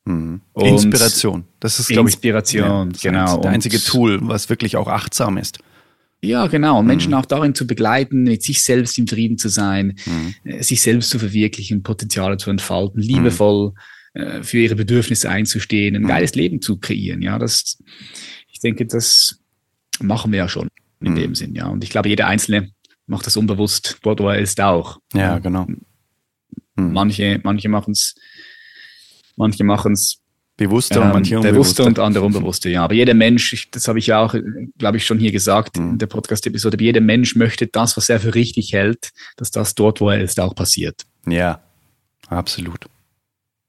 [0.10, 0.42] Mhm.
[0.56, 1.46] Inspiration.
[1.60, 3.38] Das ist, glaube ich, Inspiration, das genau.
[3.38, 5.60] Und- einzige Tool, was wirklich auch achtsam ist.
[6.22, 6.80] Ja, genau.
[6.80, 6.90] Und Mhm.
[6.90, 10.34] Menschen auch darin zu begleiten, mit sich selbst im Frieden zu sein, Mhm.
[10.52, 13.74] äh, sich selbst zu verwirklichen, Potenziale zu entfalten, liebevoll
[14.16, 16.06] äh, für ihre Bedürfnisse einzustehen, Mhm.
[16.06, 17.22] ein geiles Leben zu kreieren.
[17.22, 17.78] Ja, das,
[18.52, 19.40] ich denke, das
[20.02, 20.68] machen wir ja schon
[21.00, 21.16] in Mhm.
[21.16, 21.54] dem Sinn.
[21.56, 22.72] Ja, und ich glaube, jeder Einzelne
[23.06, 24.98] macht das unbewusst, er ist, auch.
[25.14, 25.68] Ja, genau.
[26.76, 26.92] Mhm.
[26.92, 28.16] Manche, manche machen es,
[29.40, 30.20] manche machen es
[30.58, 32.84] Bewusster und ähm, manche bewusster und andere unbewusster, ja.
[32.84, 34.36] Aber jeder Mensch, das habe ich ja auch,
[34.78, 35.92] glaube ich, schon hier gesagt Mhm.
[35.92, 40.02] in der Podcast-Episode, jeder Mensch möchte das, was er für richtig hält, dass das dort,
[40.02, 41.04] wo er ist, auch passiert.
[41.26, 41.62] Ja,
[42.28, 42.88] absolut.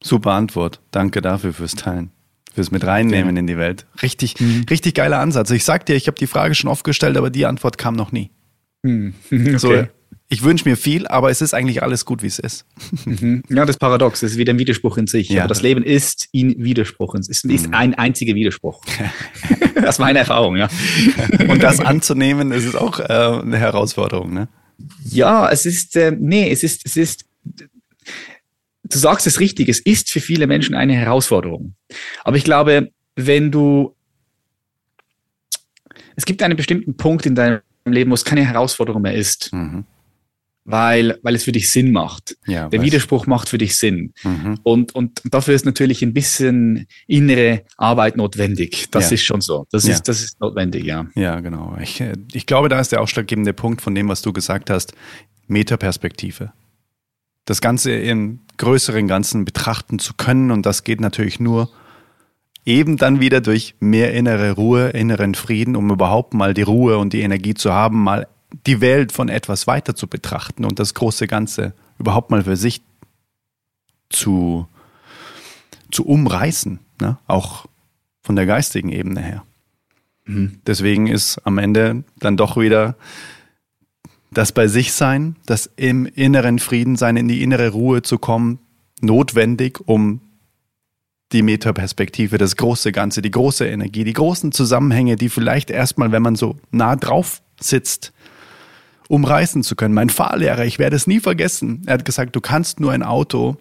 [0.02, 0.80] Super Antwort.
[0.90, 2.10] Danke dafür fürs Teilen.
[2.52, 3.86] Fürs mit reinnehmen in die Welt.
[4.02, 4.34] Richtig,
[4.68, 5.52] richtig geiler Ansatz.
[5.52, 8.10] Ich sag dir, ich habe die Frage schon oft gestellt, aber die Antwort kam noch
[8.10, 8.30] nie.
[9.58, 9.88] So, Okay.
[10.32, 12.64] Ich wünsche mir viel, aber es ist eigentlich alles gut, wie es ist.
[13.04, 13.42] Mhm.
[13.48, 15.28] Ja, das paradox, das ist wieder ein Widerspruch in sich.
[15.28, 15.42] Ja.
[15.42, 17.16] Aber das Leben ist in Widerspruch.
[17.16, 18.80] Es ist, ist ein einziger Widerspruch.
[19.74, 20.68] das ist meine Erfahrung, ja.
[21.48, 24.32] Und das anzunehmen, das ist auch äh, eine Herausforderung.
[24.32, 24.48] Ne?
[25.04, 27.24] Ja, es ist, äh, nee, es ist, es ist,
[28.84, 31.74] du sagst es richtig, es ist für viele Menschen eine Herausforderung.
[32.22, 33.96] Aber ich glaube, wenn du,
[36.14, 39.86] es gibt einen bestimmten Punkt in deinem Leben, wo es keine Herausforderung mehr ist, Mhm.
[40.70, 42.36] Weil, weil es für dich Sinn macht.
[42.46, 42.86] Ja, Der weiß.
[42.86, 44.12] Widerspruch macht für dich Sinn.
[44.22, 44.58] Mhm.
[44.62, 48.86] Und, und dafür ist natürlich ein bisschen innere Arbeit notwendig.
[48.90, 49.14] Das Ja.
[49.14, 49.66] ist schon so.
[49.70, 49.94] Das, Ja.
[49.94, 51.06] ist, das ist notwendig, ja.
[51.14, 51.76] Ja, genau.
[51.80, 54.92] Ich, äh, ich glaube, da ist der ausschlaggebende Punkt von dem, was du gesagt hast,
[55.48, 56.52] Metaperspektive.
[57.44, 61.70] Das Ganze im größeren Ganzen betrachten zu können und das geht natürlich nur
[62.64, 67.12] eben dann wieder durch mehr innere Ruhe, inneren Frieden, um überhaupt mal die Ruhe und
[67.12, 68.28] die Energie zu haben, mal
[68.66, 72.82] die Welt von etwas weiter zu betrachten und das große Ganze überhaupt mal für sich
[74.08, 74.66] zu,
[75.90, 77.18] zu umreißen, ne?
[77.26, 77.66] auch
[78.22, 79.44] von der geistigen Ebene her.
[80.66, 82.96] Deswegen ist am Ende dann doch wieder
[84.30, 88.60] das bei sich sein, das im inneren Frieden sein, in die innere Ruhe zu kommen,
[89.00, 90.20] notwendig, um
[91.32, 96.22] die Metaperspektive, das große Ganze, die große Energie, die großen Zusammenhänge, die vielleicht erstmal, wenn
[96.22, 98.12] man so nah drauf sitzt,
[99.10, 99.94] umreißen zu können.
[99.94, 103.56] Mein Fahrlehrer, ich werde es nie vergessen, er hat gesagt, du kannst nur ein Auto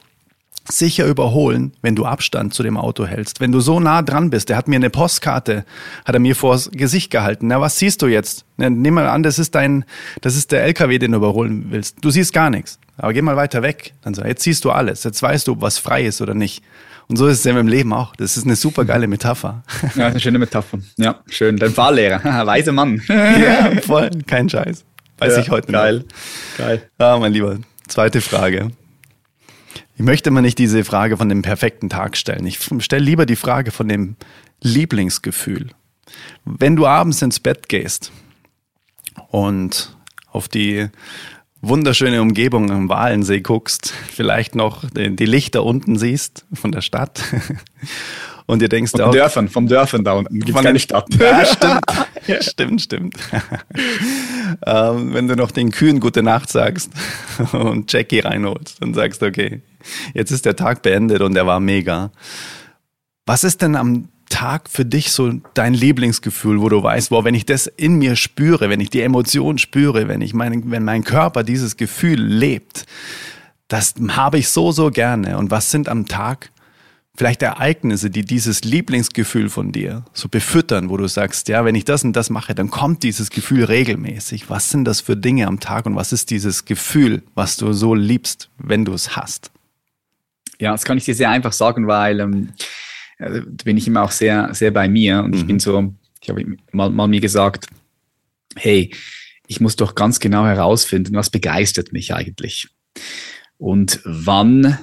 [0.72, 3.40] sicher überholen, wenn du Abstand zu dem Auto hältst.
[3.40, 5.66] Wenn du so nah dran bist, der hat mir eine Postkarte,
[6.06, 7.48] hat er mir vors Gesicht gehalten.
[7.48, 8.46] Na, was siehst du jetzt?
[8.58, 9.84] Na, nimm mal an, das ist dein,
[10.22, 11.98] das ist der LKW, den du überholen willst.
[12.02, 12.78] Du siehst gar nichts.
[12.98, 13.94] Aber geh mal weiter weg.
[14.04, 15.04] Dann so, jetzt siehst du alles.
[15.04, 16.62] Jetzt weißt du, was frei ist oder nicht.
[17.08, 18.16] Und so ist es ja im Leben auch.
[18.18, 19.64] Das ist eine super geile Metapher.
[19.96, 20.78] Ja, eine schöne Metapher.
[20.98, 21.58] Ja, schön.
[21.58, 22.24] Dein Fahrlehrer.
[22.46, 23.02] Weise Mann.
[23.08, 24.12] ja, voll.
[24.28, 24.86] Kein Scheiß.
[25.20, 26.00] Weiß Ja, ich heute geil.
[26.00, 26.58] noch.
[26.58, 26.90] Geil.
[26.98, 27.58] Ah, mein Lieber.
[27.88, 28.72] Zweite Frage.
[29.96, 32.46] Ich möchte mal nicht diese Frage von dem perfekten Tag stellen.
[32.46, 34.16] Ich stelle lieber die Frage von dem
[34.62, 35.72] Lieblingsgefühl.
[36.46, 38.12] Wenn du abends ins Bett gehst
[39.30, 39.96] und
[40.32, 40.88] auf die
[41.62, 47.22] wunderschöne Umgebung am Walensee guckst, vielleicht noch die Lichter unten siehst von der Stadt
[48.50, 50.40] und dir denkst, Von auch, Dörfern, vom Dörfern da unten.
[50.40, 51.06] Gibt Von keine Stadt.
[51.14, 51.86] ja, stimmt.
[52.28, 53.16] Ja, stimmt, stimmt.
[54.66, 56.92] ähm, wenn du noch den Kühen gute Nacht sagst
[57.54, 59.62] und Jackie reinholst und sagst, okay,
[60.14, 62.12] jetzt ist der Tag beendet und der war mega.
[63.26, 67.36] Was ist denn am Tag für dich so dein Lieblingsgefühl, wo du weißt, wow, wenn
[67.36, 71.04] ich das in mir spüre, wenn ich die Emotion spüre, wenn ich mein, wenn mein
[71.04, 72.86] Körper dieses Gefühl lebt,
[73.68, 75.38] das habe ich so, so gerne.
[75.38, 76.52] Und was sind am Tag
[77.20, 81.84] vielleicht Ereignisse, die dieses Lieblingsgefühl von dir so befüttern, wo du sagst, ja, wenn ich
[81.84, 84.50] das und das mache, dann kommt dieses Gefühl regelmäßig.
[84.50, 87.94] Was sind das für Dinge am Tag und was ist dieses Gefühl, was du so
[87.94, 89.52] liebst, wenn du es hast?
[90.62, 92.54] Ja, das kann ich dir sehr einfach sagen, weil ähm,
[93.18, 96.30] äh, da bin ich immer auch sehr, sehr bei mir und ich bin so, ich
[96.30, 97.68] habe mal, mal mir gesagt,
[98.56, 98.96] hey,
[99.46, 102.70] ich muss doch ganz genau herausfinden, was begeistert mich eigentlich.
[103.58, 104.78] Und wann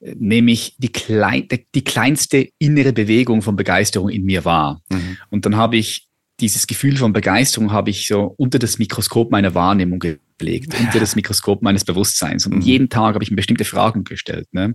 [0.00, 4.82] äh, nehme ich die, klein, die kleinste innere Bewegung von Begeisterung in mir wahr.
[5.30, 6.10] Und dann habe ich
[6.40, 11.14] dieses Gefühl von Begeisterung habe ich so unter das Mikroskop meiner Wahrnehmung gelegt, unter das
[11.14, 12.46] Mikroskop meines Bewusstseins.
[12.46, 14.48] Und jeden Tag habe ich mir bestimmte Fragen gestellt.
[14.52, 14.74] Ne?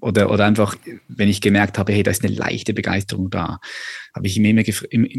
[0.00, 0.76] Oder, oder einfach,
[1.08, 3.58] wenn ich gemerkt habe, hey, da ist eine leichte Begeisterung da,
[4.14, 4.62] habe ich, mir immer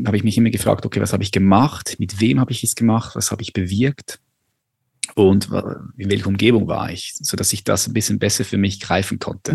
[0.08, 1.98] habe ich mich immer gefragt, okay, was habe ich gemacht?
[2.00, 3.16] Mit wem habe ich es gemacht?
[3.16, 4.20] Was habe ich bewirkt?
[5.16, 7.14] Und wa- in welcher Umgebung war ich?
[7.20, 9.54] So dass ich das ein bisschen besser für mich greifen konnte.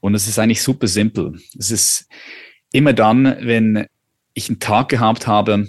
[0.00, 1.40] Und es ist eigentlich super simpel.
[1.58, 2.06] Es ist
[2.72, 3.86] immer dann, wenn
[4.34, 5.66] ich einen Tag gehabt habe,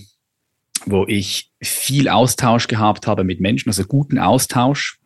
[0.87, 4.99] wo ich viel Austausch gehabt habe mit Menschen, also guten Austausch,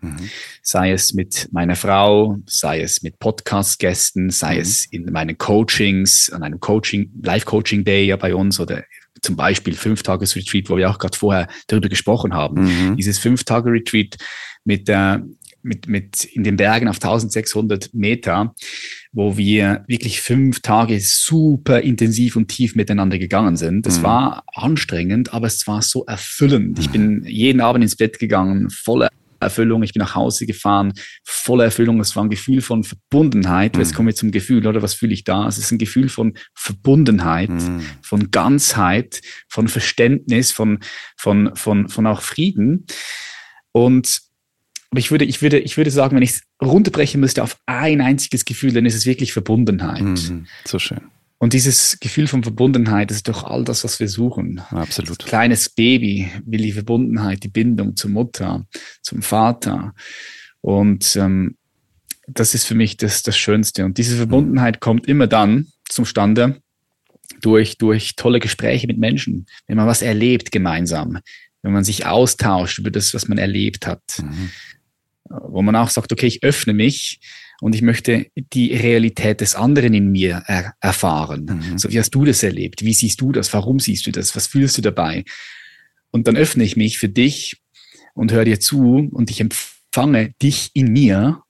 [0.62, 6.44] sei es mit meiner Frau, sei es mit Podcast-Gästen, sei es in meinen Coachings, an
[6.44, 8.84] einem Coaching, Live-Coaching-Day ja bei uns oder
[9.22, 12.96] zum Beispiel Fünf-Tages-Retreat, wo wir auch gerade vorher darüber gesprochen haben.
[12.98, 14.18] Dieses Fünf-Tage-Retreat
[14.66, 15.24] mit der
[15.62, 18.56] mit, mit in den Bergen auf 1600 Meter,
[19.12, 23.86] wo wir wirklich fünf Tage super intensiv und tief miteinander gegangen sind.
[23.86, 26.80] Das war anstrengend, aber es war so erfüllend.
[26.80, 29.10] Ich bin jeden Abend ins Bett gegangen, voller
[29.40, 29.84] Erfüllung.
[29.84, 30.94] Ich bin nach Hause gefahren,
[31.24, 32.00] voller Erfüllung.
[32.00, 33.78] Es war ein Gefühl von Verbundenheit.
[33.78, 34.82] Jetzt kommen wir zum Gefühl, oder?
[34.82, 35.48] Was fühle ich da?
[35.48, 37.52] Es ist ein Gefühl von Verbundenheit,
[38.02, 40.80] von Ganzheit, von Verständnis, von,
[41.18, 42.86] von, von, von auch Frieden.
[43.72, 44.22] Und
[44.92, 48.02] aber ich würde, ich würde, ich würde sagen, wenn ich es runterbrechen müsste auf ein
[48.02, 50.02] einziges Gefühl, dann ist es wirklich Verbundenheit.
[50.02, 50.48] Mhm.
[50.66, 51.02] So schön.
[51.40, 54.62] Und dieses Gefühl von Verbundenheit, das ist doch all das, was wir suchen.
[54.72, 55.20] Absolut.
[55.20, 58.68] Kleines Baby will die Verbundenheit, die Bindung zur Mutter,
[59.02, 59.94] zum Vater.
[60.60, 61.56] Und ähm,
[62.28, 63.86] das ist für mich das, das Schönste.
[63.86, 66.62] Und diese Verbundenheit kommt immer dann zustande
[67.42, 71.20] durch, durch tolle Gespräche mit Menschen, wenn man was erlebt gemeinsam,
[71.62, 74.02] wenn man sich austauscht über das, was man erlebt hat.
[75.30, 77.22] Wo man auch sagt, okay, ich öffne mich
[77.62, 81.78] und ich möchte die Realität des anderen in mir er erfahren.
[81.78, 82.84] So, wie hast du das erlebt?
[82.84, 83.54] Wie siehst du das?
[83.54, 84.36] Warum siehst du das?
[84.36, 85.26] Was fühlst du dabei?
[86.12, 87.62] Und dann öffne ich mich für dich
[88.14, 89.40] und höre dir zu und ich
[89.92, 91.42] empfange dich in mir.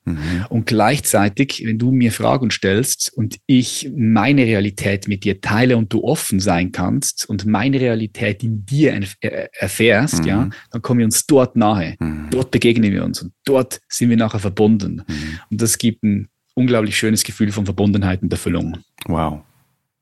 [0.50, 5.94] Und gleichzeitig, wenn du mir Fragen stellst und ich meine Realität mit dir teile und
[5.94, 11.06] du offen sein kannst und meine Realität in dir er- erfährst, ja, dann kommen wir
[11.06, 11.96] uns dort nahe.
[12.32, 15.04] Dort begegnen wir uns und dort sind wir nachher verbunden.
[15.52, 18.78] Und das gibt ein unglaublich schönes Gefühl von Verbundenheit und Erfüllung.
[19.06, 19.42] Wow.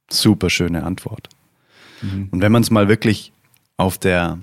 [0.10, 1.28] Super schöne Antwort.
[2.32, 3.34] Und wenn man es mal wirklich
[3.76, 4.40] auf der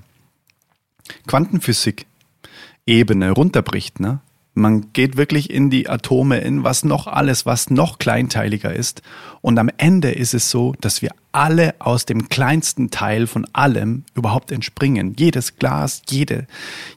[2.85, 4.19] Quantenphysik-Ebene runterbricht, ne?
[4.57, 9.01] Man geht wirklich in die Atome, in was noch alles, was noch kleinteiliger ist.
[9.41, 14.05] Und am Ende ist es so, dass wir alle aus dem kleinsten Teil von allem
[14.13, 15.13] überhaupt entspringen.
[15.19, 16.47] Jedes Glas, jede,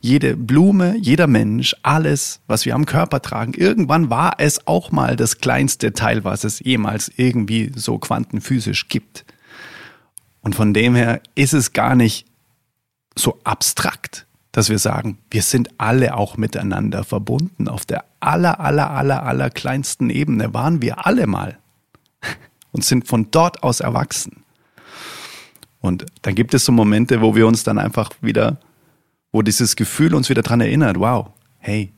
[0.01, 3.55] jede Blume, jeder Mensch, alles, was wir am Körper tragen.
[3.55, 9.25] Irgendwann war es auch mal das kleinste Teil, was es jemals irgendwie so quantenphysisch gibt.
[10.43, 12.25] Und von dem her ist es gar nicht
[13.17, 14.28] so abstrakt,
[14.59, 17.69] dass wir sagen, wir sind alle auch miteinander verbunden.
[17.69, 21.59] Auf der aller, aller, aller, aller kleinsten Ebene waren wir alle mal
[22.73, 24.43] und sind von dort aus erwachsen.
[25.81, 28.59] Und dann gibt es so Momente, wo wir uns dann einfach wieder,
[29.31, 31.29] wo dieses Gefühl uns wieder dran erinnert, wow,
[31.59, 31.93] hey,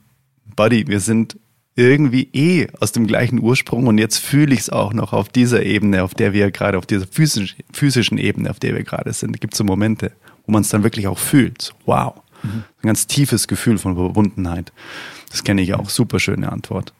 [0.55, 1.39] Buddy, wir sind
[1.77, 5.62] irgendwie eh aus dem gleichen Ursprung und jetzt fühle ich es auch noch auf dieser
[5.62, 9.41] Ebene, auf der wir gerade, auf dieser physisch, physischen Ebene, auf der wir gerade sind.
[9.41, 10.12] Gibt es so Momente,
[10.45, 11.73] wo man es dann wirklich auch fühlt.
[11.87, 12.20] Wow.
[12.43, 12.65] Mhm.
[12.83, 14.73] Ein ganz tiefes Gefühl von Verbundenheit.
[15.31, 15.91] Das kenne ich auch.
[15.91, 16.93] Super schöne Antwort.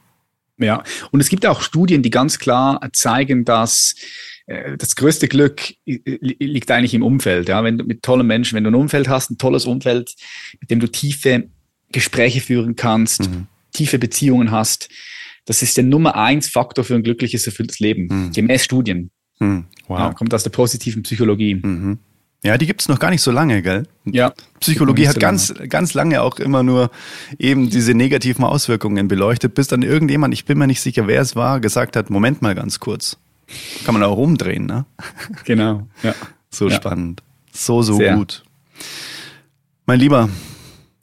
[0.57, 3.95] Ja, und es gibt auch Studien, die ganz klar zeigen, dass
[4.45, 7.49] äh, das größte Glück liegt eigentlich im Umfeld.
[7.49, 10.13] Ja, wenn du mit tollen Menschen, wenn du ein Umfeld hast, ein tolles Umfeld,
[10.59, 11.49] mit dem du tiefe
[11.91, 13.47] Gespräche führen kannst, mhm.
[13.73, 14.89] tiefe Beziehungen hast,
[15.45, 18.31] das ist der Nummer eins Faktor für ein glückliches, erfülltes Leben, mhm.
[18.31, 19.09] gemäß Studien.
[19.39, 19.65] Mhm.
[19.87, 19.99] Wow.
[19.99, 21.55] Ja, kommt aus der positiven Psychologie.
[21.55, 21.99] Mhm.
[22.43, 23.87] Ja, die gibt's noch gar nicht so lange, gell?
[24.05, 24.33] Ja.
[24.59, 26.89] Psychologie hat ganz, ganz lange auch immer nur
[27.37, 31.35] eben diese negativen Auswirkungen beleuchtet, bis dann irgendjemand, ich bin mir nicht sicher, wer es
[31.35, 33.17] war, gesagt hat, Moment mal ganz kurz.
[33.85, 34.85] Kann man auch umdrehen, ne?
[35.45, 36.15] Genau, ja.
[36.53, 36.75] So ja.
[36.75, 37.23] spannend.
[37.53, 38.17] So, so Sehr.
[38.17, 38.43] gut.
[39.85, 40.27] Mein Lieber,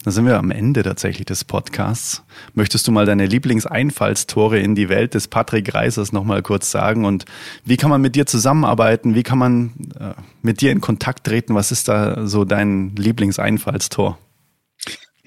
[0.09, 2.23] da sind wir am Ende tatsächlich des Podcasts.
[2.55, 7.05] Möchtest du mal deine Lieblingseinfallstore in die Welt des Patrick Reisers nochmal kurz sagen?
[7.05, 7.25] Und
[7.63, 9.13] wie kann man mit dir zusammenarbeiten?
[9.13, 11.53] Wie kann man äh, mit dir in Kontakt treten?
[11.53, 14.17] Was ist da so dein Lieblingseinfallstor?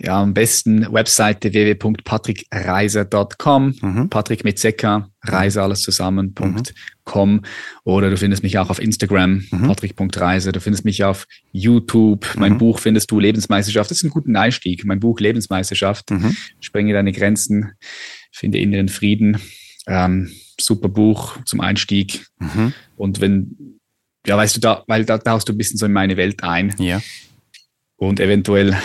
[0.04, 4.10] Ja, am besten Webseite www.patrickreiser.com, mhm.
[4.10, 7.42] Patrick mit Secker, Reise alles zusammen.com mhm.
[7.84, 9.68] oder du findest mich auch auf Instagram, mhm.
[9.68, 12.58] patrick.reise, du findest mich auf YouTube, mein mhm.
[12.58, 16.36] Buch findest du Lebensmeisterschaft, das ist ein guter Einstieg, mein Buch Lebensmeisterschaft, mhm.
[16.58, 17.70] Sprenge deine Grenzen,
[18.32, 19.38] finde inneren Frieden,
[19.86, 22.72] ähm, super Buch zum Einstieg Mhm.
[22.96, 23.78] und wenn,
[24.26, 26.74] ja weißt du, da, weil da tauchst du ein bisschen so in meine Welt ein
[26.80, 27.00] Ja.
[27.98, 28.76] und eventuell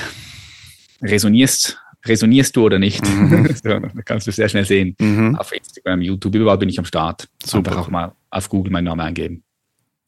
[1.02, 3.06] resonierst, resonierst du oder nicht.
[3.06, 3.48] Mhm.
[3.64, 4.96] so, da kannst du sehr schnell sehen.
[5.00, 5.36] Mhm.
[5.36, 7.28] Auf Instagram, YouTube, überall bin ich am Start.
[7.44, 7.72] Super.
[7.72, 9.44] Einfach auch mal auf Google meinen Namen eingeben.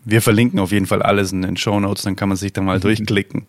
[0.05, 2.61] Wir verlinken auf jeden Fall alles in den Show Notes, dann kann man sich da
[2.61, 3.47] mal durchklicken.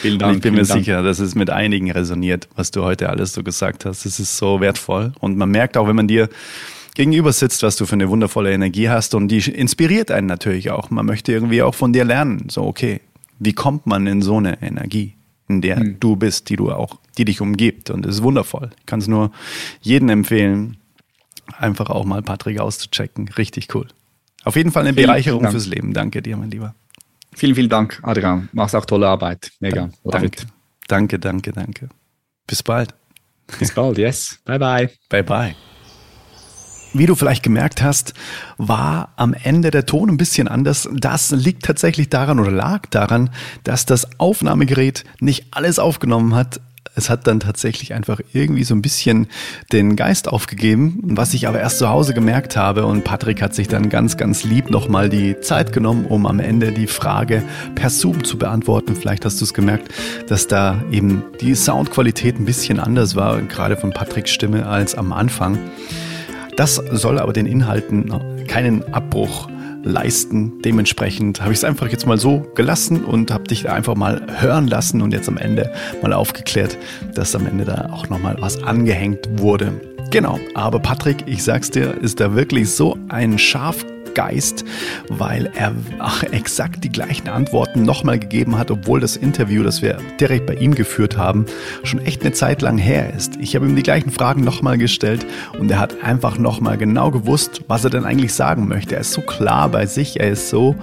[0.00, 0.80] Vielen Und ich bin mir Dank.
[0.80, 4.04] sicher, dass es mit einigen resoniert, was du heute alles so gesagt hast.
[4.04, 5.12] Es ist so wertvoll.
[5.20, 6.28] Und man merkt auch, wenn man dir
[6.94, 9.14] gegenüber sitzt, was du für eine wundervolle Energie hast.
[9.14, 10.90] Und die inspiriert einen natürlich auch.
[10.90, 12.48] Man möchte irgendwie auch von dir lernen.
[12.50, 13.00] So, okay,
[13.38, 15.14] wie kommt man in so eine Energie,
[15.48, 16.00] in der Hm.
[16.00, 17.90] du bist, die du auch, die dich umgibt?
[17.90, 18.70] Und es ist wundervoll.
[18.80, 19.30] Ich kann es nur
[19.80, 20.76] jedem empfehlen,
[21.58, 23.28] einfach auch mal Patrick auszuchecken.
[23.36, 23.86] Richtig cool.
[24.44, 25.52] Auf jeden Fall eine Vielen Bereicherung Dank.
[25.52, 25.92] fürs Leben.
[25.92, 26.74] Danke dir, mein Lieber.
[27.34, 28.48] Vielen, vielen Dank, Adrian.
[28.52, 29.50] Machst auch tolle Arbeit.
[29.60, 29.90] Mega.
[30.04, 30.30] Danke.
[30.88, 31.88] Danke, danke, danke.
[32.46, 32.94] Bis bald.
[33.58, 34.38] Bis bald, yes.
[34.44, 34.90] Bye, bye.
[35.08, 35.56] Bye bye.
[36.98, 38.14] Wie du vielleicht gemerkt hast,
[38.56, 40.88] war am Ende der Ton ein bisschen anders.
[40.94, 43.28] Das liegt tatsächlich daran oder lag daran,
[43.64, 46.60] dass das Aufnahmegerät nicht alles aufgenommen hat.
[46.94, 49.26] Es hat dann tatsächlich einfach irgendwie so ein bisschen
[49.70, 52.86] den Geist aufgegeben, was ich aber erst zu Hause gemerkt habe.
[52.86, 56.72] Und Patrick hat sich dann ganz, ganz lieb nochmal die Zeit genommen, um am Ende
[56.72, 57.42] die Frage
[57.74, 58.96] per Zoom zu beantworten.
[58.96, 59.92] Vielleicht hast du es gemerkt,
[60.28, 65.12] dass da eben die Soundqualität ein bisschen anders war, gerade von Patricks Stimme als am
[65.12, 65.58] Anfang.
[66.56, 68.12] Das soll aber den Inhalten
[68.48, 69.48] keinen Abbruch
[69.86, 70.60] leisten.
[70.62, 74.66] Dementsprechend habe ich es einfach jetzt mal so gelassen und habe dich einfach mal hören
[74.66, 75.72] lassen und jetzt am Ende
[76.02, 76.76] mal aufgeklärt,
[77.14, 79.72] dass am Ende da auch nochmal was angehängt wurde.
[80.10, 83.38] Genau, aber Patrick, ich sag's dir, ist da wirklich so ein
[84.16, 84.64] Schafgeist,
[85.08, 89.98] weil er ach, exakt die gleichen Antworten nochmal gegeben hat, obwohl das Interview, das wir
[90.18, 91.44] direkt bei ihm geführt haben,
[91.82, 93.36] schon echt eine Zeit lang her ist.
[93.36, 95.26] Ich habe ihm die gleichen Fragen nochmal gestellt
[95.58, 98.94] und er hat einfach nochmal genau gewusst, was er denn eigentlich sagen möchte.
[98.94, 100.74] Er ist so klar bei sich, er ist so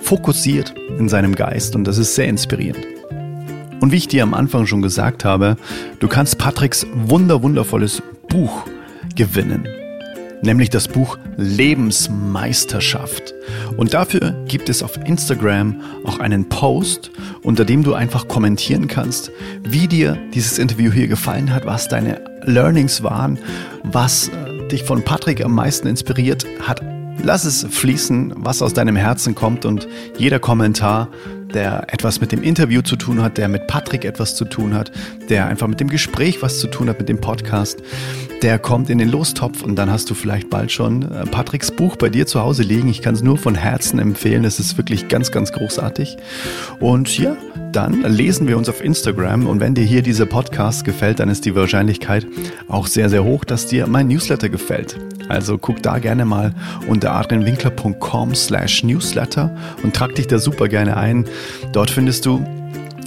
[0.00, 2.86] fokussiert in seinem Geist und das ist sehr inspirierend.
[3.80, 5.56] Und wie ich dir am Anfang schon gesagt habe,
[6.00, 8.64] du kannst Patricks wunder wundervolles Buch
[9.14, 9.83] gewinnen.
[10.42, 13.34] Nämlich das Buch Lebensmeisterschaft.
[13.76, 17.10] Und dafür gibt es auf Instagram auch einen Post,
[17.42, 19.30] unter dem du einfach kommentieren kannst,
[19.62, 23.38] wie dir dieses Interview hier gefallen hat, was deine Learnings waren,
[23.82, 26.93] was äh, dich von Patrick am meisten inspiriert hat.
[27.22, 29.88] Lass es fließen, was aus deinem Herzen kommt und
[30.18, 31.08] jeder Kommentar,
[31.54, 34.90] der etwas mit dem Interview zu tun hat, der mit Patrick etwas zu tun hat,
[35.28, 37.82] der einfach mit dem Gespräch was zu tun hat, mit dem Podcast,
[38.42, 41.96] der kommt in den Lostopf und dann hast du vielleicht bald schon äh, Patricks Buch
[41.96, 42.88] bei dir zu Hause liegen.
[42.88, 44.44] Ich kann es nur von Herzen empfehlen.
[44.44, 46.16] Es ist wirklich ganz, ganz großartig.
[46.80, 47.36] Und ja,
[47.72, 51.44] dann lesen wir uns auf Instagram und wenn dir hier dieser Podcast gefällt, dann ist
[51.44, 52.26] die Wahrscheinlichkeit
[52.68, 54.98] auch sehr, sehr hoch, dass dir mein Newsletter gefällt.
[55.28, 56.52] Also guck da gerne mal
[56.88, 61.24] unter adrianwinkler.com slash newsletter und trag dich da super gerne ein.
[61.72, 62.44] Dort findest du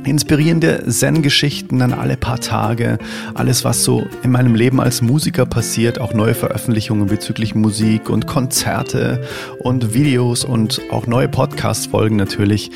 [0.07, 2.97] inspirierende Zen-Geschichten dann alle paar Tage,
[3.33, 8.25] alles was so in meinem Leben als Musiker passiert, auch neue Veröffentlichungen bezüglich Musik und
[8.25, 9.21] Konzerte
[9.59, 12.71] und Videos und auch neue Podcast-Folgen natürlich.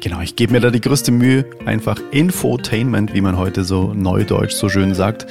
[0.00, 4.54] Genau, ich gebe mir da die größte Mühe, einfach Infotainment, wie man heute so neudeutsch
[4.54, 5.26] so schön sagt,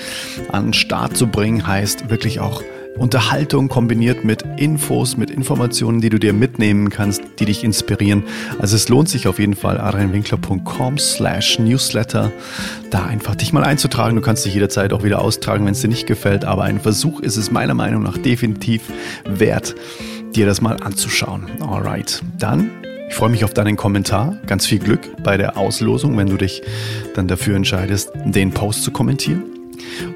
[0.51, 2.63] an den Start zu bringen, heißt wirklich auch
[2.97, 8.23] Unterhaltung kombiniert mit Infos, mit Informationen, die du dir mitnehmen kannst, die dich inspirieren.
[8.59, 12.31] Also es lohnt sich auf jeden Fall, adrianwinkler.com slash newsletter,
[12.89, 14.15] da einfach dich mal einzutragen.
[14.15, 17.19] Du kannst dich jederzeit auch wieder austragen, wenn es dir nicht gefällt, aber ein Versuch
[17.21, 18.83] ist es meiner Meinung nach definitiv
[19.25, 19.75] wert,
[20.35, 21.47] dir das mal anzuschauen.
[21.59, 22.69] Alright, dann
[23.11, 24.37] ich freue mich auf deinen Kommentar.
[24.47, 26.61] Ganz viel Glück bei der Auslosung, wenn du dich
[27.13, 29.50] dann dafür entscheidest, den Post zu kommentieren.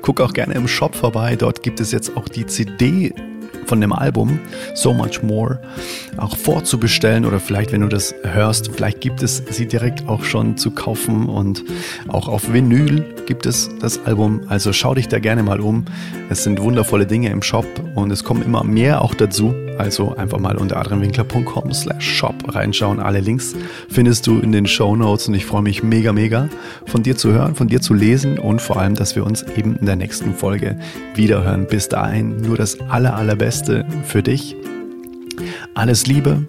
[0.02, 1.36] Guck auch gerne im Shop vorbei.
[1.36, 3.14] Dort gibt es jetzt auch die CD
[3.66, 4.40] von dem Album
[4.76, 5.60] So Much More
[6.18, 10.58] auch vorzubestellen oder vielleicht, wenn du das hörst, vielleicht gibt es sie direkt auch schon
[10.58, 11.64] zu kaufen und
[12.08, 14.42] auch auf Vinyl gibt es das Album.
[14.48, 15.86] Also schau dich da gerne mal um.
[16.30, 17.66] Es sind wundervolle Dinge im Shop
[17.96, 19.54] und es kommen immer mehr auch dazu.
[19.78, 23.00] Also einfach mal unter adrianwinkler.com slash shop reinschauen.
[23.00, 23.56] Alle Links
[23.90, 26.50] findest du in den Show Notes und ich freue mich mega, mega
[26.86, 29.76] von dir zu hören, von dir zu lesen und vor allem, dass wir uns eben
[29.78, 30.78] in der nächsten Folge
[31.16, 31.68] wiederhören.
[31.68, 34.56] Bis dahin nur das aller, allerbeste für dich.
[35.74, 36.46] Alles Liebe,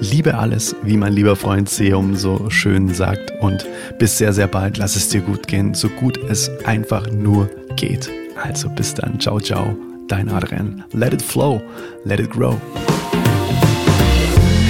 [0.00, 3.66] liebe alles, wie mein lieber Freund Seum so schön sagt und
[3.98, 4.78] bis sehr, sehr bald.
[4.78, 8.10] Lass es dir gut gehen, so gut es einfach nur geht.
[8.42, 10.84] Also bis dann, ciao, ciao dein Adrian.
[10.92, 11.62] Let it flow,
[12.04, 12.58] let it grow.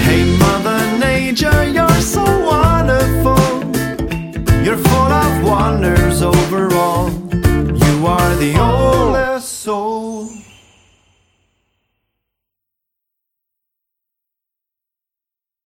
[0.04, 3.40] Hey, Mother Nature, you're so wonderful.
[4.64, 7.10] You're full of wonders overall.
[7.84, 9.99] You are the oldest soul.